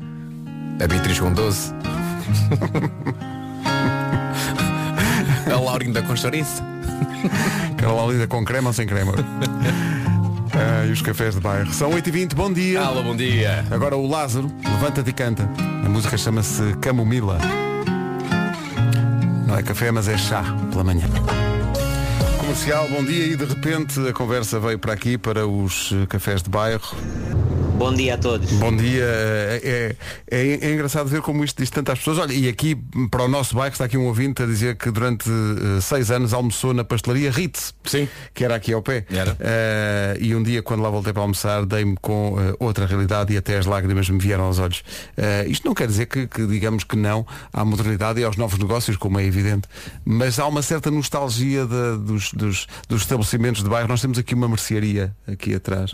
a 0.83 0.87
Beatriz 0.87 1.19
com 1.19 1.33
doce. 1.33 1.73
a 5.53 5.59
Laurinda 5.59 6.03
com 6.03 6.15
chouriço. 6.15 6.63
Lida 8.11 8.27
com 8.27 8.45
creme 8.45 8.69
ou 8.69 8.73
sem 8.73 8.87
creme? 8.87 9.13
Ah, 10.61 10.85
e 10.85 10.91
os 10.91 11.01
cafés 11.01 11.37
de 11.37 11.41
bairro. 11.41 11.73
São 11.73 11.91
8h20, 11.93 12.35
bom 12.35 12.53
dia. 12.53 12.81
Alô, 12.81 13.01
bom 13.01 13.15
dia. 13.15 13.65
Agora 13.71 13.97
o 13.97 14.09
Lázaro, 14.09 14.51
levanta-te 14.65 15.11
e 15.11 15.13
canta. 15.13 15.49
A 15.85 15.89
música 15.89 16.19
chama-se 16.19 16.75
Camomila. 16.81 17.39
Não 19.47 19.57
é 19.57 19.63
café, 19.63 19.93
mas 19.93 20.09
é 20.09 20.19
chá 20.19 20.43
pela 20.73 20.83
manhã. 20.83 21.07
Comercial, 22.41 22.89
bom 22.89 23.05
dia 23.05 23.27
e 23.27 23.37
de 23.37 23.45
repente 23.45 24.01
a 24.09 24.13
conversa 24.13 24.59
veio 24.59 24.81
para 24.81 24.93
aqui, 24.93 25.17
para 25.17 25.47
os 25.47 25.93
eh, 25.93 26.07
cafés 26.07 26.43
de 26.43 26.51
bairro. 26.51 26.97
Bom 27.79 27.95
dia 27.95 28.15
a 28.15 28.19
todos. 28.19 28.51
Bom 28.55 28.75
dia. 28.77 29.05
É, 29.05 29.95
é, 30.31 30.39
é 30.67 30.73
engraçado 30.75 31.07
ver 31.09 31.23
como 31.23 31.45
isto 31.45 31.59
diz 31.63 31.71
tantas 31.71 31.99
pessoas. 31.99 32.19
Olha, 32.19 32.33
e 32.33 32.49
aqui 32.49 32.77
para 33.09 33.23
o 33.25 33.29
nosso 33.29 33.55
bairro 33.55 33.73
está 33.73 33.85
aqui 33.85 33.97
um 33.97 34.07
ouvinte 34.07 34.43
a 34.43 34.47
dizer 34.47 34.77
que 34.77 34.91
durante 34.91 35.31
eh, 35.31 35.81
seis 35.81 36.11
anos 36.11 36.33
almoçou 36.35 36.75
na 36.75 36.83
pastelaria 36.83 37.31
Ritz. 37.31 37.73
Sim. 37.85 38.09
Que 38.35 38.45
era 38.45 38.57
aqui 38.57 38.73
ao 38.73 38.83
pé. 38.83 39.07
Era. 39.11 39.37
Eh, 39.39 40.19
e 40.21 40.35
um 40.35 40.43
dia 40.43 40.61
quando 40.61 40.83
lá 40.83 40.91
voltei 40.91 41.13
para 41.13 41.23
almoçar 41.23 41.65
dei-me 41.65 41.97
com 42.01 42.37
eh, 42.39 42.55
outra 42.59 42.85
realidade 42.85 43.33
e 43.33 43.37
até 43.37 43.57
as 43.57 43.65
lágrimas 43.65 44.11
me 44.11 44.19
vieram 44.19 44.45
aos 44.45 44.59
olhos. 44.59 44.83
Isto 45.47 45.67
não 45.67 45.75
quer 45.75 45.87
dizer 45.87 46.07
que, 46.07 46.27
que 46.27 46.47
digamos 46.47 46.83
que 46.85 46.97
não 46.97 47.25
à 47.53 47.65
modernidade 47.65 48.21
e 48.21 48.25
aos 48.25 48.37
novos 48.37 48.59
negócios, 48.59 48.97
como 48.97 49.19
é 49.21 49.25
evidente, 49.25 49.69
mas 50.05 50.39
há 50.39 50.47
uma 50.47 50.63
certa 50.63 50.91
nostalgia 50.91 51.65
da- 51.67 51.97
dos, 51.97 52.33
dos- 52.33 52.67
dos 52.89 53.03
estabelecimentos 53.03 53.63
de 53.63 53.69
bairro. 53.71 53.89
Nós 53.89 54.01
temos 54.01 54.19
aqui 54.19 54.35
uma 54.35 54.49
mercearia 54.49 55.15
aqui 55.27 55.55
atrás, 55.55 55.91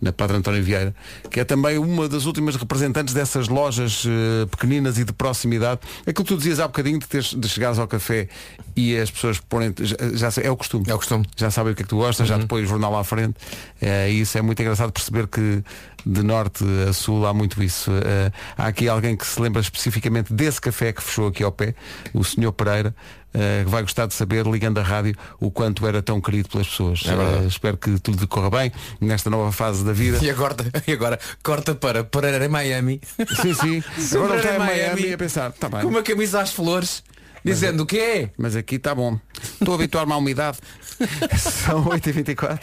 na 0.00 0.12
Padre 0.12 0.36
António 0.38 0.62
Vieira, 0.62 0.94
que 1.30 1.40
é 1.40 1.44
também 1.44 1.78
uma 1.78 2.08
das 2.08 2.24
últimas 2.24 2.56
representantes 2.56 3.12
dessas 3.12 3.48
lojas 3.48 4.04
eh, 4.06 4.46
pequeninas 4.46 4.98
e 4.98 5.04
de 5.04 5.12
proximidade. 5.12 5.80
Aquilo 6.02 6.24
que 6.24 6.34
tu 6.34 6.36
dizias 6.36 6.60
há 6.60 6.66
bocadinho 6.66 6.98
de, 6.98 7.06
teres, 7.06 7.34
de 7.34 7.48
chegares 7.48 7.78
ao 7.78 7.86
café 7.86 8.28
e 8.74 8.96
as 8.96 9.10
pessoas 9.10 9.38
porem 9.38 9.74
já, 9.78 10.30
já 10.30 10.42
é 10.42 10.50
o 10.50 10.56
costume. 10.56 10.84
É 10.88 10.94
o 10.94 10.98
costume. 10.98 11.26
Já 11.36 11.50
sabem 11.50 11.72
o 11.72 11.76
que 11.76 11.82
é 11.82 11.84
que 11.84 11.88
tu 11.88 11.96
gostas, 11.96 12.28
já 12.28 12.38
te 12.38 12.46
põe 12.46 12.62
o 12.62 12.66
jornal 12.66 12.96
à 12.96 13.04
frente. 13.04 13.34
Eh, 13.80 14.12
e 14.12 14.20
isso 14.20 14.36
é 14.38 14.42
muito 14.42 14.60
engraçado 14.60 14.92
perceber 14.92 15.26
que 15.26 15.62
de 16.06 16.22
norte 16.22 16.64
a 16.88 16.92
sul 16.92 17.26
há 17.26 17.34
muito 17.34 17.60
isso. 17.62 17.90
Eh, 17.90 18.30
há 18.56 18.68
aqui 18.68 18.88
alguém 18.88 19.16
que 19.16 19.26
se 19.26 19.40
lembra 19.40 19.60
especificamente 19.60 20.32
desse 20.32 20.60
café 20.60 20.92
que 20.92 21.02
fechou 21.02 21.26
aqui 21.26 21.42
ao 21.42 21.50
pé, 21.50 21.74
o 22.14 22.22
senhor 22.22 22.52
Pereira, 22.52 22.94
eh, 23.34 23.62
que 23.64 23.70
vai 23.70 23.82
gostar 23.82 24.06
de 24.06 24.14
saber, 24.14 24.46
ligando 24.46 24.78
a 24.78 24.82
rádio, 24.82 25.16
o 25.40 25.50
quanto 25.50 25.84
era 25.84 26.00
tão 26.00 26.20
querido 26.20 26.48
pelas 26.48 26.68
pessoas. 26.68 27.02
É. 27.06 27.42
Eh, 27.42 27.46
espero 27.48 27.76
que 27.76 27.98
tudo 27.98 28.20
lhe 28.20 28.26
corra 28.28 28.50
bem 28.50 28.72
nesta 29.00 29.28
nova 29.28 29.50
fase 29.50 29.84
da 29.84 29.92
vida. 29.92 30.24
E 30.24 30.30
agora, 30.30 30.54
e 30.86 30.92
agora 30.92 31.18
corta 31.42 31.74
para 31.74 32.04
Pereira 32.04 32.44
em 32.44 32.48
Miami. 32.48 33.00
Sim, 33.42 33.54
sim. 33.54 33.82
Agora 34.16 34.36
está 34.36 34.54
em 34.54 34.58
Pereira 34.58 34.94
Miami 34.94 35.12
a 35.12 35.18
pensar, 35.18 35.52
tá 35.52 35.68
bem. 35.68 35.80
Com 35.80 35.88
uma 35.88 36.02
camisa 36.02 36.40
às 36.40 36.52
flores, 36.52 37.02
dizendo 37.44 37.82
o 37.82 37.86
quê? 37.86 38.30
Mas 38.38 38.54
aqui 38.54 38.76
está 38.76 38.94
bom. 38.94 39.18
Estou 39.42 39.74
a 39.74 39.76
habituar-me 39.76 40.12
à 40.12 40.16
umidade. 40.16 40.58
São 41.36 41.84
8h24. 41.86 42.60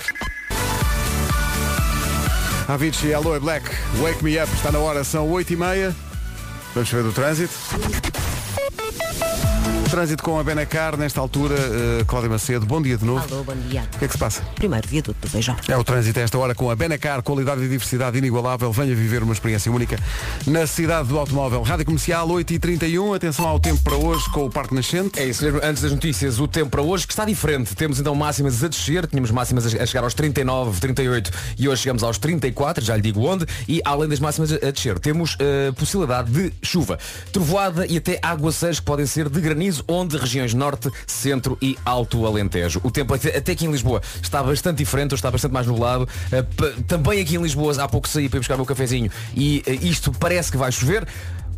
Avicii, 2.67 3.13
Aloe 3.13 3.39
Black, 3.39 3.70
Wake 4.01 4.24
Me 4.24 4.41
Up, 4.41 4.51
está 4.53 4.72
na 4.72 4.79
hora, 4.79 5.03
são 5.03 5.27
8h30. 5.29 5.93
Vamos 6.74 6.89
saber 6.89 7.03
do 7.03 7.12
trânsito. 7.12 7.53
Trânsito 9.94 10.24
com 10.24 10.40
a 10.40 10.44
Benacar, 10.44 10.98
nesta 10.98 11.22
altura, 11.22 11.54
eh, 11.54 12.04
Cláudia 12.08 12.28
Macedo, 12.28 12.66
bom 12.66 12.82
dia 12.82 12.98
de 12.98 13.06
novo. 13.06 13.24
Alô, 13.32 13.44
bom 13.44 13.54
dia. 13.70 13.88
O 13.94 14.00
que 14.00 14.06
é 14.06 14.08
que 14.08 14.14
se 14.14 14.18
passa? 14.18 14.42
Primeiro 14.56 14.88
viaduto 14.88 15.20
do 15.22 15.30
Feijão. 15.30 15.56
É 15.68 15.78
o 15.78 15.84
trânsito 15.84 16.20
a 16.20 16.24
esta 16.24 16.36
hora 16.36 16.56
com 16.56 16.72
a 16.72 16.76
Benacar, 16.76 17.22
qualidade 17.22 17.62
e 17.62 17.70
diversidade 17.70 18.18
inigualável. 18.18 18.72
Venha 18.72 18.96
viver 18.96 19.22
uma 19.22 19.34
experiência 19.34 19.72
única 19.72 20.00
na 20.48 20.66
cidade 20.66 21.10
do 21.10 21.20
automóvel. 21.20 21.62
Rádio 21.62 21.86
Comercial 21.86 22.28
8h31, 22.28 23.16
atenção 23.16 23.48
ao 23.48 23.60
tempo 23.60 23.84
para 23.84 23.96
hoje 23.96 24.28
com 24.32 24.48
o 24.48 24.50
Parque 24.50 24.74
Nascente. 24.74 25.20
É 25.20 25.28
isso 25.28 25.44
mesmo, 25.44 25.60
antes 25.62 25.84
das 25.84 25.91
notícias, 25.91 26.39
o 26.39 26.48
tempo 26.48 26.72
para 26.72 26.82
hoje 26.82 27.06
que 27.06 27.13
está 27.13 27.24
diferente. 27.24 27.76
Temos 27.76 28.00
então 28.00 28.15
máximas 28.15 28.63
a 28.63 28.67
descer, 28.67 29.06
tínhamos 29.06 29.30
máximas 29.30 29.76
a 29.76 29.86
chegar 29.86 30.04
aos 30.04 30.15
39, 30.15 30.80
38 30.80 31.30
e 31.60 31.70
hoje 31.70 31.84
chegamos 31.84 32.02
aos 32.02 32.17
34, 32.17 32.84
já 32.84 32.96
lhe 32.96 33.02
digo 33.04 33.22
onde, 33.22 33.46
e 33.67 33.80
além 33.86 34.10
das 34.10 34.20
máximas 34.20 34.52
a 34.52 34.72
descer, 34.72 34.98
temos 34.98 35.38
eh, 35.38 35.72
possibilidade 35.74 36.32
de 36.32 36.52
chuva, 36.63 36.98
trovoada 37.32 37.86
e 37.86 37.98
até 37.98 38.17
aguaceiros 38.24 38.80
que 38.80 38.86
podem 38.88 39.06
ser 39.06 39.30
de 39.30 39.39
granizo, 39.39 39.83
onde 39.88 40.17
regiões 40.17 40.54
norte, 40.54 40.89
centro 41.06 41.58
e 41.62 41.78
alto 41.86 42.26
Alentejo. 42.26 42.80
O 42.84 42.91
tempo 42.91 43.13
até, 43.13 43.52
aqui 43.52 43.65
em 43.65 43.72
Lisboa 43.72 44.02
está 44.22 44.41
bastante 44.41 44.78
diferente, 44.78 45.15
está 45.15 45.30
bastante 45.30 45.52
mais 45.52 45.67
nublado. 45.67 46.08
Eh, 46.32 46.43
também 46.88 47.22
aqui 47.22 47.36
em 47.36 47.41
Lisboa 47.41 47.82
há 47.82 47.88
pouco 47.88 48.08
saí 48.08 48.30
para 48.30 48.39
buscar 48.39 48.56
o 48.56 48.58
meu 48.58 48.65
cafezinho 48.65 49.12
e 49.36 49.63
eh, 49.65 49.74
isto 49.82 50.12
parece 50.12 50.52
que 50.52 50.58
vai 50.58 50.72
chover. 50.72 51.08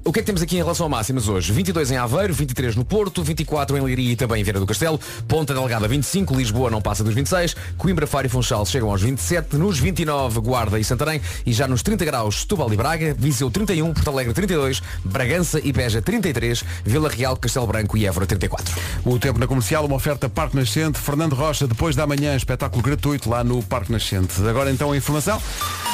O 0.08 0.14
que 0.14 0.20
é 0.20 0.22
que 0.22 0.28
temos 0.28 0.44
aqui 0.44 0.56
em 0.56 0.60
relação 0.60 0.86
a 0.86 0.90
máximas 0.90 1.28
hoje? 1.28 1.52
22 1.52 1.90
em 1.90 1.98
Aveiro, 1.98 2.32
23 2.32 2.76
no 2.76 2.86
Porto, 2.86 3.24
24 3.24 3.76
em 3.76 3.82
Leiria 3.82 4.12
e 4.12 4.16
também 4.16 4.40
em 4.40 4.44
Vieira 4.44 4.60
do 4.60 4.68
Castelo, 4.68 5.00
Ponta 5.28 5.52
Delgada 5.52 5.88
25, 5.88 6.36
Lisboa 6.36 6.70
não 6.70 6.80
passa 6.80 7.04
dos 7.04 7.16
26, 7.16 7.56
Coimbra, 7.76 8.06
Faro 8.06 8.28
e 8.28 8.30
Funchal 8.30 8.64
chegam 8.68 8.92
aos 8.92 9.02
27, 9.02 9.58
nos 9.58 9.80
29 9.80 10.42
Guarda 10.42 10.80
e 10.80 10.84
Santarém 10.84 11.20
e 11.44 11.52
já 11.52 11.68
nos 11.68 11.82
30 11.82 12.06
graus 12.06 12.42
Setúbal 12.42 12.72
e 12.72 12.78
Braga, 12.78 13.16
Viseu 13.18 13.50
31, 13.50 13.96
Porto 13.96 14.08
Alegre 14.12 14.32
32, 14.32 14.80
Bragança 15.04 15.60
e 15.64 15.74
Beja 15.74 16.04
33, 16.04 16.64
Vila 16.84 17.10
Real, 17.10 17.36
Castelo 17.36 17.66
Branco 17.66 17.98
e 17.98 18.06
Évora 18.06 18.28
34. 18.28 18.76
O 19.04 19.18
tempo 19.18 19.40
na 19.40 19.48
comercial, 19.48 19.88
uma 19.88 19.96
oferta 19.96 20.30
Parque 20.30 20.56
Nascente. 20.56 21.00
Fernando 21.00 21.34
Rocha, 21.34 21.66
depois 21.66 21.96
da 21.96 22.06
manhã, 22.06 22.36
espetáculo 22.36 22.84
gratuito 22.84 23.28
lá 23.28 23.44
no 23.44 23.64
Parque 23.64 23.92
Nascente. 23.92 24.40
Agora 24.48 24.70
então 24.70 24.92
a 24.92 24.98
informação 24.98 25.42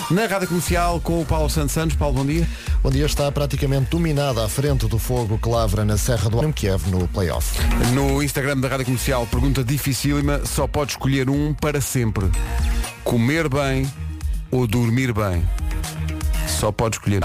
na 0.10 0.26
Rádio 0.26 0.50
Comercial 0.50 1.00
com 1.00 1.22
o 1.22 1.26
Paulo 1.26 1.50
Santos 1.50 1.72
Santos. 1.72 1.96
Paulo, 1.96 2.16
bom 2.16 2.26
dia. 2.26 2.46
Bom 2.84 2.90
dia 2.90 3.06
está 3.06 3.32
praticamente 3.32 3.90
dominada 4.02 4.44
à 4.44 4.50
frente 4.50 4.88
do 4.88 4.98
fogo 4.98 5.38
que 5.38 5.48
lavra 5.48 5.86
na 5.86 5.96
Serra 5.96 6.28
do 6.28 6.44
Em 6.44 6.52
Kiev 6.52 6.90
no 6.90 7.08
playoff. 7.08 7.56
No 7.94 8.24
Instagram 8.24 8.58
da 8.58 8.68
Rádio 8.68 8.86
Comercial, 8.86 9.28
pergunta 9.28 9.64
dificílima, 9.64 10.44
só 10.44 10.66
pode 10.66 10.94
escolher 10.94 11.30
um 11.30 11.54
para 11.54 11.80
sempre. 11.80 12.26
Comer 13.04 13.48
bem 13.48 13.88
ou 14.50 14.66
dormir 14.66 15.14
bem? 15.14 15.48
Só 16.48 16.72
pode 16.72 16.96
escolher. 16.96 17.22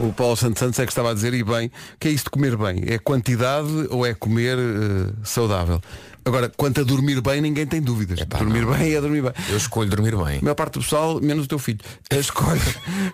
O 0.00 0.10
Paulo 0.14 0.34
Santos 0.34 0.60
Santos 0.60 0.78
é 0.78 0.86
que 0.86 0.92
estava 0.92 1.10
a 1.10 1.14
dizer, 1.14 1.34
e 1.34 1.44
bem, 1.44 1.70
que 2.00 2.08
é 2.08 2.10
isso 2.10 2.24
de 2.24 2.30
comer 2.30 2.56
bem? 2.56 2.84
É 2.86 2.96
quantidade 2.96 3.68
ou 3.90 4.06
é 4.06 4.14
comer 4.14 4.56
eh, 4.58 5.12
saudável? 5.22 5.78
Agora, 6.24 6.50
quanto 6.56 6.80
a 6.80 6.84
dormir 6.84 7.20
bem, 7.20 7.42
ninguém 7.42 7.66
tem 7.66 7.82
dúvidas. 7.82 8.18
dormir 8.26 8.64
bem 8.64 8.94
é 8.94 9.00
dormir 9.00 9.20
bem. 9.20 9.32
Eu 9.50 9.58
escolho 9.58 9.90
dormir 9.90 10.16
bem. 10.16 10.38
A 10.38 10.42
maior 10.42 10.54
parte 10.54 10.74
do 10.74 10.80
pessoal, 10.80 11.20
menos 11.20 11.44
o 11.44 11.48
teu 11.48 11.58
filho, 11.58 11.80
escolhe, 12.10 12.60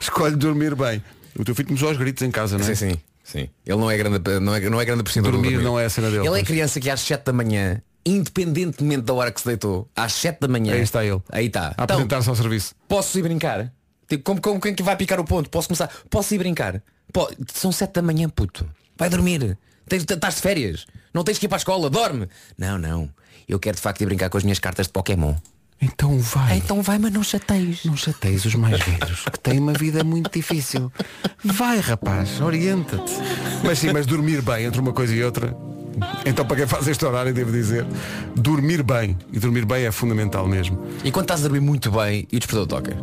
escolhe 0.01 0.37
dormir 0.37 0.77
bem. 0.77 1.03
O 1.39 1.45
teu 1.45 1.55
filho 1.55 1.69
começou 1.69 1.89
aos 1.89 1.97
gritos 1.97 2.23
em 2.23 2.31
casa, 2.31 2.59
não 2.59 2.65
é? 2.65 2.75
Sim, 2.75 2.91
sim, 2.93 3.01
sim. 3.23 3.49
Ele 3.65 3.79
não 3.79 3.91
é 3.91 3.97
grande, 3.97 4.19
não 4.41 4.55
é, 4.55 4.61
não 4.69 4.81
é 4.81 4.85
grande 4.85 5.01
apreciador 5.01 5.33
do 5.33 5.39
Dormir 5.41 5.63
não 5.63 5.79
é 5.79 5.85
a 5.85 5.91
cena 5.91 6.09
dele, 6.09 6.21
Ele 6.23 6.27
é 6.29 6.31
pois. 6.31 6.47
criança 6.47 6.81
que 6.81 6.91
às 6.91 7.01
7 7.01 7.25
da 7.25 7.33
manhã, 7.33 7.81
independentemente 8.05 9.03
da 9.03 9.15
hora 9.15 9.31
que 9.31 9.41
se 9.41 9.47
deitou, 9.47 9.89
às 9.95 10.13
7 10.15 10.41
da 10.41 10.49
manhã. 10.49 10.75
Aí 10.75 10.81
está 10.83 11.05
ele. 11.05 11.23
Aí 11.31 11.47
está. 11.47 11.75
A 11.77 11.85
apresentar-se 11.85 12.29
ao 12.29 12.35
serviço. 12.37 12.75
Posso 12.89 13.19
ir 13.19 13.23
brincar? 13.23 13.73
Tipo, 14.09 14.25
como, 14.25 14.41
como 14.41 14.61
quem 14.61 14.75
que 14.75 14.83
vai 14.83 14.97
picar 14.97 15.21
o 15.21 15.25
ponto? 15.25 15.49
Posso 15.51 15.69
começar? 15.69 15.91
Posso 16.11 16.35
ir 16.35 16.39
brincar? 16.39 16.83
São 17.53 17.71
sete 17.71 17.93
da 17.95 18.03
manhã, 18.03 18.29
puto. 18.29 18.69
Vai 18.97 19.09
dormir. 19.09 19.57
Tens- 19.89 20.05
Estás 20.09 20.37
de 20.37 20.41
férias. 20.41 20.87
Não 21.15 21.23
tens 21.25 21.39
que 21.39 21.47
ir 21.47 21.49
para 21.49 21.57
a 21.57 21.59
escola. 21.59 21.89
Dorme. 21.91 22.29
Não, 22.57 22.79
não. 22.79 23.11
Eu 23.49 23.59
quero 23.59 23.77
de 23.77 23.83
facto 23.83 24.01
ir 24.03 24.07
brincar 24.07 24.29
com 24.31 24.37
as 24.39 24.45
minhas 24.45 24.59
cartas 24.59 24.87
de 24.87 24.93
Pokémon. 24.93 25.35
Então 25.81 26.19
vai. 26.19 26.59
Então 26.59 26.83
vai, 26.83 26.99
mas 26.99 27.13
não 27.13 27.23
chateias. 27.23 27.85
Não 27.85 27.97
chateias 27.97 28.45
os 28.45 28.55
mais 28.55 28.83
velhos, 28.83 29.25
que 29.25 29.39
têm 29.39 29.59
uma 29.59 29.73
vida 29.73 30.03
muito 30.03 30.31
difícil. 30.33 30.93
Vai, 31.45 31.79
rapaz, 31.79 32.41
orienta-te. 32.41 33.13
Mas 33.65 33.79
sim, 33.79 33.93
mas 33.93 34.05
dormir 34.07 34.43
bem 34.43 34.65
entre 34.65 34.81
uma 34.81 34.93
coisa 34.93 35.15
e 35.15 35.23
outra. 35.23 35.57
Então, 36.25 36.45
para 36.45 36.57
quem 36.57 36.67
faz 36.67 36.87
este 36.89 37.05
horário, 37.05 37.33
devo 37.33 37.53
dizer, 37.53 37.87
dormir 38.35 38.83
bem. 38.83 39.17
E 39.33 39.39
dormir 39.39 39.65
bem 39.65 39.85
é 39.85 39.93
fundamental 39.93 40.47
mesmo. 40.47 40.85
E 41.05 41.11
quando 41.11 41.25
estás 41.25 41.41
a 41.41 41.43
dormir 41.45 41.61
muito 41.61 41.91
bem 41.91 42.27
e 42.31 42.37
o 42.37 42.41
despertador 42.41 42.67
toca? 42.67 42.97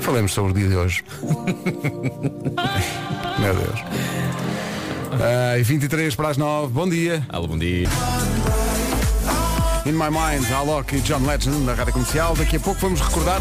Falemos 0.00 0.32
sobre 0.32 0.52
o 0.52 0.54
dia 0.54 0.68
de 0.68 0.76
hoje. 0.76 1.04
Meu 3.38 3.54
Deus. 3.54 3.80
Ai, 5.52 5.62
23 5.62 6.14
para 6.14 6.28
as 6.28 6.36
9, 6.36 6.72
bom 6.72 6.88
dia. 6.88 7.24
Alô, 7.28 7.48
bom 7.48 7.58
dia. 7.58 7.88
In 9.88 9.92
My 9.92 10.10
Mind, 10.10 10.44
Alok 10.52 10.96
e 10.96 11.00
John 11.00 11.24
Legend 11.24 11.64
na 11.64 11.72
Rádio 11.72 11.94
Comercial. 11.94 12.36
Daqui 12.36 12.56
a 12.56 12.60
pouco 12.60 12.78
vamos 12.80 13.00
recordar, 13.00 13.40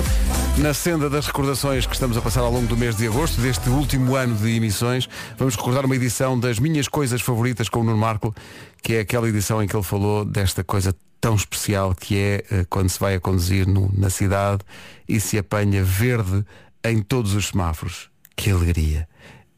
na 0.58 0.74
senda 0.74 1.10
das 1.10 1.28
recordações 1.28 1.86
que 1.86 1.94
estamos 1.94 2.16
a 2.16 2.22
passar 2.22 2.40
ao 2.40 2.52
longo 2.52 2.68
do 2.68 2.78
mês 2.78 2.96
de 2.96 3.06
agosto, 3.06 3.42
deste 3.42 3.68
último 3.70 4.16
ano 4.16 4.34
de 4.36 4.56
emissões, 4.56 5.10
vamos 5.38 5.56
recordar 5.58 5.86
uma 5.86 5.96
edição 5.96 6.40
das 6.40 6.58
minhas 6.58 6.88
coisas 6.88 7.20
favoritas 7.22 7.68
com 7.68 7.82
o 7.82 7.84
Nuno 7.84 7.98
Marco, 7.98 8.34
que 8.82 8.94
é 8.96 9.00
aquela 9.02 9.28
edição 9.28 9.62
em 9.62 9.68
que 9.68 9.76
ele 9.76 9.84
falou 9.84 10.24
desta 10.24 10.64
coisa 10.64 10.96
tão 11.20 11.36
especial 11.36 11.94
que 11.94 12.18
é 12.18 12.44
eh, 12.50 12.66
quando 12.70 12.88
se 12.90 13.00
vai 13.00 13.16
a 13.16 13.20
conduzir 13.20 13.68
no- 13.68 13.92
na 13.94 14.10
cidade 14.10 14.62
e 15.10 15.20
se 15.20 15.38
apanha 15.38 15.84
verde 15.84 16.46
em 16.86 17.02
todos 17.02 17.34
os 17.34 17.48
semáforos. 17.48 18.10
Que 18.38 18.52
alegria. 18.52 19.06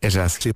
É 0.01 0.09
já 0.09 0.23
assim. 0.23 0.53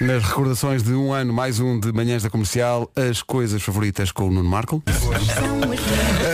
Nas 0.00 0.22
recordações 0.24 0.82
de 0.82 0.92
um 0.92 1.10
ano, 1.10 1.32
mais 1.32 1.58
um 1.58 1.80
de 1.80 1.90
Manhãs 1.90 2.22
da 2.22 2.28
Comercial, 2.28 2.90
as 2.94 3.22
coisas 3.22 3.62
favoritas 3.62 4.12
com 4.12 4.28
o 4.28 4.30
Nuno 4.30 4.48
Marco. 4.48 4.82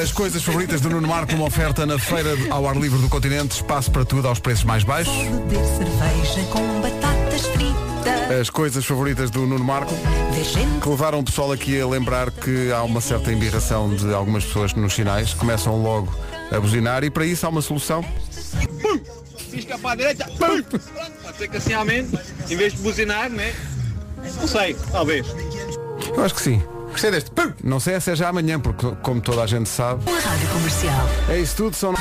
As 0.03 0.11
coisas 0.11 0.43
favoritas 0.43 0.81
do 0.81 0.91
Nuno 0.91 1.07
Marco, 1.07 1.33
uma 1.35 1.47
oferta 1.47 1.87
na 1.87 1.97
feira 1.97 2.31
ao 2.51 2.69
ar 2.69 2.77
livre 2.77 2.99
do 2.99 3.09
continente, 3.09 3.55
espaço 3.55 3.89
para 3.93 4.05
tudo 4.05 4.27
aos 4.27 4.41
preços 4.41 4.65
mais 4.65 4.83
baixos. 4.83 5.15
Beber 5.15 5.65
cerveja 5.65 6.45
com 6.51 6.81
batatas 6.81 7.47
fritas. 7.47 8.41
As 8.41 8.51
coisas 8.51 8.85
favoritas 8.85 9.31
do 9.31 9.47
Nuno 9.47 9.65
Marco, 9.65 9.95
que 10.83 10.89
levaram 10.89 11.21
o 11.21 11.25
pessoal 11.25 11.53
aqui 11.53 11.81
a 11.81 11.87
lembrar 11.87 12.33
que 12.33 12.73
há 12.73 12.83
uma 12.83 13.01
certa 13.01 13.33
embirração 13.33 13.95
de 13.95 14.13
algumas 14.13 14.45
pessoas 14.45 14.75
nos 14.75 14.93
sinais, 14.93 15.33
começam 15.35 15.81
logo 15.81 16.13
a 16.51 16.59
buzinar 16.59 17.05
e 17.05 17.11
para 17.11 17.25
isso 17.25 17.47
há 17.47 17.49
uma 17.49 17.63
solução. 17.63 18.05
Pisca 19.55 19.79
para 19.79 19.91
a 19.91 19.95
direita. 19.95 20.25
Pum! 20.27 20.63
Pode 21.23 21.39
ser 21.39 21.49
que 21.49 21.57
assim 21.57 21.73
aumente, 21.73 22.19
em 22.51 22.57
vez 22.57 22.73
de 22.73 22.79
buzinar, 22.81 23.31
né? 23.31 23.55
Não 24.41 24.49
sei, 24.49 24.77
talvez. 24.91 25.27
Eu 26.17 26.25
acho 26.25 26.35
que 26.35 26.43
sim. 26.43 26.63
Gostei 26.91 27.11
deste. 27.11 27.31
Pum! 27.31 27.53
Não 27.63 27.79
sei 27.79 28.01
se 28.01 28.11
é 28.11 28.17
já 28.17 28.29
amanhã, 28.29 28.59
porque 28.59 28.91
como 29.03 29.21
toda 29.21 29.43
a 29.43 29.47
gente 29.47 29.69
sabe, 29.69 30.05
rádio 30.11 30.49
comercial. 30.49 31.09
é 31.29 31.39
isso 31.39 31.57
tudo. 31.57 31.77
São... 31.77 31.95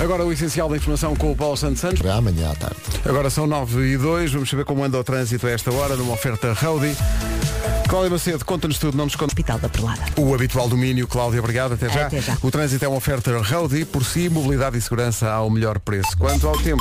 Agora 0.00 0.24
o 0.24 0.32
essencial 0.32 0.68
da 0.68 0.76
informação 0.76 1.14
com 1.14 1.32
o 1.32 1.36
Paulo 1.36 1.56
Santos 1.56 1.80
Santos. 1.80 2.08
Amanhã 2.08 2.52
à 2.52 2.54
tarde. 2.54 2.76
Agora 3.04 3.28
são 3.28 3.46
9 3.46 3.92
e 3.92 3.96
2, 3.96 4.32
vamos 4.32 4.48
saber 4.48 4.64
como 4.64 4.84
anda 4.84 4.98
o 4.98 5.04
trânsito 5.04 5.46
a 5.46 5.50
esta 5.50 5.72
hora, 5.72 5.96
numa 5.96 6.14
oferta 6.14 6.52
Rowdy. 6.52 6.96
Cláudia 7.90 8.08
Macedo, 8.10 8.44
conta-nos 8.44 8.78
tudo, 8.78 8.96
não 8.96 9.06
nos 9.06 9.16
conta. 9.16 9.32
Hospital 9.32 9.58
da 9.58 9.68
Perlada. 9.68 10.00
O 10.16 10.32
habitual 10.32 10.68
domínio, 10.68 11.08
Cláudia, 11.08 11.40
obrigado, 11.40 11.74
até 11.74 11.88
já. 11.88 12.06
Até 12.06 12.20
já. 12.20 12.38
O 12.40 12.48
trânsito 12.48 12.84
é 12.84 12.86
uma 12.86 12.98
oferta 12.98 13.36
Rowdy, 13.36 13.84
por 13.84 14.04
si, 14.04 14.28
mobilidade 14.28 14.78
e 14.78 14.80
segurança 14.80 15.28
ao 15.28 15.50
melhor 15.50 15.80
preço. 15.80 16.16
Quanto 16.16 16.46
ao 16.46 16.56
tempo, 16.56 16.80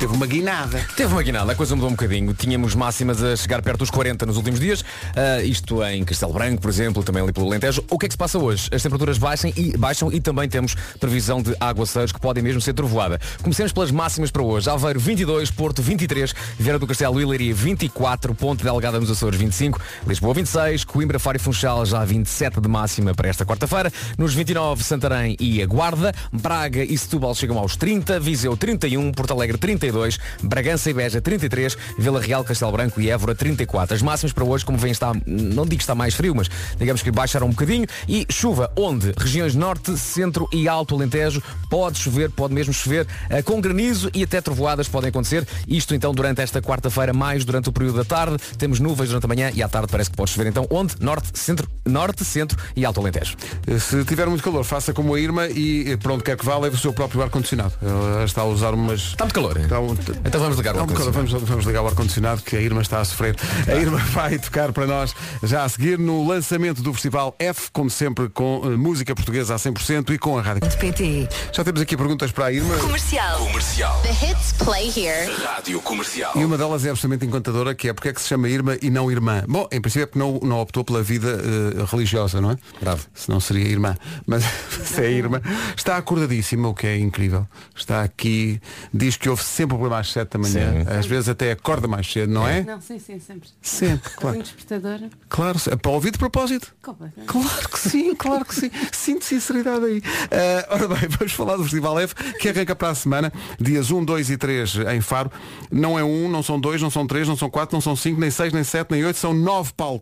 teve 0.00 0.12
uma 0.12 0.26
guinada. 0.26 0.84
Teve 0.96 1.12
uma 1.12 1.22
guinada, 1.22 1.52
a 1.52 1.54
coisa 1.54 1.76
mudou 1.76 1.88
um 1.88 1.92
bocadinho. 1.92 2.34
Tínhamos 2.34 2.74
máximas 2.74 3.22
a 3.22 3.36
chegar 3.36 3.62
perto 3.62 3.78
dos 3.78 3.90
40 3.90 4.26
nos 4.26 4.36
últimos 4.36 4.58
dias. 4.58 4.84
Ah, 5.14 5.40
isto 5.40 5.84
em 5.84 6.02
Castelo 6.02 6.32
Branco, 6.32 6.60
por 6.60 6.68
exemplo, 6.68 7.04
também 7.04 7.22
ali 7.22 7.32
pelo 7.32 7.46
Alentejo. 7.46 7.84
O 7.88 7.96
que 7.96 8.06
é 8.06 8.08
que 8.08 8.14
se 8.14 8.18
passa 8.18 8.36
hoje? 8.36 8.68
As 8.72 8.82
temperaturas 8.82 9.18
baixam 9.18 9.52
e, 9.56 9.76
baixam 9.76 10.12
e 10.12 10.20
também 10.20 10.48
temos 10.48 10.74
previsão 10.98 11.40
de 11.40 11.54
aguaceiros 11.60 12.10
que 12.10 12.18
podem 12.18 12.42
mesmo 12.42 12.60
ser 12.60 12.72
trovoada. 12.72 13.20
Comecemos 13.40 13.70
pelas 13.70 13.92
máximas 13.92 14.32
para 14.32 14.42
hoje. 14.42 14.68
Aveiro 14.68 14.98
22, 14.98 15.48
Porto 15.52 15.80
23, 15.80 16.34
Vieira 16.58 16.78
do 16.78 16.88
Castelo 16.88 17.20
e 17.20 17.24
Leiria 17.24 17.54
24, 17.54 18.34
Ponte 18.34 18.64
Delgada 18.64 18.98
nos 18.98 19.12
Açores 19.12 19.38
25, 19.38 19.80
Lisboa 20.08 20.39
26, 20.40 20.84
Coimbra, 20.84 21.18
Faro 21.18 21.36
e 21.36 21.38
Funchal 21.38 21.84
já 21.84 22.02
27 22.02 22.62
de 22.62 22.68
máxima 22.68 23.14
para 23.14 23.28
esta 23.28 23.44
quarta-feira. 23.44 23.92
Nos 24.16 24.32
29, 24.32 24.82
Santarém 24.82 25.36
e 25.38 25.62
a 25.62 25.66
Guarda, 25.66 26.14
Braga 26.32 26.82
e 26.82 26.96
Setúbal 26.96 27.34
chegam 27.34 27.58
aos 27.58 27.76
30, 27.76 28.18
Viseu 28.18 28.56
31, 28.56 29.12
Porto 29.12 29.34
Alegre 29.34 29.58
32, 29.58 30.18
Bragança 30.42 30.88
e 30.88 30.94
Beja 30.94 31.20
33, 31.20 31.76
Vila 31.98 32.22
Real, 32.22 32.42
Castelo 32.42 32.72
Branco 32.72 33.02
e 33.02 33.10
Évora 33.10 33.34
34. 33.34 33.94
As 33.94 34.00
máximas 34.00 34.32
para 34.32 34.42
hoje, 34.42 34.64
como 34.64 34.78
vem, 34.78 34.90
está, 34.90 35.12
não 35.26 35.64
digo 35.64 35.76
que 35.76 35.82
está 35.82 35.94
mais 35.94 36.14
frio, 36.14 36.34
mas 36.34 36.48
digamos 36.78 37.02
que 37.02 37.10
baixaram 37.10 37.46
um 37.46 37.50
bocadinho. 37.50 37.86
E 38.08 38.26
chuva, 38.30 38.72
onde? 38.74 39.12
Regiões 39.18 39.54
Norte, 39.54 39.94
Centro 39.98 40.48
e 40.54 40.66
Alto 40.66 40.94
Alentejo, 40.94 41.42
pode 41.68 41.98
chover, 41.98 42.30
pode 42.30 42.54
mesmo 42.54 42.72
chover, 42.72 43.06
eh, 43.28 43.42
com 43.42 43.60
granizo 43.60 44.10
e 44.14 44.22
até 44.22 44.40
trovoadas 44.40 44.88
podem 44.88 45.10
acontecer. 45.10 45.46
Isto 45.68 45.94
então 45.94 46.14
durante 46.14 46.40
esta 46.40 46.62
quarta-feira, 46.62 47.12
mais 47.12 47.44
durante 47.44 47.68
o 47.68 47.72
período 47.72 47.98
da 47.98 48.04
tarde. 48.04 48.38
Temos 48.56 48.80
nuvens 48.80 49.10
durante 49.10 49.26
a 49.26 49.28
manhã 49.28 49.50
e 49.54 49.62
à 49.62 49.68
tarde 49.68 49.88
parece 49.90 50.08
que 50.08 50.16
pode 50.16 50.29
chover. 50.30 50.46
Então, 50.48 50.66
onde? 50.70 50.94
Norte, 51.00 51.30
Centro, 51.38 51.68
Norte, 51.86 52.24
Centro 52.24 52.56
e 52.76 52.84
Alto 52.84 53.00
Alentejo. 53.00 53.36
Se 53.80 54.04
tiver 54.04 54.26
muito 54.26 54.42
calor, 54.42 54.64
faça 54.64 54.92
como 54.92 55.14
a 55.14 55.20
Irma 55.20 55.46
e 55.48 55.96
para 55.96 56.12
onde 56.12 56.24
quer 56.24 56.36
que 56.36 56.44
vá, 56.44 56.56
leve 56.58 56.76
o 56.76 56.78
seu 56.78 56.92
próprio 56.92 57.22
ar-condicionado. 57.22 57.72
Ela 57.82 58.24
está 58.24 58.42
a 58.42 58.44
usar 58.44 58.74
umas. 58.74 59.00
Está 59.00 59.24
muito 59.24 59.34
calor. 59.34 59.56
Está 59.58 59.80
um- 59.80 59.92
Então 60.24 60.40
vamos 60.40 60.56
ligar 60.56 60.74
o 60.74 60.78
bocado- 60.80 60.92
ar-condicionado. 61.08 61.12
vamos, 61.12 61.48
vamos 61.48 61.64
ligar 61.66 61.82
o 61.82 61.86
ar-condicionado 61.86 62.42
que 62.42 62.56
a 62.56 62.60
Irma 62.60 62.82
está 62.82 63.00
a 63.00 63.04
sofrer. 63.04 63.36
A 63.68 63.74
Irma 63.74 63.98
vai 63.98 64.38
tocar 64.38 64.72
para 64.72 64.86
nós 64.86 65.14
já 65.42 65.64
a 65.64 65.68
seguir 65.68 65.98
no 65.98 66.26
lançamento 66.26 66.82
do 66.82 66.92
Festival 66.92 67.34
F, 67.38 67.70
como 67.72 67.90
sempre, 67.90 68.28
com 68.28 68.60
eh, 68.64 68.68
música 68.76 69.14
portuguesa 69.14 69.54
a 69.54 69.58
100% 69.58 70.12
e 70.12 70.18
com 70.18 70.38
a 70.38 70.42
rádio. 70.42 70.60
PT. 70.78 71.28
Já 71.52 71.64
temos 71.64 71.80
aqui 71.80 71.96
perguntas 71.96 72.30
para 72.32 72.46
a 72.46 72.52
Irma. 72.52 72.76
Comercial. 72.78 73.38
Comercial. 73.38 74.00
The 74.02 74.10
hits 74.30 74.52
play 74.52 74.88
here. 74.96 75.30
Rádio 75.44 75.80
Comercial. 75.80 76.32
E 76.36 76.44
uma 76.44 76.56
delas 76.56 76.84
é 76.84 76.90
absolutamente 76.90 77.26
encantadora, 77.26 77.74
que 77.74 77.88
é 77.88 77.92
porque 77.92 78.08
é 78.08 78.12
que 78.12 78.20
se 78.20 78.28
chama 78.28 78.48
Irma 78.48 78.76
e 78.80 78.90
não 78.90 79.10
Irmã. 79.10 79.42
Bom, 79.48 79.68
em 79.70 79.80
princípio 79.80 80.04
é 80.04 80.06
porque 80.06 80.18
não, 80.20 80.38
não 80.40 80.60
optou 80.60 80.84
pela 80.84 81.02
vida 81.02 81.28
eh, 81.28 81.84
religiosa, 81.90 82.40
não 82.40 82.50
é? 82.50 82.56
Bravo. 82.80 83.06
Senão 83.14 83.40
seria 83.40 83.66
Irmã. 83.66 83.96
Mas 84.26 84.44
se 84.84 85.00
é 85.02 85.10
Irmã. 85.10 85.40
Está 85.74 85.96
acordadíssima, 85.96 86.68
o 86.68 86.74
que 86.74 86.86
é 86.86 86.98
incrível. 86.98 87.46
Está 87.74 88.02
aqui, 88.02 88.60
diz 88.92 89.16
que 89.16 89.28
houve 89.28 89.42
sempre 89.42 89.76
problema 89.76 89.98
às 89.98 90.12
7 90.12 90.30
da 90.30 90.38
manhã. 90.38 90.84
Às 90.98 91.06
vezes 91.06 91.28
até 91.28 91.52
acorda 91.52 91.88
mais 91.88 92.10
cedo, 92.10 92.32
não 92.32 92.46
é? 92.46 92.62
Não, 92.62 92.80
sim, 92.80 92.98
sim, 92.98 93.18
sempre. 93.18 93.48
Sempre, 93.62 94.10
claro. 94.10 94.42
Despertadora. 94.42 95.10
Claro, 95.28 95.58
é 95.70 95.76
para 95.76 95.90
ouvir 95.90 96.10
de 96.10 96.18
propósito. 96.18 96.74
Claro 96.82 97.68
que 97.70 97.78
sim, 97.78 98.14
claro 98.14 98.44
que 98.44 98.54
sim. 98.54 98.70
Sinto 98.92 99.24
sinceridade 99.24 99.84
aí. 99.84 100.02
Ah, 100.30 100.66
ora 100.74 100.88
bem, 100.88 101.08
vamos 101.18 101.32
falar 101.32 101.56
do 101.56 101.62
Festival 101.62 101.98
F, 102.00 102.14
que 102.38 102.48
arranca 102.48 102.76
para 102.76 102.90
a 102.90 102.94
semana, 102.94 103.32
dias 103.58 103.90
1, 103.90 104.04
2 104.04 104.30
e 104.30 104.36
3 104.36 104.76
em 104.94 105.00
Faro. 105.00 105.30
Não 105.70 105.98
é 105.98 106.04
um, 106.04 106.28
não 106.28 106.42
são 106.42 106.60
dois, 106.60 106.82
não 106.82 106.90
são 106.90 107.06
três, 107.06 107.26
não 107.26 107.36
são 107.36 107.48
quatro, 107.48 107.74
não 107.74 107.80
são 107.80 107.96
cinco, 107.96 108.20
nem 108.20 108.30
seis, 108.30 108.52
nem 108.52 108.64
sete, 108.64 108.90
nem 108.90 109.04
oito, 109.04 109.18
são 109.18 109.32
nove 109.32 109.72
palcos 109.72 109.99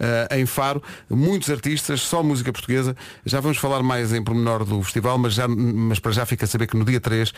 ah, 0.00 0.36
em 0.36 0.46
Faro. 0.46 0.82
Muitos 1.08 1.50
artistas, 1.50 2.00
só 2.00 2.22
música 2.22 2.52
portuguesa. 2.52 2.96
Já 3.24 3.40
vamos 3.40 3.58
falar 3.58 3.82
mais 3.82 4.12
em 4.12 4.22
pormenor 4.22 4.64
do 4.64 4.82
festival, 4.82 5.18
mas, 5.18 5.34
já, 5.34 5.46
mas 5.48 5.98
para 5.98 6.12
já 6.12 6.26
fica 6.26 6.44
a 6.44 6.48
saber 6.48 6.66
que 6.66 6.76
no 6.76 6.84
dia 6.84 7.00
3 7.00 7.32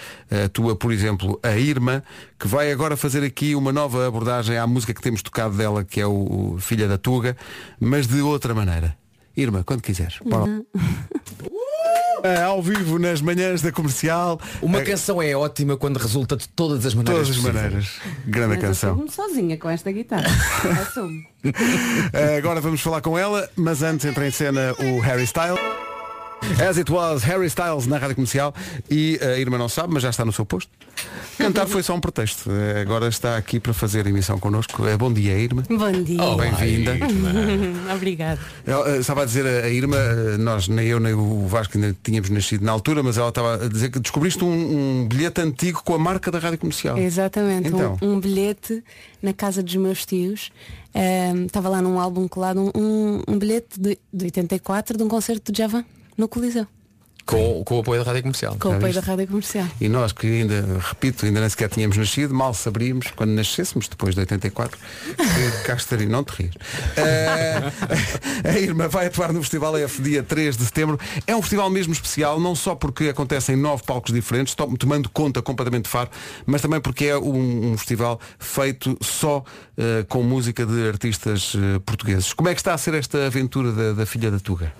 atua, 0.45 0.77
por 0.77 0.93
exemplo, 0.93 1.39
a 1.43 1.57
Irma, 1.57 2.03
que 2.39 2.47
vai 2.47 2.73
agora 2.73 2.97
fazer 2.97 3.25
aqui 3.25 3.55
uma 3.55 3.73
nova 3.73 4.07
abordagem 4.07 4.57
à 4.57 4.67
música 4.67 4.95
que 4.95 5.01
temos 5.01 5.23
tocado 5.23 5.57
dela, 5.57 5.85
que 5.85 6.01
é 6.01 6.07
o, 6.07 6.55
o 6.55 6.59
Filha 6.59 6.89
da 6.89 6.99
Tuga, 6.99 7.37
mas 7.81 8.07
de 8.07 8.21
outra 8.21 8.55
maneira. 8.55 8.97
Irma, 9.37 9.63
quando 9.63 9.83
quiseres. 9.83 10.19
Bora 10.25 10.65
Ah, 12.25 12.45
ao 12.47 12.63
vivo 12.63 12.99
nas 12.99 13.21
manhãs 13.21 13.63
da 13.63 13.71
comercial. 13.73 14.41
Uma 14.61 14.79
Ah, 14.81 14.85
canção 14.85 15.21
é 15.23 15.35
ótima 15.37 15.77
quando 15.77 15.97
resulta 15.99 16.37
de 16.37 16.49
todas 16.49 16.85
as 16.87 16.95
maneiras. 16.95 17.27
Todas 17.29 17.31
as 17.31 17.43
possíveis. 17.45 17.65
maneiras. 17.65 17.89
Grande 18.27 18.49
Mas 18.49 18.57
eu 18.57 18.69
canção. 18.69 18.93
assumo 18.93 19.11
sozinha 19.11 19.57
com 19.57 19.71
esta 19.71 19.91
guitarra. 19.93 20.27
Assumo. 20.83 21.23
Ah, 22.13 22.37
agora 22.37 22.61
vamos 22.61 22.81
falar 22.81 23.01
com 23.01 23.17
ela, 23.19 23.49
mas 23.57 23.83
antes 23.83 24.05
entra 24.07 24.27
em 24.27 24.31
cena 24.31 24.75
o 24.79 25.01
Harry 25.01 25.25
Styles. 25.25 25.59
As 26.67 26.79
it 26.79 26.91
was, 26.91 27.23
Harry 27.25 27.47
Styles 27.47 27.87
na 27.87 27.99
rádio 27.99 28.17
comercial 28.17 28.55
e 28.91 29.19
a 29.23 29.39
Irma 29.39 29.59
não 29.59 29.69
sabe, 29.69 29.93
mas 29.93 30.03
já 30.03 30.11
está 30.11 30.25
no 30.25 30.33
seu 30.33 30.45
posto. 30.47 30.71
Cantar 31.37 31.67
foi 31.67 31.83
só 31.83 31.95
um 31.95 32.01
pretexto. 32.01 32.51
Eh, 32.51 32.81
Agora 32.81 33.09
está 33.09 33.37
aqui 33.37 33.61
para 33.61 33.73
fazer 33.73 34.07
a 34.07 34.09
emissão 34.09 34.39
connosco. 34.41 34.85
Eh, 34.87 34.97
Bom 34.97 35.13
dia, 35.13 35.39
Irma. 35.39 35.63
Bom 35.69 35.93
dia. 36.03 36.21
Oh, 36.23 36.37
Bem-vinda. 36.37 36.93
Obrigada. 37.95 38.41
Eh, 38.67 38.97
Estava 38.99 39.23
a 39.23 39.25
dizer 39.25 39.47
a 39.47 39.69
Irma, 39.69 39.97
eh, 39.97 40.37
nós, 40.39 40.67
nem 40.69 40.87
eu 40.89 40.99
nem 40.99 41.13
o 41.15 41.47
Vasco 41.47 41.77
ainda 41.77 41.95
tínhamos 42.03 42.31
nascido 42.31 42.65
na 42.65 42.73
altura, 42.73 43.03
mas 43.03 43.19
ela 43.19 43.29
estava 43.29 43.65
a 43.65 43.69
dizer 43.69 43.91
que 43.91 44.01
descobriste 44.01 44.43
um, 44.43 45.03
um 45.03 45.07
bilhete 45.09 45.41
antigo 45.41 45.83
com 45.85 45.95
a 45.95 45.99
marca 45.99 46.31
da 46.31 46.39
rádio 46.39 46.59
comercial. 46.59 46.97
Exatamente. 46.99 47.69
Então. 47.69 47.97
Um, 48.03 48.15
um 48.15 48.21
bilhete 48.21 48.83
na 49.23 49.33
casa 49.33 49.63
dos 49.63 49.77
meus 49.77 50.05
tios. 50.05 50.51
Ehm, 50.95 51.45
Estava 51.47 51.69
lá 51.69 51.81
num 51.81 52.01
álbum 52.01 52.27
colado 52.27 52.61
um, 52.61 52.71
um, 52.75 53.23
um 53.29 53.39
bilhete 53.39 53.79
de, 53.79 53.99
de 54.13 54.25
84 54.25 54.97
de 54.97 55.03
um 55.05 55.09
concerto 55.09 55.53
de 55.53 55.59
Javan 55.59 55.85
no 56.19 56.29
Coliseu. 56.29 56.67
Com, 57.25 57.63
com 57.63 57.77
o 57.77 57.81
apoio 57.81 58.03
da 58.03 58.07
rádio 58.07 58.23
comercial. 58.23 58.57
Com 58.59 58.71
o 58.71 58.73
apoio 58.77 58.95
da 58.95 59.01
rádio 59.03 59.27
comercial. 59.27 59.67
E 59.79 59.87
nós 59.87 60.13
que 60.13 60.27
ainda, 60.27 60.65
repito, 60.81 61.27
ainda 61.27 61.41
nem 61.41 61.49
sequer 61.51 61.69
tínhamos 61.69 61.95
nascido, 61.99 62.33
mal 62.33 62.55
saberíamos, 62.55 63.09
quando 63.15 63.33
nascêssemos, 63.33 63.87
depois 63.87 64.15
de 64.15 64.21
84, 64.23 64.79
que 65.15 65.63
cá 65.67 65.75
estaria, 65.75 66.09
não 66.09 66.25
te 66.25 66.31
rias. 66.31 66.55
Eh, 66.97 68.51
a 68.51 68.59
Irma 68.59 68.89
vai 68.89 69.07
atuar 69.07 69.33
no 69.33 69.43
Festival 69.43 69.77
F 69.77 70.01
dia 70.01 70.23
3 70.23 70.57
de 70.57 70.65
setembro. 70.65 70.99
É 71.27 71.37
um 71.37 71.43
festival 71.43 71.69
mesmo 71.69 71.93
especial, 71.93 72.41
não 72.41 72.55
só 72.55 72.75
porque 72.75 73.09
acontecem 73.11 73.57
nove 73.57 73.83
palcos 73.85 74.13
diferentes, 74.13 74.55
to- 74.55 74.75
tomando 74.79 75.11
conta 75.11 75.43
completamente 75.43 75.85
de 75.85 75.91
Faro, 75.91 76.09
mas 76.47 76.63
também 76.63 76.81
porque 76.81 77.05
é 77.07 77.19
um, 77.19 77.73
um 77.73 77.77
festival 77.79 78.19
feito 78.39 78.97
só 79.03 79.45
eh, 79.77 80.03
com 80.09 80.23
música 80.23 80.65
de 80.65 80.89
artistas 80.89 81.53
eh, 81.55 81.79
portugueses. 81.85 82.33
Como 82.33 82.49
é 82.49 82.55
que 82.55 82.61
está 82.61 82.73
a 82.73 82.79
ser 82.79 82.95
esta 82.95 83.27
aventura 83.27 83.71
da, 83.73 83.93
da 83.93 84.07
filha 84.07 84.31
da 84.31 84.39
Tuga? 84.39 84.73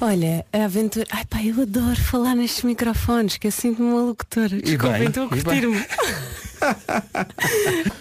Olha, 0.00 0.44
a 0.52 0.64
aventura. 0.64 1.06
Ai 1.10 1.24
pá, 1.24 1.42
eu 1.42 1.62
adoro 1.62 1.96
falar 1.96 2.34
nestes 2.34 2.64
microfones, 2.64 3.38
que 3.38 3.46
eu 3.46 3.52
sinto-me 3.52 3.88
uma 3.88 4.02
locutora. 4.02 4.60
Desculpem, 4.60 4.98
bem, 4.98 5.08
estou 5.08 5.24
a 5.24 5.28
curtir-me. 5.28 5.76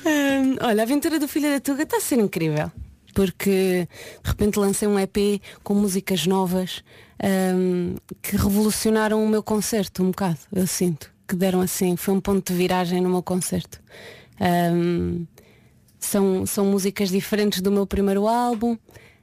Hum, 0.05 0.55
olha, 0.61 0.81
a 0.81 0.85
aventura 0.85 1.19
do 1.19 1.27
Filho 1.27 1.49
da 1.49 1.59
Tuga 1.59 1.83
está 1.83 1.97
a 1.97 1.99
ser 1.99 2.17
incrível. 2.19 2.71
porque 3.13 3.87
de 4.23 4.29
repente 4.29 4.57
lancei 4.57 4.87
um 4.87 4.97
EP 4.99 5.41
com 5.63 5.73
músicas 5.73 6.25
novas 6.25 6.83
ahm, 7.21 7.95
que 8.21 8.35
revolucionaram 8.37 9.23
o 9.23 9.27
meu 9.27 9.43
concerto 9.43 10.03
um 10.03 10.07
bocado, 10.07 10.37
eu 10.53 10.65
sinto, 10.67 11.11
que 11.27 11.35
deram 11.35 11.61
assim, 11.61 11.95
foi 11.95 12.13
um 12.13 12.21
ponto 12.21 12.51
de 12.51 12.57
viragem 12.57 13.01
no 13.01 13.09
meu 13.09 13.21
concerto. 13.23 13.79
Ahm, 14.39 15.25
são, 15.99 16.45
são 16.45 16.65
músicas 16.65 17.09
diferentes 17.09 17.61
do 17.61 17.71
meu 17.71 17.85
primeiro 17.85 18.27
álbum. 18.27 18.77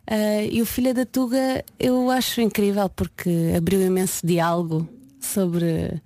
Ah, 0.06 0.42
e 0.50 0.60
o 0.62 0.66
Filha 0.66 0.92
da 0.94 1.04
Tuga 1.06 1.64
eu 1.78 2.10
acho 2.10 2.40
incrível 2.40 2.88
porque 2.88 3.54
abriu 3.56 3.80
imenso 3.80 4.26
diálogo 4.26 4.88
sobre, 5.20 6.00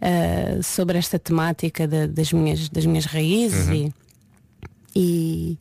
ah, 0.00 0.62
sobre 0.62 0.98
esta 0.98 1.18
temática 1.18 1.86
da- 1.86 2.06
das, 2.06 2.32
minhas, 2.32 2.68
das 2.68 2.86
minhas 2.86 3.04
raízes 3.04 3.68
Uhum. 3.68 3.74
e, 3.74 3.92
e, 4.96 5.58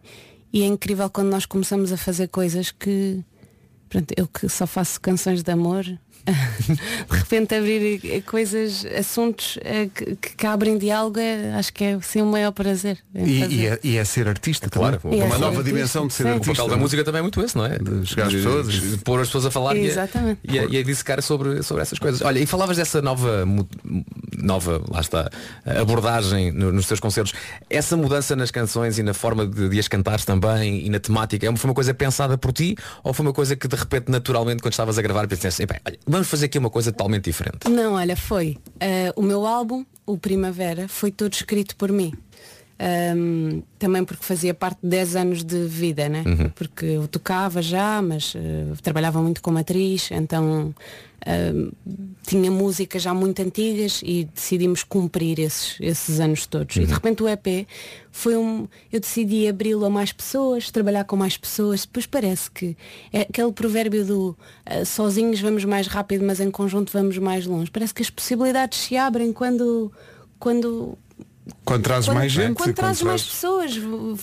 e 0.54 0.62
é 0.63 0.65
incrível 0.65 1.10
quando 1.10 1.30
nós 1.30 1.46
começamos 1.46 1.91
a 1.91 1.98
fazer 1.98 2.28
coisas 2.28 2.72
que 2.72 3.19
pronto, 3.89 4.13
eu 4.17 4.28
que 4.28 4.48
só 4.50 4.65
faço 4.67 5.00
canções 5.02 5.41
de 5.43 5.52
amor 5.52 5.86
de 7.10 7.18
repente 7.18 7.54
abrir 7.56 8.22
coisas, 8.24 8.86
assuntos 8.98 9.58
eh, 9.64 9.88
que, 9.94 10.16
que 10.38 10.48
abrem 10.48 10.78
diálogo 10.78 11.20
é, 11.20 11.54
acho 11.56 11.74
que 11.74 11.84
é 11.84 12.00
sim 12.02 12.22
o 12.22 12.26
maior 12.26 12.52
prazer 12.52 12.98
E, 13.14 13.44
e 13.46 13.68
é, 13.68 13.80
e 13.84 13.98
é 13.98 14.04
ser 14.06 14.28
artista 14.28 14.70
Claro, 14.70 14.98
também. 15.00 15.20
E 15.20 15.22
é 15.22 15.26
uma 15.26 15.38
nova 15.38 15.58
artista, 15.58 15.64
dimensão 15.64 16.08
de 16.08 16.14
ser 16.14 16.24
sim. 16.24 16.30
O 16.30 16.34
artista. 16.34 16.54
papel 16.56 16.70
da 16.70 16.78
música 16.78 17.04
também 17.04 17.20
é 17.20 17.22
muito 17.22 17.42
esse, 17.44 17.56
não 17.58 17.66
é? 17.66 17.78
De 17.78 18.06
chegar 18.06 18.28
às 18.28 18.34
pessoas. 18.34 18.72
de 18.74 18.98
pôr 19.00 19.20
as 19.20 19.28
pessoas 19.28 19.46
a 19.48 19.52
falar 19.52 19.76
e 19.76 19.82
a- 19.82 19.84
Exatamente. 19.84 20.40
e 20.44 20.60
a, 20.60 20.66
e 20.66 20.78
a 20.78 20.84
dissecar 20.84 21.22
sobre, 21.22 21.62
sobre 21.64 21.84
essas 21.84 22.00
coisas. 22.00 22.22
Olha, 22.22 22.40
e 22.40 22.46
falavas 22.46 22.78
dessa 22.78 23.02
nova, 23.02 23.46
nova 24.38 24.82
lá 24.90 25.02
está, 25.02 25.30
abordagem 25.66 26.52
no- 26.52 26.72
nos 26.72 26.88
teus 26.88 27.00
concertos. 27.00 27.34
Essa 27.70 27.96
mudança 27.98 28.36
nas 28.36 28.52
canções 28.52 28.98
e 28.98 29.04
na 29.04 29.14
forma 29.14 29.46
de, 29.46 29.70
de 29.70 29.80
as 29.80 29.88
cantares 29.88 30.26
também 30.26 30.86
e 30.86 30.90
na 30.90 31.00
temática, 31.00 31.46
é 31.46 31.50
uma- 31.50 31.58
foi 31.58 31.70
uma 31.70 31.76
coisa 31.76 31.94
pensada 31.94 32.38
por 32.38 32.52
ti 32.52 32.76
ou 33.04 33.14
foi 33.14 33.26
uma 33.26 33.34
coisa 33.34 33.56
que 33.56 33.68
de 33.68 33.76
repente 33.76 34.10
naturalmente 34.10 34.62
quando 34.62 34.74
estavas 34.74 34.98
a 34.98 35.02
gravar 35.02 35.28
pensaste 35.28 35.48
assim, 35.48 35.64
"Epá, 35.64 35.76
olha, 35.86 36.00
vamos 36.13 36.30
fazer 36.30 36.45
aqui 36.45 36.58
uma 36.58 36.69
coisa 36.69 36.91
totalmente 36.91 37.26
diferente. 37.26 37.67
Não, 37.69 37.93
olha, 37.93 38.15
foi. 38.15 38.58
eh, 38.80 39.12
o 39.15 39.21
meu 39.21 39.45
álbum, 39.45 39.84
o 40.06 40.17
Primavera, 40.17 40.88
foi 40.88 41.12
todo 41.12 41.34
escrito 41.34 41.76
por 41.76 41.91
mim. 41.91 42.13
Ahm, 42.80 43.62
também 43.78 44.04
porque 44.04 44.26
fazia 44.26 44.54
parte 44.54 44.80
de 44.82 44.90
10 44.90 45.16
anos 45.16 45.44
de 45.44 45.66
vida, 45.66 46.10
né? 46.10 46.24
Uhum. 46.26 46.50
Porque 46.50 46.86
eu 46.86 47.08
tocava 47.08 47.62
já, 47.62 48.02
mas 48.02 48.34
eh, 48.36 48.74
trabalhava 48.82 49.22
muito 49.22 49.42
como 49.44 49.60
atriz, 49.60 50.10
então 50.12 50.74
ahm, 51.26 51.70
tinha 52.26 52.50
músicas 52.50 53.04
já 53.04 53.14
muito 53.14 53.42
antigas 53.42 54.02
e 54.04 54.26
decidimos 54.26 54.84
cumprir 54.84 55.40
esses, 55.40 55.78
esses 55.80 56.20
anos 56.20 56.48
todos. 56.48 56.76
E 56.76 56.86
de 56.86 56.92
repente 56.92 57.22
o 57.22 57.30
EP 57.30 57.68
foi 58.12 58.36
um. 58.36 58.68
Eu 58.92 59.00
decidi 59.00 59.48
abri-lo 59.48 59.86
a 59.86 59.90
mais 59.90 60.12
pessoas, 60.12 60.72
trabalhar 60.72 61.04
com 61.04 61.16
mais 61.16 61.38
pessoas. 61.38 61.86
Depois 61.86 62.08
parece 62.08 62.50
que 62.50 62.76
é 63.14 63.22
aquele 63.22 63.52
provérbio 63.52 64.04
do 64.04 64.38
ah, 64.66 64.84
sozinhos 64.84 65.40
vamos 65.40 65.64
mais 65.64 65.86
rápido, 65.86 66.26
mas 66.26 66.40
em 66.40 66.50
conjunto 66.50 66.92
vamos 66.92 67.20
mais 67.20 67.46
longe. 67.46 67.70
Parece 67.70 67.94
que 67.94 68.02
as 68.02 68.10
possibilidades 68.10 68.80
se 68.80 68.98
abrem 68.98 69.32
quando. 69.32 69.92
quando 70.40 70.98
Quando 71.66 71.84
trazes 71.84 72.08
quando, 72.08 72.18
mais 72.18 72.32
gente. 72.32 72.56
quando 72.56 72.74
trazes 72.74 73.02
mais 73.02 73.24
pessoas, 73.24 73.74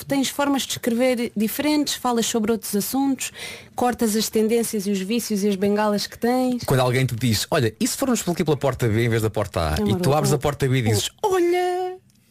tens 0.06 0.28
formas 0.28 0.62
de 0.62 0.72
escrever 0.72 1.32
diferentes, 1.36 1.94
falas 1.94 2.26
sobre 2.26 2.52
outros 2.52 2.74
assuntos, 2.74 3.30
cortas 3.74 4.16
as 4.16 4.28
tendências 4.28 4.86
e 4.86 4.90
os 4.90 5.00
vícios 5.00 5.42
e 5.44 5.48
as 5.48 5.56
bengalas 5.56 6.06
que 6.06 6.18
tens. 6.18 6.64
Quando 6.64 6.80
alguém 6.80 7.04
te 7.04 7.14
diz, 7.14 7.46
olha, 7.50 7.74
e 7.78 7.86
se 7.86 7.96
formos 7.96 8.26
aqui 8.26 8.44
pela 8.44 8.56
porta 8.56 8.88
B 8.88 9.04
em 9.04 9.08
vez 9.08 9.22
da 9.22 9.30
porta 9.30 9.60
A? 9.60 9.74
É 9.80 9.90
e 9.90 9.96
tu 9.96 10.14
abres 10.14 10.32
a 10.32 10.38
porta 10.38 10.66
B 10.66 10.78
e 10.78 10.82
dizes, 10.82 11.10
Olha! 11.22 11.79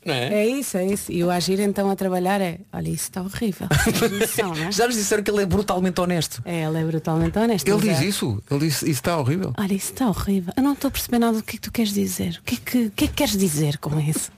Não 0.05 0.13
é? 0.13 0.33
É 0.33 0.47
isso, 0.47 0.77
é 0.77 0.85
isso. 0.85 1.12
E 1.12 1.23
o 1.23 1.29
agir 1.29 1.59
então 1.59 1.89
a 1.89 1.95
trabalhar 1.95 2.39
é, 2.41 2.59
olha, 2.71 2.89
isso 2.89 3.03
está 3.03 3.21
horrível. 3.21 3.67
Noção, 4.19 4.53
é? 4.55 4.71
Já 4.71 4.88
nos 4.88 4.95
disseram 4.95 5.21
que 5.23 5.29
ele 5.31 5.41
é 5.41 5.45
brutalmente 5.45 5.99
honesto. 5.99 6.41
É, 6.45 6.63
ele 6.65 6.77
é 6.79 6.83
brutalmente 6.85 7.38
honesto. 7.38 7.67
Ele 7.67 7.79
diz 7.81 7.99
é- 8.01 8.05
isso. 8.05 8.41
Ele 8.49 8.59
disse, 8.62 8.85
isso 8.85 8.99
está 8.99 9.17
horrível. 9.17 9.53
Olha, 9.57 9.73
isso 9.73 9.91
está 9.93 10.07
horrível. 10.07 10.53
Eu 10.55 10.63
não 10.63 10.73
estou 10.73 10.88
a 10.88 10.91
perceber 10.91 11.19
nada 11.19 11.38
do 11.38 11.43
que 11.43 11.51
é 11.51 11.53
que 11.53 11.62
tu 11.62 11.71
queres 11.71 11.93
dizer. 11.93 12.39
O 12.41 12.43
que 12.43 12.55
é 12.55 12.57
que, 12.57 12.89
que, 12.91 13.05
é 13.05 13.07
que 13.07 13.13
queres 13.13 13.38
dizer 13.38 13.77
com 13.77 13.99
isso? 13.99 14.31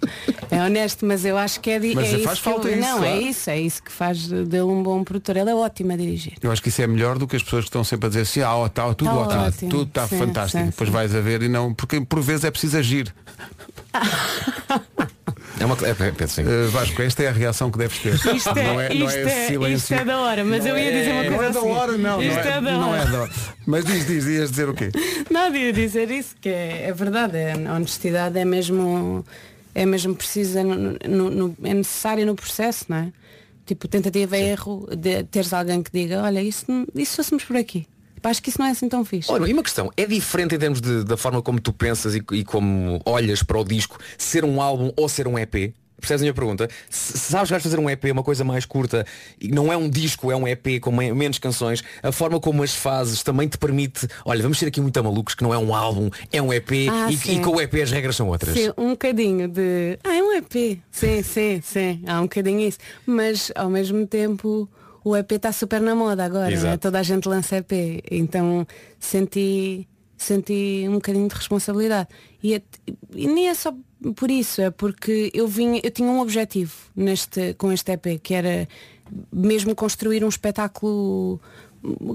É 0.49 0.61
honesto, 0.63 1.05
mas 1.05 1.23
eu 1.25 1.37
acho 1.37 1.59
que 1.59 1.69
é, 1.69 1.79
Mas 1.79 2.07
é 2.13 2.19
faz 2.19 2.21
isso 2.21 2.29
que 2.29 2.37
falta 2.37 2.67
eu, 2.69 2.79
isso, 2.79 2.87
Não, 2.89 2.97
é 3.03 3.07
claro. 3.11 3.21
isso, 3.21 3.49
é 3.49 3.59
isso 3.61 3.83
que 3.83 3.91
faz 3.91 4.27
dele 4.27 4.61
um 4.63 4.81
bom 4.83 5.03
produtor. 5.03 5.37
Ele 5.37 5.49
é 5.49 5.55
ótimo 5.55 5.93
a 5.93 5.95
dirigir. 5.95 6.33
Eu 6.41 6.51
acho 6.51 6.61
que 6.61 6.69
isso 6.69 6.81
é 6.81 6.87
melhor 6.87 7.17
do 7.17 7.27
que 7.27 7.35
as 7.35 7.43
pessoas 7.43 7.63
que 7.65 7.69
estão 7.69 7.83
sempre 7.83 8.07
a 8.07 8.09
dizer 8.09 8.21
assim, 8.21 8.41
ah, 8.41 8.55
ó, 8.55 8.67
tá, 8.67 8.91
tudo 8.93 9.09
Tá 9.11 9.15
ótimo, 9.15 9.41
ótimo. 9.43 9.69
tudo 9.71 9.87
está 9.87 10.07
Sim, 10.07 10.17
fantástico. 10.17 10.63
sim, 10.63 10.69
Depois 10.69 10.89
sim. 10.89 10.93
vais 10.93 11.15
a 11.15 11.21
ver 11.21 11.41
e 11.43 11.47
não, 11.49 11.73
porque 11.73 12.01
por 12.01 12.21
vezes 12.21 12.43
é 12.45 12.51
preciso 12.51 12.77
agir. 12.77 13.13
É 15.61 15.65
uma 15.65 15.75
é, 15.75 15.89
é, 16.21 16.23
assim. 16.23 16.43
Uh, 16.43 16.69
Vasco, 16.69 17.01
esta 17.01 17.23
é 17.23 17.27
a 17.27 17.31
reação 17.31 17.69
que 17.71 17.77
deves 17.77 17.99
ter. 17.99 18.15
Isto 18.35 18.49
é, 18.57 18.63
não 18.63 18.81
é, 18.81 18.93
não 18.93 19.05
isto, 19.07 19.17
é, 19.17 19.21
é, 19.21 19.47
silêncio. 19.47 19.75
isto 19.77 19.93
é 19.93 20.05
da 20.05 20.19
hora, 20.19 20.43
mas 20.43 20.65
eu 20.65 20.77
ia 20.77 20.91
dizer 20.91 21.11
uma 21.11 21.23
Não 21.23 21.37
coisa 21.37 21.49
é 21.49 21.53
da 21.53 21.59
assim. 21.59 21.69
hora, 21.69 21.97
não. 21.97 22.21
Isto 22.21 22.35
não, 22.35 22.41
é, 22.43 22.47
é 22.49 22.53
da 22.53 22.61
não 22.61 22.89
hora. 22.89 23.01
é 23.01 23.05
da 23.11 23.21
hora. 23.21 23.31
Mas 23.67 23.85
diz, 23.85 24.07
diz, 24.07 24.25
ias 24.25 24.49
dizer 24.51 24.69
o 24.69 24.73
quê? 24.73 24.91
Nada 25.29 25.57
ia 25.57 25.71
dizer 25.71 26.09
isso, 26.11 26.35
que 26.41 26.49
é, 26.49 26.87
é 26.87 26.93
verdade, 26.93 27.37
é, 27.37 27.53
a 27.67 27.73
honestidade 27.75 28.37
é 28.39 28.43
mesmo, 28.45 29.25
é 29.75 29.85
mesmo 29.85 30.15
precisa, 30.15 30.63
no- 30.63 30.97
no- 31.07 31.29
no- 31.29 31.55
é 31.63 31.73
necessária 31.73 32.25
no 32.25 32.35
processo, 32.35 32.85
não 32.89 32.97
é? 32.97 33.11
Tipo, 33.65 33.87
tentativa 33.87 34.37
e 34.37 34.41
erro, 34.49 34.87
de 34.97 35.23
teres 35.25 35.53
alguém 35.53 35.81
que 35.83 35.91
diga, 35.93 36.23
olha, 36.23 36.41
isso, 36.41 36.65
isso 36.95 37.15
fôssemos 37.17 37.43
por 37.43 37.55
aqui. 37.55 37.87
Acho 38.23 38.41
que 38.41 38.49
isso 38.49 38.59
não 38.59 38.65
é 38.67 38.71
assim 38.71 38.87
tão 38.89 39.03
fixe. 39.03 39.31
Olha, 39.31 39.47
e 39.49 39.53
uma 39.53 39.63
questão, 39.63 39.91
é 39.97 40.05
diferente 40.05 40.55
em 40.55 40.59
termos 40.59 40.79
de- 40.81 41.03
da 41.03 41.17
forma 41.17 41.41
como 41.41 41.59
tu 41.59 41.73
pensas 41.73 42.15
e, 42.15 42.21
e 42.33 42.43
como 42.43 43.01
olhas 43.05 43.41
para 43.43 43.59
o 43.59 43.63
disco, 43.63 43.97
ser 44.17 44.43
um 44.45 44.61
álbum 44.61 44.91
ou 44.95 45.07
ser 45.09 45.27
um 45.27 45.37
EP? 45.39 45.73
Percebes 45.99 46.21
a 46.21 46.23
minha 46.23 46.33
pergunta? 46.33 46.67
Se 46.89 47.15
sabes 47.19 47.49
que 47.49 47.51
vais 47.51 47.61
fazer 47.61 47.77
um 47.77 47.87
EP, 47.87 48.05
uma 48.11 48.23
coisa 48.23 48.43
mais 48.43 48.65
curta, 48.65 49.05
e 49.39 49.49
não 49.49 49.71
é 49.71 49.77
um 49.77 49.87
disco, 49.87 50.31
é 50.31 50.35
um 50.35 50.47
EP 50.47 50.79
com 50.79 50.91
me- 50.91 51.13
menos 51.13 51.37
canções, 51.37 51.83
a 52.01 52.11
forma 52.11 52.39
como 52.39 52.63
as 52.63 52.73
fazes 52.73 53.21
também 53.21 53.47
te 53.47 53.55
permite, 53.55 54.07
olha, 54.25 54.41
vamos 54.41 54.57
ser 54.57 54.65
aqui 54.65 54.81
muito 54.81 55.03
malucos, 55.03 55.35
que 55.35 55.43
não 55.43 55.53
é 55.53 55.59
um 55.59 55.75
álbum, 55.75 56.09
é 56.33 56.41
um 56.41 56.51
EP 56.51 56.71
Ah, 56.89 57.07
e, 57.11 57.33
e 57.35 57.39
com 57.41 57.51
o 57.55 57.61
EP 57.61 57.75
as 57.83 57.91
regras 57.91 58.15
são 58.15 58.27
outras. 58.29 58.51
Sim, 58.55 58.71
um 58.79 58.89
bocadinho 58.91 59.47
de. 59.47 59.99
Ah, 60.03 60.15
é 60.15 60.23
um 60.23 60.33
EP. 60.33 60.79
Sim, 60.89 61.21
sim, 61.21 61.61
sim. 61.63 62.01
Há 62.07 62.17
um 62.19 62.23
bocadinho 62.23 62.61
isso. 62.61 62.79
Mas 63.05 63.51
ao 63.53 63.69
mesmo 63.69 64.07
tempo 64.07 64.67
o 65.03 65.15
EP 65.15 65.31
está 65.33 65.51
super 65.51 65.81
na 65.81 65.95
moda 65.95 66.23
agora, 66.25 66.51
Exato. 66.51 66.67
né? 66.67 66.77
toda 66.77 66.99
a 66.99 67.03
gente 67.03 67.27
lança 67.27 67.57
EP. 67.57 67.71
Então 68.11 68.65
senti, 68.99 69.87
senti 70.17 70.85
um 70.87 70.93
bocadinho 70.93 71.27
de 71.27 71.35
responsabilidade. 71.35 72.07
E, 72.43 72.55
é- 72.55 72.61
e 73.15 73.27
nem 73.27 73.49
é 73.49 73.53
só 73.53 73.73
por 74.15 74.31
isso, 74.31 74.61
é 74.61 74.69
porque 74.71 75.31
eu 75.33 75.47
vinha, 75.47 75.79
eu 75.83 75.91
tinha 75.91 76.09
um 76.09 76.19
objetivo 76.19 76.73
neste, 76.95 77.53
com 77.55 77.71
este 77.71 77.91
EP, 77.91 78.19
que 78.21 78.33
era 78.33 78.67
mesmo 79.31 79.75
construir 79.75 80.23
um 80.23 80.29
espetáculo 80.29 81.39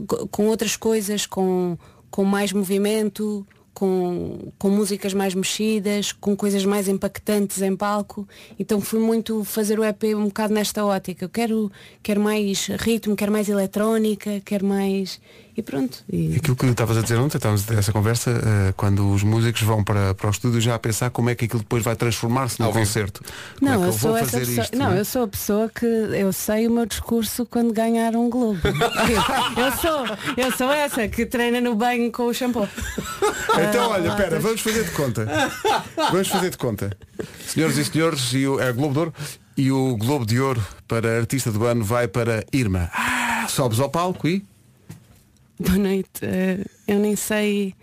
co- 0.06 0.26
com 0.28 0.46
outras 0.46 0.76
coisas, 0.76 1.26
com, 1.26 1.76
com 2.10 2.24
mais 2.24 2.52
movimento, 2.52 3.46
com, 3.76 4.50
com 4.58 4.70
músicas 4.70 5.12
mais 5.12 5.34
mexidas, 5.34 6.10
com 6.10 6.34
coisas 6.34 6.64
mais 6.64 6.88
impactantes 6.88 7.60
em 7.60 7.76
palco. 7.76 8.26
Então 8.58 8.80
fui 8.80 8.98
muito 8.98 9.44
fazer 9.44 9.78
o 9.78 9.84
EP 9.84 10.04
um 10.16 10.28
bocado 10.28 10.54
nesta 10.54 10.82
ótica. 10.82 11.26
Eu 11.26 11.28
quero, 11.28 11.70
quero 12.02 12.18
mais 12.18 12.68
ritmo, 12.68 13.14
quero 13.14 13.30
mais 13.30 13.50
eletrónica, 13.50 14.40
quero 14.42 14.64
mais. 14.64 15.20
E 15.56 15.62
pronto. 15.62 16.04
E... 16.12 16.36
Aquilo 16.36 16.54
que 16.54 16.66
estavas 16.66 16.98
a 16.98 17.00
dizer 17.00 17.16
ontem, 17.18 17.38
estávamos 17.38 17.64
a 17.64 17.66
ter 17.66 17.78
essa 17.78 17.90
conversa, 17.92 18.30
eh, 18.30 18.74
quando 18.76 19.10
os 19.10 19.22
músicos 19.22 19.62
vão 19.62 19.82
para, 19.82 20.12
para 20.14 20.26
o 20.26 20.30
estúdio 20.30 20.60
já 20.60 20.74
a 20.74 20.78
pensar 20.78 21.08
como 21.10 21.30
é 21.30 21.34
que 21.34 21.46
aquilo 21.46 21.60
depois 21.60 21.82
vai 21.82 21.96
transformar-se 21.96 22.60
num 22.60 22.70
concerto. 22.70 23.22
Como 23.58 23.70
Não, 23.70 23.84
é 23.84 23.86
eu 23.88 23.90
vou 23.92 23.98
sou 23.98 24.16
essa 24.16 24.30
fazer 24.32 24.46
pessoa, 24.46 24.64
isto, 24.64 24.76
não, 24.76 24.92
é? 24.92 25.00
eu 25.00 25.04
sou 25.04 25.22
a 25.22 25.28
pessoa 25.28 25.70
que 25.70 25.86
eu 25.86 26.32
sei 26.32 26.66
o 26.66 26.70
meu 26.70 26.84
discurso 26.84 27.46
quando 27.46 27.72
ganhar 27.72 28.14
um 28.14 28.28
globo. 28.28 28.60
eu 29.56 29.72
sou, 29.80 30.16
eu 30.36 30.52
sou 30.52 30.70
essa 30.70 31.08
que 31.08 31.24
treina 31.24 31.60
no 31.60 31.74
banho 31.74 32.12
com 32.12 32.24
o 32.24 32.34
shampoo. 32.34 32.68
Então, 33.58 33.84
Ah, 33.84 33.94
olha, 33.94 34.08
espera, 34.08 34.38
vamos 34.38 34.60
fazer 34.60 34.84
de 34.84 34.90
conta. 34.90 35.26
Vamos 35.96 36.28
fazer 36.28 36.50
de 36.50 36.58
conta. 36.58 36.94
Senhoras 37.46 37.78
e 37.78 37.84
senhores, 37.86 38.32
e 38.34 38.46
o, 38.46 38.60
é 38.60 38.70
Globo 38.70 38.92
de 38.92 38.98
Ouro 38.98 39.14
e 39.56 39.72
o 39.72 39.96
Globo 39.96 40.26
de 40.26 40.38
Ouro 40.38 40.62
para 40.86 41.16
Artista 41.18 41.50
do 41.50 41.64
Ano 41.64 41.82
vai 41.82 42.06
para 42.06 42.44
Irma. 42.52 42.90
Ah, 42.92 43.46
sobes 43.48 43.80
ao 43.80 43.88
palco 43.88 44.28
e. 44.28 44.44
Boa 45.58 45.78
noite. 45.78 46.20
Eh, 46.22 46.58
eu 46.86 46.98
nem 46.98 47.16
sei. 47.16 47.74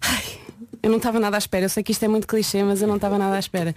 Ai, 0.00 0.24
eu 0.82 0.90
não 0.90 0.96
estava 0.96 1.20
nada 1.20 1.36
à 1.36 1.38
espera. 1.38 1.64
Eu 1.66 1.68
sei 1.68 1.82
que 1.82 1.92
isto 1.92 2.04
é 2.04 2.08
muito 2.08 2.26
clichê, 2.26 2.64
mas 2.64 2.82
eu 2.82 2.88
não 2.88 2.96
estava 2.96 3.16
nada 3.16 3.36
à 3.36 3.38
espera. 3.38 3.72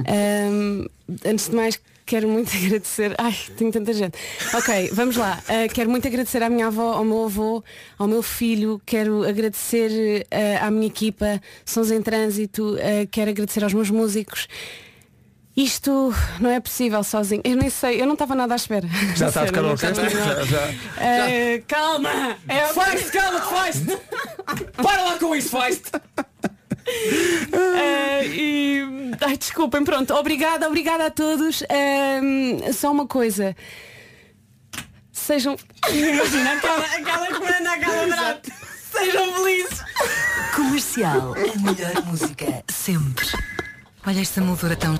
Ahm, 0.00 0.84
antes 1.24 1.48
de 1.48 1.54
mais, 1.54 1.80
quero 2.04 2.26
muito 2.26 2.50
agradecer. 2.56 3.14
Ai, 3.18 3.36
tenho 3.56 3.70
tanta 3.70 3.92
gente. 3.92 4.18
Ok, 4.52 4.90
vamos 4.92 5.16
lá. 5.16 5.40
Ah, 5.48 5.72
quero 5.72 5.88
muito 5.88 6.08
agradecer 6.08 6.42
à 6.42 6.50
minha 6.50 6.66
avó, 6.66 6.94
ao 6.94 7.04
meu 7.04 7.26
avô, 7.26 7.62
ao 7.96 8.08
meu 8.08 8.22
filho. 8.22 8.80
Quero 8.84 9.22
agradecer 9.22 10.26
ah, 10.32 10.66
à 10.66 10.70
minha 10.70 10.88
equipa, 10.88 11.40
Sons 11.64 11.92
em 11.92 12.02
Trânsito. 12.02 12.76
Quero 13.12 13.30
agradecer 13.30 13.62
aos 13.62 13.74
meus 13.74 13.90
músicos. 13.90 14.48
Isto 15.56 16.12
não 16.38 16.50
é 16.50 16.60
possível 16.60 17.02
sozinho. 17.02 17.40
Eu 17.42 17.56
nem 17.56 17.70
sei, 17.70 18.00
eu 18.00 18.04
não 18.06 18.12
estava 18.12 18.34
nada 18.34 18.52
à 18.52 18.56
espera. 18.56 18.86
Já 19.16 19.28
está 19.28 19.42
a 19.42 19.46
tocar 19.46 19.64
a 19.64 19.68
orquestra? 19.68 20.10
Já, 20.10 20.44
já. 20.44 20.74
Eh, 21.00 21.62
calma! 21.66 22.36
É 22.46 22.66
Faz-te, 22.66 23.10
calma, 23.10 23.40
faz-te! 23.40 23.96
Para 24.76 25.02
lá 25.02 25.18
com 25.18 25.34
isso, 25.34 25.48
faz-te! 25.48 25.90
Eh, 26.86 28.26
e 28.26 28.82
ai, 29.20 29.36
desculpem, 29.36 29.82
pronto, 29.82 30.12
obrigada, 30.14 30.68
obrigada 30.68 31.06
a 31.06 31.10
todos. 31.10 31.62
Ehm, 31.70 32.72
só 32.72 32.92
uma 32.92 33.06
coisa. 33.06 33.56
sejam. 35.12 35.56
Imagina 35.90 36.52
aquela, 36.52 36.84
aquela 36.84 37.26
que 37.28 37.40
manda 37.40 37.72
aquela 37.72 38.06
brata. 38.06 38.52
Sejam 38.92 39.32
felizes. 39.34 39.80
Comercial, 40.54 41.34
a 41.34 41.58
melhor 41.60 42.04
música 42.06 42.62
sempre. 42.68 43.26
Olha 44.06 44.20
esta 44.20 44.40
moldura 44.40 44.76
tão. 44.76 44.96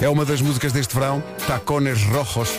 É 0.00 0.08
uma 0.08 0.24
das 0.24 0.40
músicas 0.40 0.72
deste 0.72 0.92
verão, 0.92 1.22
Tacones 1.46 2.02
Rojos. 2.02 2.50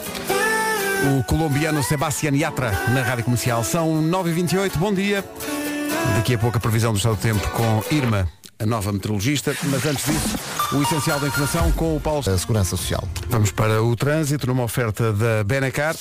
O 1.20 1.24
colombiano 1.26 1.84
Sebastián 1.84 2.34
Yatra 2.34 2.72
na 2.94 3.02
Rádio 3.02 3.26
Comercial. 3.26 3.62
São 3.63 4.02
9h28, 4.02 4.78
bom 4.78 4.94
dia. 4.94 5.24
Daqui 6.15 6.34
a 6.34 6.38
pouco 6.38 6.58
a 6.58 6.62
previsão 6.62 6.94
do 6.94 6.98
estado 6.98 7.15
do 7.15 7.22
tempo 7.22 7.46
com 7.50 7.84
Irma, 7.94 8.26
a 8.58 8.65
nova 8.65 8.94
meteorologista. 8.94 9.54
Mas 9.63 9.86
antes 9.86 10.06
disso, 10.06 10.38
o 10.74 10.82
essencial 10.82 11.20
da 11.20 11.28
informação 11.28 11.72
com 11.74 11.98
o 11.98 12.00
Paulo. 12.00 12.24
A 12.26 12.38
Segurança 12.38 12.78
Social. 12.78 13.04
Vamos 13.28 13.52
para 13.52 13.84
o 13.84 13.94
trânsito 13.98 14.48
numa 14.48 14.63
oferta 14.63 15.12
da 15.12 15.44
Benacar. 15.44 15.96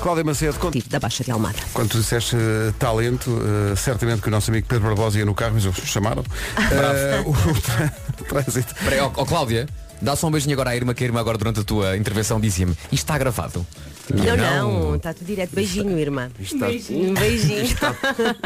Cláudia 0.00 0.24
Macedo, 0.24 0.58
conta. 0.58 0.78
da 0.88 0.98
Baixa 1.00 1.24
de 1.24 1.30
Almada. 1.30 1.58
Quando 1.72 1.90
tu 1.90 1.98
disseste 1.98 2.36
eh, 2.36 2.72
talento, 2.78 3.30
eh, 3.72 3.76
certamente 3.76 4.22
que 4.22 4.28
o 4.28 4.30
nosso 4.30 4.50
amigo 4.50 4.66
Pedro 4.68 4.86
Barbosa 4.86 5.18
ia 5.18 5.24
no 5.24 5.34
carro, 5.34 5.52
mas 5.54 5.64
eles 5.64 5.76
chamaram. 5.84 6.24
Eh, 6.70 7.22
o 7.26 7.60
trâ- 7.60 7.92
trânsito. 8.28 8.74
Peraí, 8.84 9.00
ó, 9.00 9.10
ó, 9.14 9.24
Cláudia, 9.24 9.66
dá 10.00 10.14
só 10.16 10.26
um 10.26 10.30
beijinho 10.30 10.54
agora 10.54 10.70
à 10.70 10.76
Irma, 10.76 10.94
que 10.94 11.04
a 11.04 11.06
Irma 11.06 11.20
agora 11.20 11.36
durante 11.38 11.60
a 11.60 11.64
tua 11.64 11.96
intervenção 11.96 12.40
dizia-me, 12.40 12.72
isto 12.92 12.94
está 12.94 13.16
gravado. 13.18 13.66
Não, 14.10 14.36
não, 14.36 14.94
está 14.96 15.12
tudo 15.12 15.26
direto. 15.26 15.50
Beijinho, 15.54 15.98
irmã. 15.98 16.30
está- 16.40 16.66
Um 16.66 17.12
beijinho. 17.12 17.62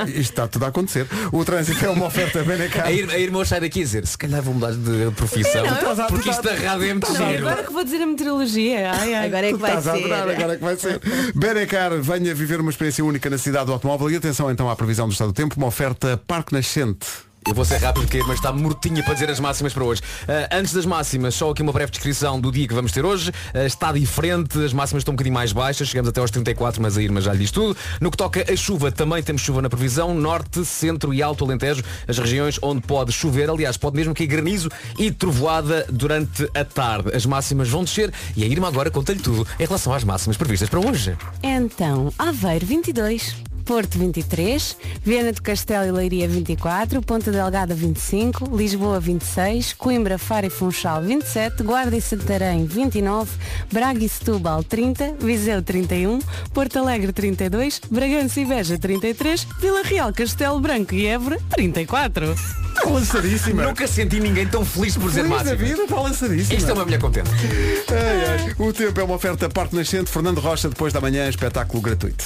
Isto 0.08 0.18
está 0.18 0.48
tudo 0.48 0.64
a 0.64 0.68
acontecer. 0.68 1.06
O 1.30 1.44
trânsito 1.44 1.84
é 1.84 1.88
uma 1.88 2.06
oferta 2.06 2.42
Benacar. 2.42 2.86
A 2.86 2.90
Irma, 2.92 3.12
a 3.12 3.18
Irma 3.18 3.38
hoje 3.38 3.50
sai 3.50 3.60
daqui 3.60 3.78
a 3.80 3.82
dizer, 3.84 4.04
se 4.04 4.18
calhar 4.18 4.42
vou 4.42 4.54
mudar 4.54 4.72
de 4.72 5.12
profissão, 5.14 5.64
Não, 5.64 5.76
eu- 5.92 6.06
porque 6.08 6.30
isto 6.30 6.42
da 6.42 6.54
rádio 6.54 6.84
é 6.86 6.92
muito 6.94 7.12
Não, 7.12 7.14
giro. 7.30 7.46
agora 7.48 7.62
que 7.64 7.72
vou 7.72 7.84
dizer 7.84 8.02
a 8.02 8.06
meteorologia. 8.06 8.90
Ai, 8.92 9.14
ai. 9.14 9.26
Agora 9.26 9.46
é 9.46 9.52
que 9.52 9.58
vai 9.58 9.72
a 9.72 9.80
ser. 9.82 9.90
adorar, 9.90 10.28
agora 10.28 10.52
é 10.52 10.56
que 10.56 10.64
vai 10.64 10.76
ser. 10.76 11.00
Benacar, 11.32 11.92
venha 12.00 12.34
viver 12.34 12.60
uma 12.60 12.70
experiência 12.70 13.04
única 13.04 13.30
na 13.30 13.38
cidade 13.38 13.66
do 13.66 13.72
automóvel 13.72 14.10
e 14.10 14.16
atenção 14.16 14.50
então 14.50 14.68
à 14.68 14.74
previsão 14.74 15.06
do 15.06 15.12
estado 15.12 15.28
do 15.28 15.34
tempo, 15.34 15.54
uma 15.56 15.68
oferta 15.68 16.20
Parque 16.26 16.52
Nascente. 16.52 17.06
Eu 17.46 17.54
vou 17.54 17.64
ser 17.64 17.78
rápido 17.78 18.02
porque 18.04 18.18
a 18.18 18.20
Irma 18.20 18.34
está 18.34 18.52
mortinha 18.52 19.02
para 19.02 19.14
dizer 19.14 19.28
as 19.28 19.40
máximas 19.40 19.72
para 19.72 19.82
hoje. 19.82 20.00
Ah, 20.28 20.56
antes 20.56 20.72
das 20.72 20.86
máximas, 20.86 21.34
só 21.34 21.50
aqui 21.50 21.60
uma 21.60 21.72
breve 21.72 21.90
descrição 21.90 22.40
do 22.40 22.52
dia 22.52 22.68
que 22.68 22.74
vamos 22.74 22.92
ter 22.92 23.04
hoje. 23.04 23.32
Ah, 23.52 23.64
está 23.64 23.90
diferente, 23.92 24.62
as 24.64 24.72
máximas 24.72 25.00
estão 25.00 25.12
um 25.12 25.16
bocadinho 25.16 25.34
mais 25.34 25.52
baixas, 25.52 25.88
chegamos 25.88 26.08
até 26.08 26.20
aos 26.20 26.30
34, 26.30 26.80
mas 26.80 26.96
a 26.96 27.02
Irma 27.02 27.20
já 27.20 27.32
lhe 27.32 27.40
diz 27.40 27.50
tudo. 27.50 27.76
No 28.00 28.10
que 28.10 28.16
toca 28.16 28.44
a 28.50 28.56
chuva, 28.56 28.92
também 28.92 29.22
temos 29.22 29.42
chuva 29.42 29.60
na 29.60 29.68
previsão, 29.68 30.14
norte, 30.14 30.64
centro 30.64 31.12
e 31.12 31.22
alto 31.22 31.44
Alentejo, 31.44 31.82
as 32.06 32.16
regiões 32.16 32.58
onde 32.62 32.80
pode 32.82 33.10
chover, 33.10 33.50
aliás, 33.50 33.76
pode 33.76 33.96
mesmo 33.96 34.14
cair 34.14 34.28
granizo 34.28 34.68
e 34.96 35.10
trovoada 35.10 35.84
durante 35.90 36.48
a 36.54 36.64
tarde. 36.64 37.14
As 37.14 37.26
máximas 37.26 37.68
vão 37.68 37.82
descer 37.82 38.12
e 38.36 38.44
a 38.44 38.46
Irma 38.46 38.68
agora 38.68 38.90
conta-lhe 38.90 39.20
tudo 39.20 39.46
em 39.58 39.64
relação 39.64 39.92
às 39.92 40.04
máximas 40.04 40.36
previstas 40.36 40.68
para 40.68 40.78
hoje. 40.78 41.16
Então, 41.42 42.12
Aveiro 42.18 42.64
22, 42.64 43.34
Porto 43.64 43.98
23, 43.98 44.76
Viana 45.04 45.32
do 45.32 45.40
Castelo 45.42 45.86
e 45.86 45.92
Leiria 45.92 46.28
24, 46.28 47.00
Ponta 47.02 47.30
Delgada 47.30 47.74
25, 47.74 48.54
Lisboa 48.56 48.98
26, 49.00 49.72
Coimbra, 49.74 50.18
Faro 50.18 50.46
e 50.46 50.50
Funchal 50.50 51.02
27, 51.02 51.62
Guarda 51.62 51.96
e 51.96 52.00
Santarém 52.00 52.66
29, 52.66 53.30
Braga 53.72 54.04
e 54.04 54.08
Setúbal 54.08 54.62
30, 54.64 55.16
Viseu 55.20 55.62
31, 55.62 56.18
Porto 56.52 56.78
Alegre 56.78 57.12
32, 57.12 57.80
Bragança 57.90 58.40
e 58.40 58.44
Beja 58.44 58.78
33, 58.78 59.46
Vila 59.60 59.82
Real, 59.82 60.12
Castelo 60.12 60.60
Branco 60.60 60.94
e 60.94 61.06
Évora 61.06 61.38
34. 61.50 62.34
Está 62.72 62.88
lançadíssima. 62.88 63.62
Nunca 63.64 63.86
senti 63.86 64.18
ninguém 64.18 64.46
tão 64.46 64.64
feliz 64.64 64.96
por 64.96 65.08
dizer 65.08 65.22
Feliz 65.24 65.38
da 65.38 65.44
máximas. 65.50 65.68
vida, 65.68 65.82
está 65.82 66.00
lançadíssima. 66.00 66.58
Isto 66.58 66.70
é 66.70 66.72
uma 66.72 66.84
mulher 66.84 67.00
contente. 67.00 67.30
Ai, 67.90 68.46
ai. 68.48 68.54
O 68.58 68.72
tempo 68.72 68.98
é 68.98 69.04
uma 69.04 69.14
oferta 69.14 69.48
Parque 69.48 69.76
Nascente, 69.76 70.10
Fernando 70.10 70.40
Rocha, 70.40 70.68
depois 70.68 70.92
da 70.92 71.00
manhã, 71.00 71.28
espetáculo 71.28 71.80
gratuito. 71.82 72.24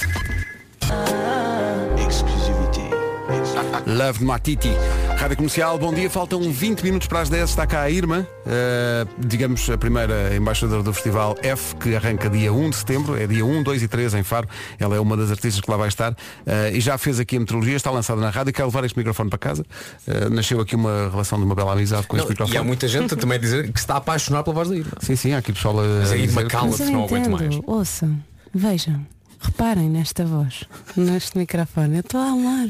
Love 3.85 4.23
Matiti. 4.23 4.69
Rádio 5.17 5.37
Comercial, 5.37 5.77
bom 5.79 5.93
dia. 5.93 6.09
Faltam 6.09 6.41
20 6.51 6.83
minutos 6.83 7.07
para 7.07 7.21
as 7.21 7.29
10. 7.29 7.49
Está 7.49 7.65
cá 7.65 7.81
a 7.81 7.89
Irma, 7.89 8.27
eh, 8.45 9.05
digamos 9.17 9.67
a 9.69 9.77
primeira 9.77 10.35
embaixadora 10.35 10.83
do 10.83 10.93
Festival 10.93 11.35
F, 11.41 11.75
que 11.77 11.95
arranca 11.95 12.29
dia 12.29 12.53
1 12.53 12.69
de 12.69 12.75
setembro. 12.75 13.17
É 13.17 13.25
dia 13.25 13.45
1, 13.45 13.63
2 13.63 13.81
e 13.83 13.87
3 13.87 14.13
em 14.15 14.23
Faro. 14.23 14.47
Ela 14.77 14.95
é 14.95 14.99
uma 14.99 15.17
das 15.17 15.31
artistas 15.31 15.59
que 15.61 15.69
lá 15.71 15.77
vai 15.77 15.87
estar. 15.87 16.15
eh, 16.45 16.71
e 16.73 16.79
já 16.81 16.97
fez 16.97 17.19
aqui 17.19 17.37
a 17.37 17.39
meteorologia, 17.39 17.75
está 17.75 17.89
lançada 17.89 18.21
na 18.21 18.29
rádio. 18.29 18.53
Quer 18.53 18.65
levar 18.65 18.83
este 18.85 18.97
microfone 18.97 19.29
para 19.29 19.39
casa. 19.39 19.65
Eh, 20.07 20.29
nasceu 20.29 20.59
aqui 20.61 20.75
uma 20.75 21.09
relação 21.09 21.39
de 21.39 21.45
uma 21.45 21.55
bela 21.55 21.73
amizade 21.73 22.05
com 22.07 22.15
Não, 22.15 22.23
este 22.23 22.31
microfone. 22.31 22.55
e 22.55 22.59
há 22.59 22.63
muita 22.63 22.87
gente 22.87 23.15
também 23.15 23.37
a 23.37 23.41
dizer 23.41 23.71
que 23.71 23.79
está 23.79 23.95
a 23.95 23.97
apaixonar 23.97 24.43
pela 24.43 24.53
voz 24.53 24.69
da 24.69 24.75
Irma. 24.75 24.91
Sim, 25.01 25.15
sim, 25.15 25.33
há 25.33 25.39
aqui 25.39 25.51
pessoal 25.53 25.79
a. 25.79 25.83
Mas 26.01 26.11
a 26.11 26.17
Irma 26.17 26.43
cala-se, 26.45 26.85
não 26.91 27.05
aguento 27.05 27.29
mais. 27.31 27.59
ouçam, 27.65 28.17
vejam, 28.53 29.03
reparem 29.39 29.89
nesta 29.89 30.25
voz, 30.25 30.63
neste 30.95 31.37
microfone. 31.37 31.95
Eu 31.95 32.01
estou 32.01 32.19
a 32.19 32.29
amar. 32.29 32.67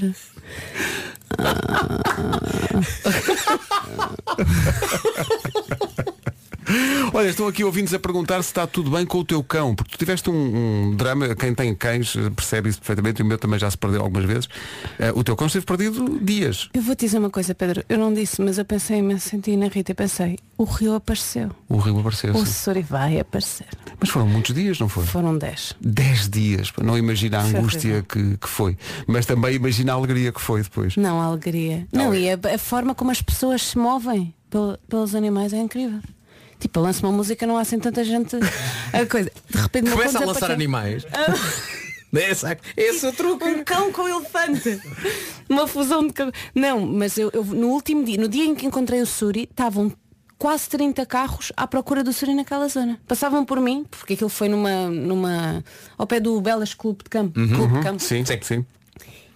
Olha, 7.13 7.29
estão 7.29 7.47
aqui 7.47 7.63
ouvintes 7.63 7.93
a 7.93 7.99
perguntar 7.99 8.41
se 8.43 8.49
está 8.49 8.67
tudo 8.67 8.91
bem 8.91 9.05
com 9.05 9.19
o 9.19 9.23
teu 9.25 9.41
cão, 9.43 9.73
porque 9.75 9.91
tu 9.91 9.97
tiveste 9.97 10.29
um, 10.29 10.33
um 10.89 10.95
drama, 10.95 11.33
quem 11.35 11.53
tem 11.53 11.73
cães 11.73 12.15
eh, 12.15 12.29
percebe 12.29 12.69
isso 12.69 12.79
perfeitamente, 12.79 13.21
e 13.21 13.23
o 13.23 13.25
meu 13.25 13.37
também 13.37 13.57
já 13.57 13.69
se 13.71 13.77
perdeu 13.77 14.01
algumas 14.01 14.25
vezes. 14.25 14.49
Eh, 14.99 15.11
o 15.15 15.23
teu 15.23 15.35
cão 15.35 15.47
esteve 15.47 15.65
perdido 15.65 16.19
dias. 16.21 16.69
Eu 16.73 16.81
vou 16.81 16.95
te 16.95 17.05
dizer 17.05 17.17
uma 17.19 17.29
coisa, 17.29 17.55
Pedro. 17.55 17.83
Eu 17.87 17.97
não 17.97 18.13
disse, 18.13 18.41
mas 18.41 18.57
eu 18.57 18.65
pensei 18.65 18.97
imenso 18.99 19.35
em 19.35 19.39
ti 19.39 19.51
e 19.51 19.57
na 19.57 19.67
Rita. 19.67 19.91
Eu 19.91 19.95
pensei, 19.95 20.37
o 20.57 20.63
rio 20.65 20.95
apareceu. 20.95 21.51
O 21.69 21.77
rio 21.77 21.99
apareceu. 21.99 22.33
O. 22.35 22.45
Sori 22.45 22.81
vai 22.81 23.19
aparecer. 23.19 23.67
Mas 23.99 24.09
foram 24.09 24.27
muitos 24.27 24.53
dias, 24.53 24.79
não 24.79 24.89
foi? 24.89 25.05
Foram 25.05 25.37
10. 25.37 25.75
Dez 25.79 26.27
dias, 26.29 26.71
não 26.81 26.97
imagina 26.97 27.39
a 27.39 27.43
Foi 27.43 27.59
angústia 27.59 28.05
que, 28.07 28.37
que 28.37 28.47
foi. 28.49 28.77
Mas 29.07 29.25
também 29.25 29.55
imagina 29.55 29.93
a 29.93 29.95
alegria 29.95 30.31
que 30.31 30.41
foi 30.41 30.61
depois. 30.63 30.97
Não, 30.97 31.21
a 31.21 31.25
alegria. 31.25 31.87
Não, 31.93 32.13
e 32.13 32.29
a, 32.29 32.37
a 32.53 32.57
forma 32.57 32.93
como 32.93 33.11
as 33.11 33.21
pessoas 33.21 33.61
se 33.61 33.77
movem 33.77 34.33
pel- 34.49 34.77
pelos 34.89 35.15
animais 35.15 35.53
é 35.53 35.57
incrível. 35.57 35.99
Tipo, 36.59 36.79
eu 36.79 36.83
lanço 36.83 37.05
uma 37.05 37.11
música, 37.11 37.45
não 37.45 37.57
há 37.57 37.61
assim 37.61 37.79
tanta 37.79 38.03
gente. 38.03 38.35
A 38.93 39.05
coisa. 39.05 39.31
De 39.49 39.57
repente 39.57 39.91
Começa 39.91 40.17
a 40.17 40.25
lançar 40.25 40.51
animais. 40.51 41.05
Esse, 42.13 42.45
esse 42.75 43.05
é 43.05 43.09
o 43.09 43.11
truque. 43.11 43.43
Um 43.43 43.63
cão 43.63 43.91
com 43.91 44.07
elefante. 44.07 44.81
Uma 45.49 45.67
fusão 45.67 46.07
de 46.07 46.13
cão. 46.13 46.31
Não, 46.55 46.79
mas 46.79 47.17
eu, 47.17 47.29
eu 47.33 47.43
no 47.43 47.67
último 47.67 48.03
dia, 48.03 48.17
no 48.17 48.29
dia 48.29 48.45
em 48.45 48.55
que 48.55 48.65
encontrei 48.65 49.01
o 49.01 49.05
Suri, 49.05 49.43
estavam 49.43 49.91
quase 50.37 50.69
30 50.69 51.05
carros 51.05 51.51
à 51.55 51.67
procura 51.67 52.03
do 52.03 52.13
Suri 52.13 52.33
naquela 52.33 52.67
zona. 52.69 52.97
Passavam 53.07 53.43
por 53.43 53.59
mim, 53.59 53.85
porque 53.91 54.13
aquilo 54.13 54.29
foi 54.29 54.47
numa. 54.47 54.89
numa 54.89 55.63
ao 55.97 56.07
pé 56.07 56.19
do 56.19 56.39
Belas 56.39 56.73
Clube 56.73 57.03
de 57.03 57.09
Campo. 57.09 57.33
Clube 57.33 57.73
de 57.73 57.81
Campo. 57.81 58.01
Sim, 58.01 58.23
sim. 58.41 58.65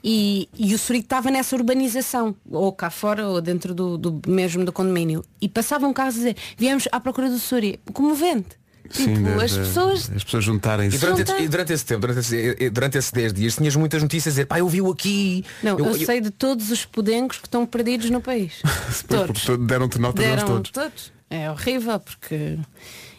E, 0.04 0.50
e 0.58 0.74
o 0.74 0.80
Suri 0.80 1.00
estava 1.00 1.30
nessa 1.30 1.56
urbanização, 1.56 2.36
ou 2.50 2.72
cá 2.74 2.90
fora, 2.90 3.28
ou 3.28 3.40
dentro 3.42 3.74
do, 3.74 3.98
do 3.98 4.22
mesmo 4.28 4.66
do 4.66 4.72
condomínio. 4.72 5.24
E 5.40 5.48
passavam 5.48 5.94
carros 5.94 6.16
a 6.16 6.18
dizer, 6.18 6.36
viemos 6.58 6.88
à 6.92 7.00
procura 7.00 7.30
do 7.30 7.38
Suri. 7.38 7.80
Comovente. 7.94 8.60
Tipo, 8.90 9.16
Sim, 9.16 9.24
de- 9.24 9.44
as 9.44 9.52
de- 9.52 9.60
pessoas. 9.60 10.12
as 10.14 10.24
pessoas 10.24 10.44
juntarem-se. 10.44 10.98
E 10.98 11.00
durante, 11.00 11.22
esse, 11.22 11.42
e 11.44 11.48
durante 11.48 11.74
esse 11.74 11.86
tempo, 11.86 12.02
durante, 12.02 12.20
esse, 12.20 12.70
durante 12.72 12.98
esses 12.98 13.12
10 13.12 13.34
dias, 13.34 13.56
tinhas 13.56 13.76
muitas 13.76 14.02
notícias 14.02 14.34
a 14.34 14.36
dizer, 14.36 14.46
pá, 14.48 14.60
eu 14.60 14.68
vi-o 14.68 14.92
aqui. 14.92 15.46
Não, 15.64 15.78
eu, 15.80 15.94
sei 15.94 16.20
de 16.20 16.30
todos 16.32 16.72
os 16.72 16.84
podengos 16.84 17.38
que 17.38 17.48
estão 17.48 17.66
perdidos 17.66 18.10
no 18.10 18.20
país. 18.20 18.62
todos. 19.08 19.44
Porque 19.46 19.64
Deram-te 19.66 20.00
nota 20.00 20.22
Deram 20.22 20.62
todos. 20.64 21.14
É 21.30 21.50
horrível 21.50 21.98
porque. 22.00 22.58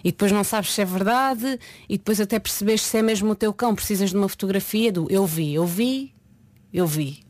E 0.04 0.10
depois 0.10 0.30
não 0.32 0.44
sabes 0.44 0.72
se 0.72 0.82
é 0.82 0.84
verdade 0.84 1.58
e 1.88 1.96
depois 1.96 2.20
até 2.20 2.38
percebes 2.38 2.82
se 2.82 2.98
é 2.98 3.02
mesmo 3.02 3.30
o 3.30 3.34
teu 3.34 3.52
cão, 3.54 3.74
precisas 3.74 4.10
de 4.10 4.16
uma 4.16 4.28
fotografia 4.28 4.92
do 4.92 5.06
eu 5.10 5.24
vi, 5.24 5.54
eu 5.54 5.64
vi, 5.64 6.12
eu 6.72 6.86
vi. 6.86 7.20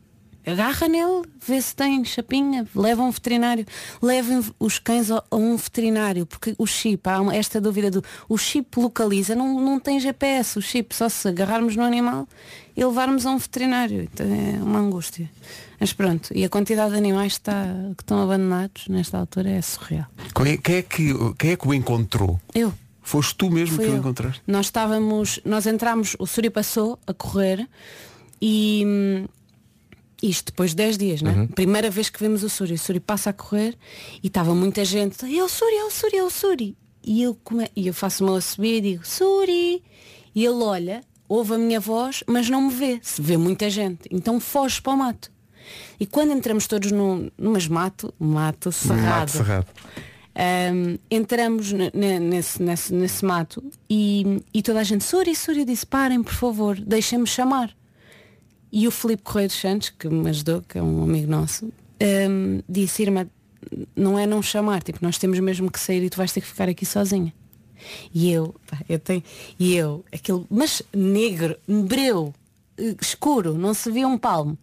Agarra 0.45 0.89
nele, 0.89 1.23
vê 1.39 1.61
se 1.61 1.73
tem 1.73 2.03
chapinha, 2.03 2.67
leva 2.75 3.01
um 3.01 3.11
veterinário, 3.11 3.65
levem 4.01 4.43
os 4.59 4.77
cães 4.77 5.09
a, 5.09 5.23
um 5.31 5.55
veterinário, 5.55 6.25
porque 6.25 6.53
o 6.57 6.67
chip, 6.67 7.01
há 7.07 7.33
esta 7.33 7.61
dúvida 7.61 7.89
do 7.89 8.03
o 8.27 8.37
chip 8.37 8.77
localiza, 8.77 9.35
não, 9.35 9.61
não 9.61 9.79
tem 9.79 10.01
GPS, 10.01 10.59
o 10.59 10.61
chip, 10.61 10.93
só 10.93 11.07
se 11.07 11.29
agarrarmos 11.29 11.77
no 11.77 11.83
animal 11.83 12.27
e 12.75 12.83
levarmos 12.83 13.25
a 13.25 13.31
um 13.31 13.37
veterinário. 13.37 14.03
Então 14.03 14.25
é 14.25 14.61
uma 14.61 14.79
angústia. 14.79 15.31
Mas 15.79 15.93
pronto, 15.93 16.29
e 16.35 16.43
a 16.43 16.49
quantidade 16.49 16.91
de 16.91 16.97
animais 16.97 17.33
está, 17.33 17.65
que 17.95 18.03
estão 18.03 18.21
abandonados 18.21 18.89
nesta 18.89 19.17
altura 19.17 19.49
é 19.49 19.61
surreal. 19.61 20.07
Quem 20.35 20.53
é, 20.53 20.57
quem 20.57 20.75
é 20.75 20.81
que, 20.81 21.13
quem 21.39 21.51
é 21.51 21.55
que 21.55 21.67
o 21.67 21.73
encontrou? 21.73 22.37
Eu. 22.53 22.73
Foste 23.01 23.35
tu 23.35 23.49
mesmo 23.49 23.75
Fui 23.75 23.85
que 23.85 23.91
o 23.91 23.93
eu. 23.93 23.99
encontraste? 23.99 24.41
Nós 24.47 24.67
estávamos, 24.67 25.39
nós 25.45 25.65
entramos, 25.67 26.15
o 26.19 26.25
Suri 26.25 26.49
passou 26.49 26.99
a 27.05 27.13
correr 27.13 27.67
e 28.45 28.83
hum, 28.85 29.25
isto 30.21 30.47
depois 30.47 30.71
de 30.71 30.75
10 30.75 30.97
dias, 30.97 31.21
né? 31.21 31.31
Uhum. 31.31 31.47
Primeira 31.47 31.89
vez 31.89 32.09
que 32.09 32.19
vemos 32.19 32.43
o 32.43 32.49
Suri, 32.49 32.73
o 32.73 32.77
Suri 32.77 32.99
passa 32.99 33.29
a 33.29 33.33
correr 33.33 33.73
e 34.21 34.27
estava 34.27 34.53
muita 34.53 34.83
gente, 34.83 35.23
é 35.23 35.41
o 35.41 35.47
Suri, 35.47 35.75
é 35.75 35.85
o 35.85 35.89
Suri, 35.89 36.17
é 36.17 36.23
o 36.23 36.29
Suri. 36.29 36.77
E 37.01 37.23
eu, 37.23 37.35
come... 37.41 37.69
e 37.73 37.87
eu 37.87 37.93
faço 37.93 38.25
e 38.61 38.81
digo, 38.81 39.07
Suri! 39.07 39.81
E 40.35 40.45
ele 40.45 40.61
olha, 40.61 41.01
ouve 41.29 41.53
a 41.53 41.57
minha 41.57 41.79
voz, 41.79 42.21
mas 42.27 42.49
não 42.49 42.63
me 42.63 42.73
vê, 42.73 42.99
se 43.01 43.21
vê 43.21 43.37
muita 43.37 43.69
gente. 43.69 44.01
Então 44.11 44.41
foge 44.41 44.81
para 44.81 44.91
o 44.93 44.97
mato. 44.97 45.31
E 45.97 46.05
quando 46.05 46.31
entramos 46.33 46.67
todos 46.67 46.91
no, 46.91 47.31
mas 47.37 47.65
mato, 47.69 48.13
mato 48.19 48.73
cerrado. 48.73 49.05
Mato 49.05 49.31
cerrado. 49.31 49.67
Ahm, 50.35 50.97
entramos 51.09 51.71
ne- 51.71 51.91
ne- 51.93 52.19
nesse, 52.19 52.61
nesse, 52.61 52.93
nesse 52.93 53.23
mato 53.23 53.63
e, 53.89 54.41
e 54.53 54.61
toda 54.61 54.79
a 54.81 54.83
gente, 54.83 55.03
Suri, 55.05 55.33
Suri, 55.33 55.63
disse, 55.63 55.85
parem, 55.85 56.21
por 56.21 56.33
favor, 56.33 56.77
deixem-me 56.77 57.27
chamar. 57.27 57.73
E 58.75 58.87
o 58.87 58.91
Filipe 58.91 59.21
Correia 59.21 59.47
dos 59.47 59.57
Santos, 59.57 59.91
que 59.91 60.09
me 60.09 60.27
ajudou, 60.31 60.63
que 60.63 60.79
é 60.79 60.81
um 60.81 61.03
amigo 61.03 61.29
nosso, 61.29 61.71
ahm, 62.01 62.61
disse, 62.67 63.03
Irma, 63.03 63.29
não 63.95 64.17
é 64.17 64.25
não 64.25 64.41
chamar, 64.41 64.81
tipo, 64.81 64.97
nós 64.99 65.19
temos 65.19 65.39
mesmo 65.39 65.69
que 65.69 65.79
sair 65.79 66.03
e 66.03 66.09
tu 66.09 66.17
vais 66.17 66.31
ter 66.33 66.41
que 66.41 66.47
ficar 66.47 66.67
aqui 66.67 66.83
sozinha. 66.83 67.31
E 68.11 68.31
eu, 68.31 68.55
pá, 68.65 68.79
eu 68.89 68.97
tenho, 68.97 69.21
e 69.59 69.75
eu, 69.75 70.03
aquele, 70.11 70.43
mas 70.49 70.81
negro, 70.91 71.55
breu, 71.67 72.33
escuro, 72.99 73.53
não 73.53 73.75
se 73.75 73.91
via 73.91 74.07
um 74.07 74.17
palmo. 74.17 74.57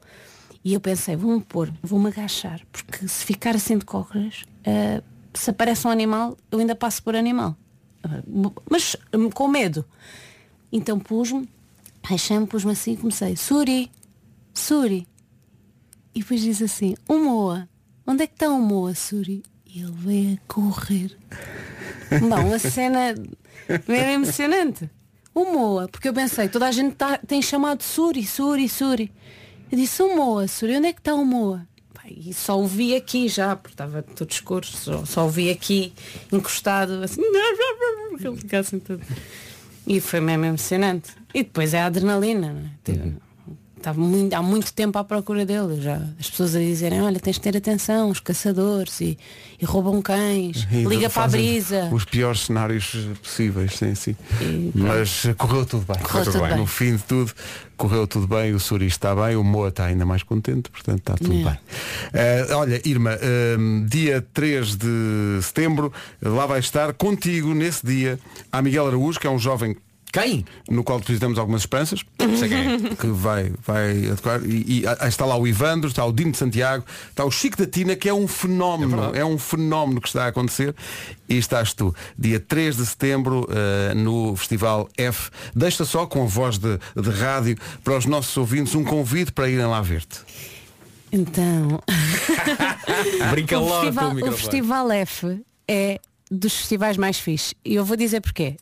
E 0.65 0.75
eu 0.75 0.81
pensei, 0.81 1.15
vou-me 1.15 1.41
pôr, 1.41 1.73
vou-me 1.81 2.09
agachar, 2.09 2.61
porque 2.73 3.07
se 3.07 3.25
ficar 3.25 3.55
assim 3.55 3.79
de 3.79 3.85
cócoras, 3.85 4.43
eh, 4.65 5.03
se 5.33 5.51
aparece 5.51 5.87
um 5.87 5.91
animal, 5.91 6.37
eu 6.51 6.59
ainda 6.59 6.75
passo 6.75 7.01
por 7.01 7.15
animal. 7.15 7.57
Mas 8.69 8.97
hum, 9.15 9.31
com 9.31 9.47
medo. 9.47 9.85
Então 10.73 10.99
pus-me, 10.99 11.49
achei-me, 12.11 12.47
pus-me 12.47 12.73
assim 12.73 12.95
e 12.95 12.97
comecei, 12.97 13.37
Suri, 13.37 13.89
Suri. 14.55 15.07
E 16.15 16.21
depois 16.21 16.41
diz 16.41 16.61
assim, 16.61 16.95
o 17.09 17.19
Moa, 17.19 17.69
onde 18.07 18.25
é 18.25 18.27
que 18.27 18.35
está 18.35 18.49
o 18.49 18.61
Moa, 18.61 18.95
Suri? 18.95 19.43
E 19.67 19.81
ele 19.83 19.93
veio 19.93 20.35
a 20.35 20.53
correr. 20.53 21.17
Bom, 22.29 22.53
a 22.53 22.59
cena 22.59 23.15
é 23.89 24.13
emocionante. 24.13 24.91
O 25.33 25.45
Moa, 25.45 25.87
porque 25.89 26.09
eu 26.09 26.13
pensei, 26.13 26.49
toda 26.49 26.67
a 26.67 26.73
gente 26.73 26.97
tá- 26.97 27.19
tem 27.19 27.41
chamado 27.41 27.83
Suri, 27.83 28.27
Suri, 28.27 28.69
Suri. 28.69 29.13
Eu 29.71 29.79
disse, 29.79 30.03
o 30.03 30.17
Moa, 30.17 30.49
Suri, 30.49 30.77
onde 30.77 30.89
é 30.89 30.93
que 30.93 31.01
está 31.01 31.15
o 31.15 31.25
Moa? 31.25 31.67
E 32.13 32.35
só 32.35 32.61
o 32.61 32.67
vi 32.67 32.97
aqui 32.97 33.29
já, 33.29 33.55
porque 33.55 33.75
estava 33.75 34.03
todo 34.03 34.29
escuro, 34.29 34.67
só, 34.67 35.05
só 35.05 35.27
o 35.27 35.31
vi 35.31 35.49
aqui, 35.49 35.93
encostado, 36.33 37.05
assim, 37.05 37.21
ele 37.23 38.57
assim 38.57 38.81
tudo. 38.81 39.01
E 39.87 40.01
foi 40.01 40.21
mesmo 40.21 40.45
emocionante. 40.45 41.13
E 41.33 41.45
depois 41.45 41.73
é 41.73 41.81
a 41.81 41.87
adrenalina, 41.87 42.53
não 42.53 42.61
é? 42.67 42.71
Tipo, 42.83 43.23
Estava 43.81 43.99
muito, 43.99 44.35
há 44.35 44.43
muito 44.43 44.71
tempo 44.75 44.99
à 44.99 45.03
procura 45.05 45.47
dele. 45.47 45.81
Já, 45.81 46.03
as 46.19 46.29
pessoas 46.29 46.55
a 46.55 46.59
dizerem, 46.59 47.01
olha, 47.01 47.19
tens 47.19 47.37
de 47.37 47.41
ter 47.41 47.57
atenção, 47.57 48.11
os 48.11 48.21
caçadores 48.21 49.01
e, 49.01 49.17
e 49.59 49.65
roubam 49.65 50.03
cães, 50.03 50.69
E 50.71 50.85
liga 50.85 51.09
para 51.09 51.25
a 51.25 51.29
brisa. 51.29 51.89
Os 51.91 52.05
piores 52.05 52.41
cenários 52.41 52.95
possíveis, 53.23 53.75
sim, 53.79 53.95
sim. 53.95 54.15
Mas 54.75 55.23
correu 55.39 55.65
tudo 55.65 55.87
bem. 55.91 56.03
Correu 56.03 56.25
tudo 56.27 56.41
bem. 56.43 56.57
No 56.59 56.67
fim 56.67 56.97
de 56.97 57.03
tudo, 57.05 57.33
correu 57.79 58.07
tudo 58.07 58.27
bem, 58.29 58.53
o 58.53 58.61
Suri 58.61 58.85
está 58.87 59.15
bem, 59.17 59.35
o 59.37 59.43
Moa 59.43 59.69
está 59.69 59.87
ainda 59.87 60.05
mais 60.05 60.23
contente, 60.23 60.69
portanto 60.71 60.99
está 60.99 61.15
tudo 61.15 61.33
É. 61.41 61.45
bem. 61.45 61.59
Eh, 62.13 62.47
olha, 62.55 62.83
Irma, 62.87 63.13
eh, 63.15 63.57
dia 63.89 64.21
3 64.35 64.77
de 64.77 65.39
setembro, 65.43 65.91
lá 66.21 66.45
vai 66.45 66.61
estar 66.61 66.93
contigo 66.93 67.55
nesse 67.55 67.87
dia 67.87 68.19
a 68.53 68.61
Miguel 68.61 68.89
Araújo, 68.89 69.19
que 69.19 69.27
é 69.27 69.31
um 69.31 69.39
jovem 69.39 69.75
Quem? 70.13 70.45
no 70.69 70.83
qual 70.85 70.99
depositamos 70.99 71.39
algumas 71.39 71.63
esperanças. 71.63 72.05
Sei 72.39 72.49
quem 72.49 72.75
é. 72.75 72.95
Que 72.95 73.07
vai, 73.09 73.53
vai 73.65 74.11
atuar. 74.11 74.45
E, 74.45 74.81
e, 74.81 74.85
ah, 74.87 75.09
está 75.09 75.25
lá 75.25 75.37
o 75.37 75.47
Ivandro, 75.47 75.89
está 75.89 76.05
o 76.05 76.13
Dino 76.13 76.33
de 76.33 76.39
Santiago, 76.39 76.85
está 77.09 77.25
o 77.25 77.31
Chico 77.31 77.57
da 77.57 77.67
Tina, 77.67 77.97
que 77.97 78.09
é 78.09 78.15
um 78.15 78.27
fenómeno. 78.27 79.15
É, 79.15 79.25
um 79.25 79.39
fenómeno 79.39 80.01
que 80.01 80.09
está 80.09 80.25
a 80.25 80.29
acontecer. 80.29 80.75
E 81.29 81.37
estás 81.37 81.73
tu, 81.73 81.95
dia 82.19 82.41
3 82.41 82.77
de 82.77 82.87
setembro, 82.87 83.49
eh, 83.51 83.95
no 83.95 84.35
Festival 84.35 84.89
F. 84.97 85.31
Deixa 85.55 85.85
só 85.85 86.07
com 86.07 86.25
a 86.25 86.27
voz 86.27 86.59
de, 86.59 86.79
de 86.97 87.11
rádio 87.11 87.57
para 87.85 87.97
os 87.97 88.07
nossos 88.07 88.37
ouvintes 88.37 88.75
um 88.75 88.83
convite 88.83 89.31
para 89.31 89.49
irem 89.49 89.67
lá 89.67 89.81
ver-te. 89.81 90.19
Então, 91.13 91.81
Brinca 93.31 93.59
o, 93.59 93.65
logo 93.65 93.75
com 93.75 93.83
festival, 93.83 94.15
o 94.15 94.29
o. 94.29 94.33
Festival 94.33 94.93
F 94.93 95.41
é 95.69 96.01
dos 96.31 96.55
festivais 96.55 96.97
mais 96.97 97.19
fixes. 97.19 97.55
E 97.65 97.75
eu 97.75 97.85
vou 97.85 97.97
dizer 97.97 98.21
porquê. 98.21 98.57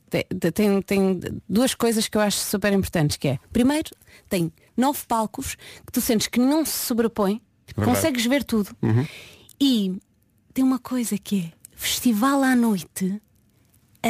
Tem, 0.54 0.80
tem, 0.82 1.20
duas 1.48 1.74
coisas 1.74 2.08
que 2.08 2.16
eu 2.16 2.20
acho 2.20 2.38
super 2.38 2.72
importantes, 2.72 3.16
que 3.16 3.28
é, 3.28 3.38
primeiro, 3.52 3.90
tem 4.28 4.52
nove 4.76 5.00
palcos 5.06 5.56
que 5.84 5.92
tu 5.92 6.00
sentes 6.00 6.28
que 6.28 6.40
não 6.40 6.64
se 6.64 6.86
sobrepõem, 6.86 7.42
Verdade. 7.66 7.96
consegues 7.96 8.24
ver 8.24 8.44
tudo. 8.44 8.70
E 9.60 9.98
tem 10.54 10.64
uma 10.64 10.78
coisa 10.78 11.18
que 11.18 11.40
é 11.40 11.52
festival 11.76 12.42
à 12.42 12.56
noite. 12.56 13.20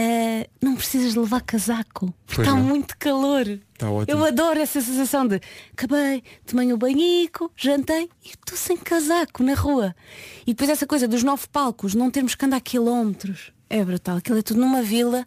Ah, 0.00 0.46
não 0.62 0.76
precisas 0.76 1.12
de 1.12 1.18
levar 1.18 1.40
casaco 1.42 2.14
está 2.28 2.54
muito 2.54 2.96
calor. 2.98 3.44
Ótimo. 3.82 4.04
Eu 4.06 4.24
adoro 4.24 4.60
essa 4.60 4.80
sensação 4.80 5.26
de 5.26 5.40
acabei, 5.72 6.22
tomei 6.46 6.72
o 6.72 6.76
banhico, 6.76 7.50
jantei 7.56 8.08
e 8.24 8.28
estou 8.28 8.56
sem 8.56 8.76
casaco 8.76 9.42
na 9.42 9.54
rua. 9.54 9.94
E 10.46 10.52
depois 10.52 10.70
essa 10.70 10.86
coisa 10.86 11.08
dos 11.08 11.24
nove 11.24 11.46
palcos, 11.50 11.94
não 11.94 12.10
termos 12.10 12.34
que 12.36 12.44
andar 12.44 12.60
quilómetros. 12.60 13.52
É 13.68 13.84
brutal. 13.84 14.16
Aquilo 14.18 14.38
é 14.38 14.42
tudo 14.42 14.60
numa 14.60 14.82
vila 14.82 15.26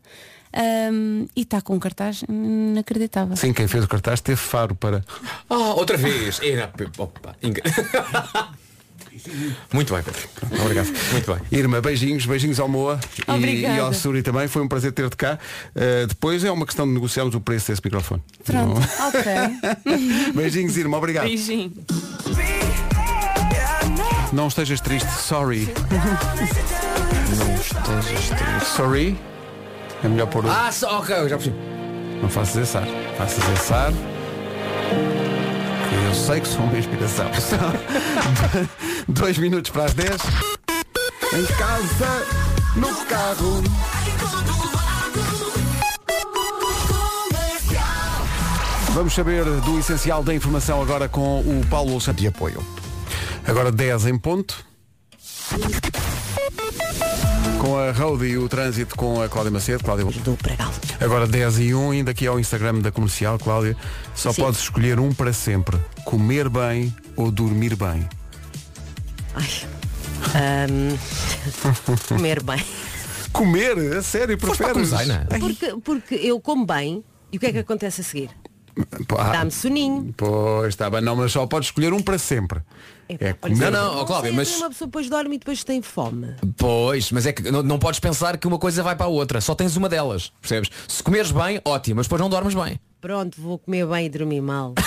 ahm, 0.53 1.25
e 1.35 1.41
está 1.41 1.61
com 1.61 1.75
um 1.75 1.79
cartaz 1.79 2.23
inacreditável. 2.27 3.35
Sim, 3.35 3.53
quem 3.53 3.67
fez 3.67 3.83
o 3.83 3.87
cartaz 3.87 4.21
teve 4.21 4.37
faro 4.37 4.73
para. 4.73 5.03
Ah, 5.49 5.73
outra 5.75 5.97
vez. 5.97 6.39
Era- 6.41 6.71
opa, 6.97 7.35
Muito 9.73 9.93
bem, 9.93 10.03
Pedro. 10.03 10.21
Obrigado. 10.63 10.87
Muito 11.11 11.33
bem. 11.33 11.59
Irma, 11.59 11.81
beijinhos, 11.81 12.25
beijinhos 12.25 12.59
ao 12.59 12.67
Moa 12.67 12.99
e, 13.27 13.31
Obrigada. 13.31 13.75
e 13.75 13.79
ao 13.79 13.93
Suri 13.93 14.21
também. 14.23 14.47
Foi 14.47 14.61
um 14.61 14.67
prazer 14.67 14.91
ter-te 14.91 15.15
cá. 15.17 15.37
Uh, 15.75 16.07
depois 16.07 16.43
é 16.43 16.51
uma 16.51 16.65
questão 16.65 16.87
de 16.87 16.93
negociarmos 16.93 17.35
o 17.35 17.41
preço 17.41 17.67
desse 17.71 17.81
microfone. 17.83 18.21
Pronto, 18.45 18.79
Não- 18.79 19.07
ok. 19.07 20.31
Beijinhos, 20.33 20.77
Irma, 20.77 20.97
obrigado. 20.97 21.25
Beijinho. 21.25 21.73
Não 24.31 24.47
estejas 24.47 24.79
triste, 24.79 25.09
sorry. 25.11 25.67
Não 27.37 27.55
estejas 27.55 28.29
triste. 28.29 28.75
Sorry. 28.75 29.17
É 30.03 30.07
melhor 30.07 30.27
pôr 30.27 30.45
o. 30.45 30.49
Ah, 30.49 30.71
só, 30.71 30.99
ok, 30.99 31.15
eu 31.15 31.29
já 31.29 31.35
percebi. 31.37 31.55
Não 32.21 32.29
faças 32.29 32.55
esse 32.55 32.77
ar. 32.77 32.87
Faças 33.17 33.43
esse 33.59 33.73
ar. 33.73 33.91
Que 33.91 35.20
eu 35.91 36.15
sei 36.15 36.39
que 36.41 36.47
sou 36.47 36.61
uma 36.61 36.77
inspiração. 36.77 37.29
Dois 39.07 39.37
minutos 39.37 39.71
para 39.71 39.85
as 39.85 39.93
10. 39.93 40.11
Em 41.33 41.45
casa, 41.55 42.27
no 42.75 43.05
carro. 43.05 43.63
Vamos 48.93 49.13
saber 49.13 49.45
do 49.45 49.79
essencial 49.79 50.21
da 50.21 50.33
informação 50.33 50.81
agora 50.81 51.07
com 51.07 51.39
o 51.39 51.65
Paulo 51.69 51.99
Santos. 52.01 52.21
De 52.21 52.27
apoio. 52.27 52.63
Agora 53.47 53.71
10 53.71 54.07
em 54.07 54.17
ponto. 54.17 54.65
Com 57.59 57.77
a 57.77 57.91
Road 57.91 58.25
e 58.25 58.37
o 58.37 58.49
trânsito 58.49 58.95
com 58.95 59.21
a 59.21 59.29
Cláudia 59.29 59.51
Macedo. 59.51 59.83
Cláudia... 59.83 60.05
Do 60.05 60.35
Pregal. 60.35 60.71
Agora 61.01 61.25
10 61.25 61.59
e 61.59 61.73
1, 61.73 61.93
indo 61.95 62.11
aqui 62.11 62.27
ao 62.27 62.39
Instagram 62.39 62.79
da 62.79 62.91
comercial, 62.91 63.39
Cláudia. 63.39 63.75
Só 64.13 64.31
Sim. 64.31 64.43
podes 64.43 64.59
escolher 64.59 64.99
um 64.99 65.11
para 65.11 65.33
sempre. 65.33 65.79
Comer 66.05 66.47
bem 66.47 66.95
ou 67.15 67.31
dormir 67.31 67.75
bem. 67.75 68.07
Ai. 69.33 69.49
Ahm, 70.35 70.95
comer 72.07 72.43
bem. 72.43 72.63
Comer? 73.33 73.97
A 73.97 74.03
sério, 74.03 74.37
preferes? 74.37 74.91
Porque, 75.39 75.75
porque 75.83 76.15
eu 76.15 76.39
como 76.39 76.67
bem 76.67 77.03
e 77.31 77.37
o 77.37 77.39
que 77.39 77.47
é 77.47 77.51
que 77.51 77.59
acontece 77.59 78.01
a 78.01 78.03
seguir? 78.03 78.29
Dá-me 79.33 79.51
soninho. 79.51 80.13
Pois, 80.15 80.69
está 80.69 80.87
bem. 80.87 81.01
Não, 81.01 81.15
mas 81.15 81.31
só 81.31 81.47
podes 81.47 81.69
escolher 81.69 81.93
um 81.93 82.01
para 82.01 82.19
sempre. 82.19 82.61
É 83.19 83.25
Olha, 83.25 83.33
comer. 83.55 83.71
Não, 83.71 83.71
não, 83.71 83.97
ó, 84.01 84.05
Cláudia, 84.05 84.31
mas- 84.33 84.55
Uma 84.57 84.69
pessoa 84.69 84.87
depois 84.87 85.09
dorme 85.09 85.35
e 85.35 85.39
depois 85.39 85.63
tem 85.63 85.81
fome. 85.81 86.35
Pois, 86.57 87.11
mas 87.11 87.25
é 87.25 87.33
que 87.33 87.49
não, 87.51 87.61
não 87.63 87.79
podes 87.79 87.99
pensar 87.99 88.37
que 88.37 88.47
uma 88.47 88.57
coisa 88.59 88.81
vai 88.83 88.95
para 88.95 89.05
a 89.05 89.09
outra. 89.09 89.41
Só 89.41 89.53
tens 89.55 89.75
uma 89.75 89.89
delas, 89.89 90.31
percebes? 90.41 90.69
Se 90.87 91.01
comeres 91.03 91.31
bem, 91.31 91.59
ótimo, 91.65 91.97
mas 91.97 92.05
depois 92.07 92.21
não 92.21 92.29
dormes 92.29 92.53
bem. 92.53 92.79
Pronto, 93.01 93.41
vou 93.41 93.57
comer 93.57 93.87
bem 93.87 94.05
e 94.05 94.09
dormir 94.09 94.41
mal. 94.41 94.75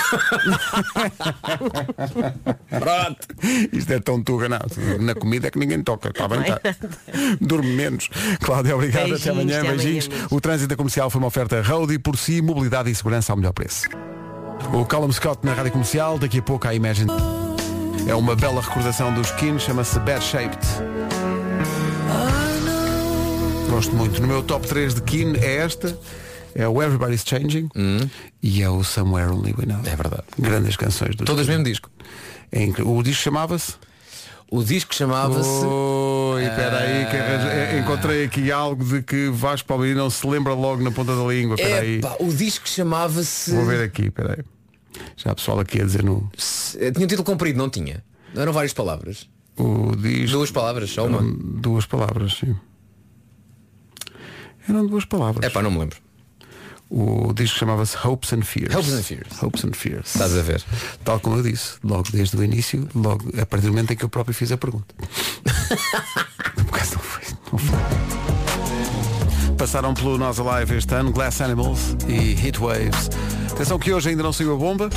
Pronto. 2.71 3.27
Isto 3.73 3.93
é 3.93 3.99
tão 4.01 4.23
tuga, 4.23 4.49
não. 4.49 4.59
Na 5.01 5.15
comida 5.15 5.49
é 5.49 5.51
que 5.51 5.59
ninguém 5.59 5.83
toca. 5.83 6.11
Está 6.11 6.29
bem, 6.29 6.41
está. 6.43 6.61
Dorme 7.41 7.71
menos. 7.75 8.09
Cláudia, 8.41 8.75
obrigado. 8.77 9.15
Até 9.15 9.33
Beijinhos, 9.33 9.33
amanhã. 9.33 9.59
até 9.59 9.67
amanhã, 9.69 9.77
Beijinhos. 9.77 10.07
beijinhos. 10.09 10.33
O 10.33 10.41
trânsito 10.41 10.69
da 10.69 10.77
comercial 10.77 11.11
foi 11.11 11.19
uma 11.21 11.27
oferta 11.29 11.61
Roadie 11.61 11.99
por 11.99 12.17
si, 12.17 12.41
mobilidade 12.41 12.89
e 12.91 12.95
segurança 12.95 13.33
ao 13.33 13.37
melhor 13.37 13.53
preço. 13.53 13.83
O 14.73 14.85
Callum 14.87 15.11
Scott 15.13 15.41
na 15.45 15.53
rádio 15.53 15.73
comercial, 15.73 16.17
daqui 16.19 16.39
a 16.39 16.43
pouco 16.43 16.69
a 16.69 16.75
Imagine. 16.75 17.11
É 18.07 18.15
uma 18.15 18.37
bela 18.37 18.61
recordação 18.61 19.13
dos 19.15 19.29
Skin, 19.31 19.59
chama-se 19.59 19.99
Bad 20.01 20.23
Shaped. 20.23 20.59
Gosto 23.71 23.95
muito. 23.97 24.21
No 24.21 24.29
meu 24.29 24.43
top 24.43 24.67
3 24.69 24.95
de 24.95 25.03
Kin 25.03 25.35
é 25.37 25.57
esta. 25.57 25.99
É 26.55 26.69
o 26.69 26.81
Everybody's 26.81 27.25
Changing 27.27 27.69
e 28.41 28.63
é 28.63 28.71
o 28.71 28.85
Somewhere 28.85 29.29
Only 29.33 29.53
We 29.59 29.67
Know. 29.67 29.79
Hum. 29.79 29.83
É 29.87 29.97
verdade. 29.97 30.23
Grandes 30.39 30.77
canções 30.77 31.17
dos 31.17 31.27
Todas 31.27 31.49
mesmo 31.49 31.65
disco. 31.65 31.91
É. 32.53 32.65
O 32.85 33.03
disco 33.03 33.23
chamava-se? 33.25 33.75
O 34.49 34.63
disco 34.63 34.95
chamava-se. 34.95 35.49
Oi, 35.49 36.45
espera 36.45 36.79
aí, 36.79 37.07
que 37.07 37.17
arranjo- 37.17 37.49
eh, 37.49 37.79
encontrei 37.81 38.25
aqui 38.25 38.53
algo 38.53 38.85
de 38.85 39.03
que 39.03 39.29
Vasco 39.31 39.67
Palmeiras 39.67 39.97
não 39.97 40.09
se 40.11 40.25
lembra 40.25 40.55
logo 40.55 40.81
na 40.81 40.93
ponta 40.93 41.17
da 41.17 41.25
língua. 41.25 41.57
Espera 41.57 41.81
aí. 41.81 42.01
O 42.21 42.29
disco 42.33 42.69
chamava-se. 42.69 43.51
Vou 43.51 43.65
ver 43.65 43.83
aqui, 43.83 44.03
espera 44.05 44.35
aí. 44.39 44.45
Já 45.17 45.31
há 45.31 45.35
pessoal 45.35 45.61
aqui 45.61 45.81
a 45.81 45.85
dizer 45.85 46.03
no. 46.03 46.31
Eh, 46.79 46.91
Tinha 46.91 47.05
um 47.05 47.09
título 47.09 47.25
comprido, 47.25 47.57
não 47.59 47.69
tinha? 47.71 48.05
Eram 48.35 48.53
várias 48.53 48.73
palavras. 48.73 49.29
O 49.57 49.95
disco. 49.97 50.37
Duas 50.37 50.51
palavras, 50.51 50.91
só 50.91 51.07
uma. 51.07 51.21
Duas 51.23 51.87
palavras, 51.87 52.35
sim. 52.35 52.55
Eram 54.69 54.87
duas 54.87 55.05
palavras. 55.05 55.45
É 55.45 55.51
pá, 55.51 55.63
não 55.63 55.71
me 55.71 55.79
lembro. 55.79 55.99
O 56.91 57.33
disco 57.33 57.59
chamava-se 57.59 57.97
Hopes 58.07 58.33
and 58.33 58.43
Fears. 58.43 58.75
Hopes 58.75 58.93
and 58.93 59.03
Fears. 59.03 59.43
Hopes 59.43 59.65
and 59.65 59.73
Fears. 59.73 60.07
Estás 60.15 60.37
a 60.37 60.43
ver. 60.43 60.63
Tal 61.05 61.19
como 61.19 61.37
eu 61.37 61.43
disse, 61.43 61.75
logo 61.83 62.05
desde 62.13 62.37
o 62.37 62.45
início, 62.45 62.89
logo 62.95 63.29
a 63.41 63.47
partir 63.47 63.67
do 63.67 63.73
momento 63.73 63.93
em 63.93 63.97
que 63.97 64.05
eu 64.05 64.09
próprio 64.09 64.35
fiz 64.35 64.53
a 64.53 64.57
pergunta. 64.57 64.95
Não 66.95 67.01
foi, 67.01 67.23
não 67.51 67.59
foi. 67.59 67.79
Passaram 69.57 69.95
pelo 69.95 70.19
Nós 70.19 70.39
Alive 70.39 70.77
este 70.77 70.95
ano, 70.95 71.11
Glass 71.11 71.41
Animals 71.41 71.97
e 72.07 72.33
Heat 72.47 72.59
Waves. 72.59 73.09
Atenção 73.55 73.79
que 73.79 73.95
hoje 73.95 74.09
ainda 74.09 74.25
não 74.25 74.33
saiu 74.33 74.53
a 74.53 74.57
bomba. 74.57 74.91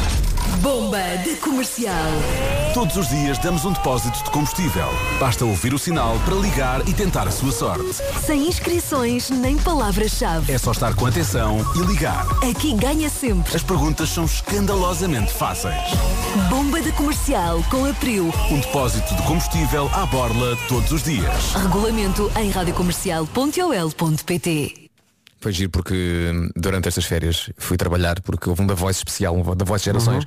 Bomba 0.62 0.98
de 1.24 1.36
comercial. 1.36 1.94
Todos 2.74 2.98
os 2.98 3.08
dias 3.08 3.38
damos 3.38 3.66
um 3.66 3.72
depósito 3.72 4.24
de 4.24 4.32
combustível. 4.32 4.88
Basta 5.20 5.46
ouvir 5.46 5.76
o 5.76 5.80
sinal 5.80 6.18
para 6.26 6.34
ligar 6.34 6.82
e 6.90 6.94
tentar 6.94 7.28
a 7.28 7.32
sua 7.32 7.52
sorte. 7.52 7.94
Sem 8.26 8.48
inscrições 8.48 9.30
nem 9.30 9.58
palavras-chave. 9.58 10.52
É 10.52 10.58
só 10.58 10.72
estar 10.72 10.96
com 10.96 11.06
atenção 11.06 11.64
e 11.76 11.82
ligar. 11.82 12.26
Aqui 12.50 12.74
ganha 12.74 13.10
sempre. 13.10 13.56
As 13.56 13.62
perguntas 13.62 14.10
são 14.10 14.26
escandalosamente 14.26 15.32
fáceis. 15.32 15.92
Bomba 16.50 16.82
de 16.82 16.92
comercial 16.94 17.64
com 17.70 17.86
Abril. 17.86 18.34
Um 18.50 18.60
depósito 18.60 19.16
de 19.16 19.22
combustível 19.22 19.88
à 19.94 20.08
borla 20.08 20.58
todos 20.68 20.92
os 20.92 21.04
dias. 21.04 21.54
Regulamento 21.54 22.32
em 22.36 22.50
radiocomercial.ol.pt 22.50 24.87
Foi 25.40 25.52
giro 25.52 25.70
porque 25.70 26.32
hum, 26.34 26.50
durante 26.56 26.88
estas 26.88 27.06
férias 27.06 27.50
fui 27.58 27.78
trabalhar 27.78 28.20
porque 28.22 28.50
houve 28.50 28.62
um 28.62 28.68
da 28.68 28.74
Voice 28.74 29.00
especial, 29.00 29.36
um 29.36 29.56
da 29.56 29.66
Voice 29.66 29.86
Gerações 29.86 30.26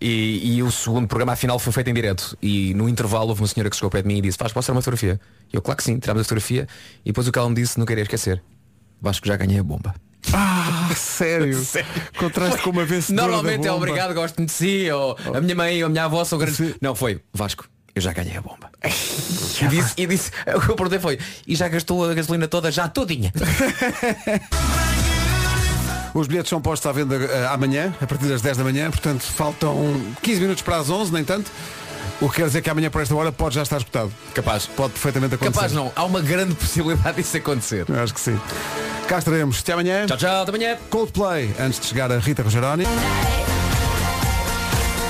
E, 0.00 0.56
e 0.56 0.62
o 0.62 0.70
segundo 0.70 1.08
programa 1.08 1.32
afinal 1.32 1.58
foi 1.58 1.72
feito 1.72 1.90
em 1.90 1.94
direto 1.94 2.36
e 2.40 2.72
no 2.74 2.88
intervalo 2.88 3.30
houve 3.30 3.42
uma 3.42 3.48
senhora 3.48 3.68
que 3.68 3.76
chegou 3.76 3.90
perto 3.90 4.04
de 4.06 4.12
mim 4.12 4.18
e 4.18 4.22
disse 4.22 4.38
faz, 4.38 4.52
posso 4.52 4.66
tirar 4.66 4.76
uma 4.76 4.82
fotografia? 4.82 5.20
E 5.52 5.56
eu, 5.56 5.62
claro 5.62 5.76
que 5.76 5.84
sim, 5.84 5.98
tirámos 5.98 6.20
a 6.20 6.24
fotografia 6.24 6.68
e 7.04 7.08
depois 7.10 7.26
o 7.26 7.32
que 7.32 7.38
ela 7.38 7.48
me 7.48 7.56
disse 7.56 7.78
não 7.78 7.84
queria 7.84 8.02
esquecer. 8.02 8.42
Vasco 9.00 9.26
já 9.26 9.36
ganhei 9.36 9.58
a 9.58 9.64
bomba. 9.64 9.94
Ah, 10.32 10.90
sério? 10.94 11.60
Contraste 12.16 12.62
com 12.62 12.70
uma 12.70 12.84
vencedora 12.84 13.26
Normalmente 13.26 13.66
é 13.66 13.72
obrigado, 13.72 14.14
gosto 14.14 14.44
de 14.44 14.52
si, 14.52 14.88
ou 14.90 15.16
a 15.34 15.40
minha 15.40 15.56
mãe 15.56 15.82
ou 15.82 15.88
a 15.88 15.90
minha 15.90 16.04
avó 16.04 16.24
são 16.24 16.38
grandes. 16.38 16.76
Não, 16.80 16.94
foi, 16.94 17.20
Vasco, 17.32 17.66
eu 17.94 18.02
já 18.02 18.12
ganhei 18.12 18.36
a 18.36 18.40
bomba. 18.40 18.70
e 18.84 19.68
disse, 19.68 19.94
e 19.96 20.06
disse, 20.06 20.30
o 20.54 20.60
que 20.60 20.70
eu 20.70 20.76
perguntei 20.76 20.98
foi, 20.98 21.18
e 21.46 21.54
já 21.54 21.68
gastou 21.68 22.08
a 22.08 22.14
gasolina 22.14 22.48
toda, 22.48 22.70
já 22.70 22.88
todinha. 22.88 23.32
Os 26.14 26.26
bilhetes 26.26 26.50
são 26.50 26.60
postos 26.60 26.86
à 26.88 26.92
venda 26.92 27.16
eh, 27.16 27.46
amanhã, 27.50 27.94
a 28.00 28.06
partir 28.06 28.26
das 28.26 28.42
10 28.42 28.58
da 28.58 28.64
manhã, 28.64 28.90
portanto 28.90 29.22
faltam 29.22 29.98
15 30.22 30.40
minutos 30.40 30.62
para 30.62 30.76
as 30.76 30.90
11, 30.90 31.10
nem 31.12 31.24
tanto. 31.24 31.50
O 32.20 32.28
que 32.28 32.36
quer 32.36 32.46
dizer 32.46 32.60
que 32.62 32.68
amanhã 32.68 32.90
por 32.90 33.00
esta 33.00 33.14
hora 33.14 33.32
pode 33.32 33.54
já 33.54 33.62
estar 33.62 33.78
esgotado. 33.78 34.12
Capaz. 34.34 34.66
Pode 34.66 34.92
perfeitamente 34.92 35.34
acontecer. 35.34 35.54
Capaz 35.54 35.72
não, 35.72 35.90
há 35.96 36.04
uma 36.04 36.20
grande 36.20 36.54
possibilidade 36.54 37.16
disso 37.16 37.36
acontecer. 37.36 37.86
Eu 37.88 38.02
acho 38.02 38.12
que 38.12 38.20
sim. 38.20 38.38
Cá 39.08 39.18
estaremos. 39.18 39.60
Até 39.60 39.72
amanhã. 39.72 40.06
Tchau, 40.06 40.16
tchau, 40.16 40.42
até 40.42 40.50
amanhã. 40.50 40.76
Coldplay, 40.90 41.54
antes 41.58 41.80
de 41.80 41.86
chegar 41.86 42.12
a 42.12 42.18
Rita 42.18 42.42
Rogeroni. 42.42 42.84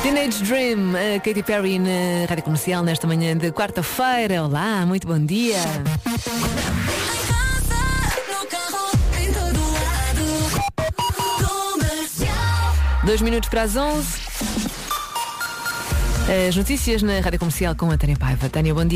Teenage 0.03 0.43
Dream, 0.43 0.95
a 0.97 1.21
Katy 1.21 1.45
Perry 1.45 1.79
na 1.79 2.27
Rádio 2.29 2.43
Comercial 2.43 2.83
nesta 2.83 3.07
manhã 3.07 3.37
de 3.37 3.53
quarta-feira. 3.53 4.43
Olá, 4.43 4.85
muito 4.85 5.07
bom 5.07 5.19
dia. 5.19 5.59
Dois 13.05 13.21
minutos 13.21 13.49
para 13.49 13.63
as 13.63 13.77
11. 13.77 14.07
As 16.49 16.57
notícias 16.57 17.03
na 17.03 17.21
Rádio 17.21 17.39
Comercial 17.39 17.77
com 17.77 17.89
a 17.91 17.97
Tânia 17.97 18.17
Paiva. 18.17 18.49
Tânia, 18.49 18.75
bom 18.75 18.85
dia. 18.85 18.91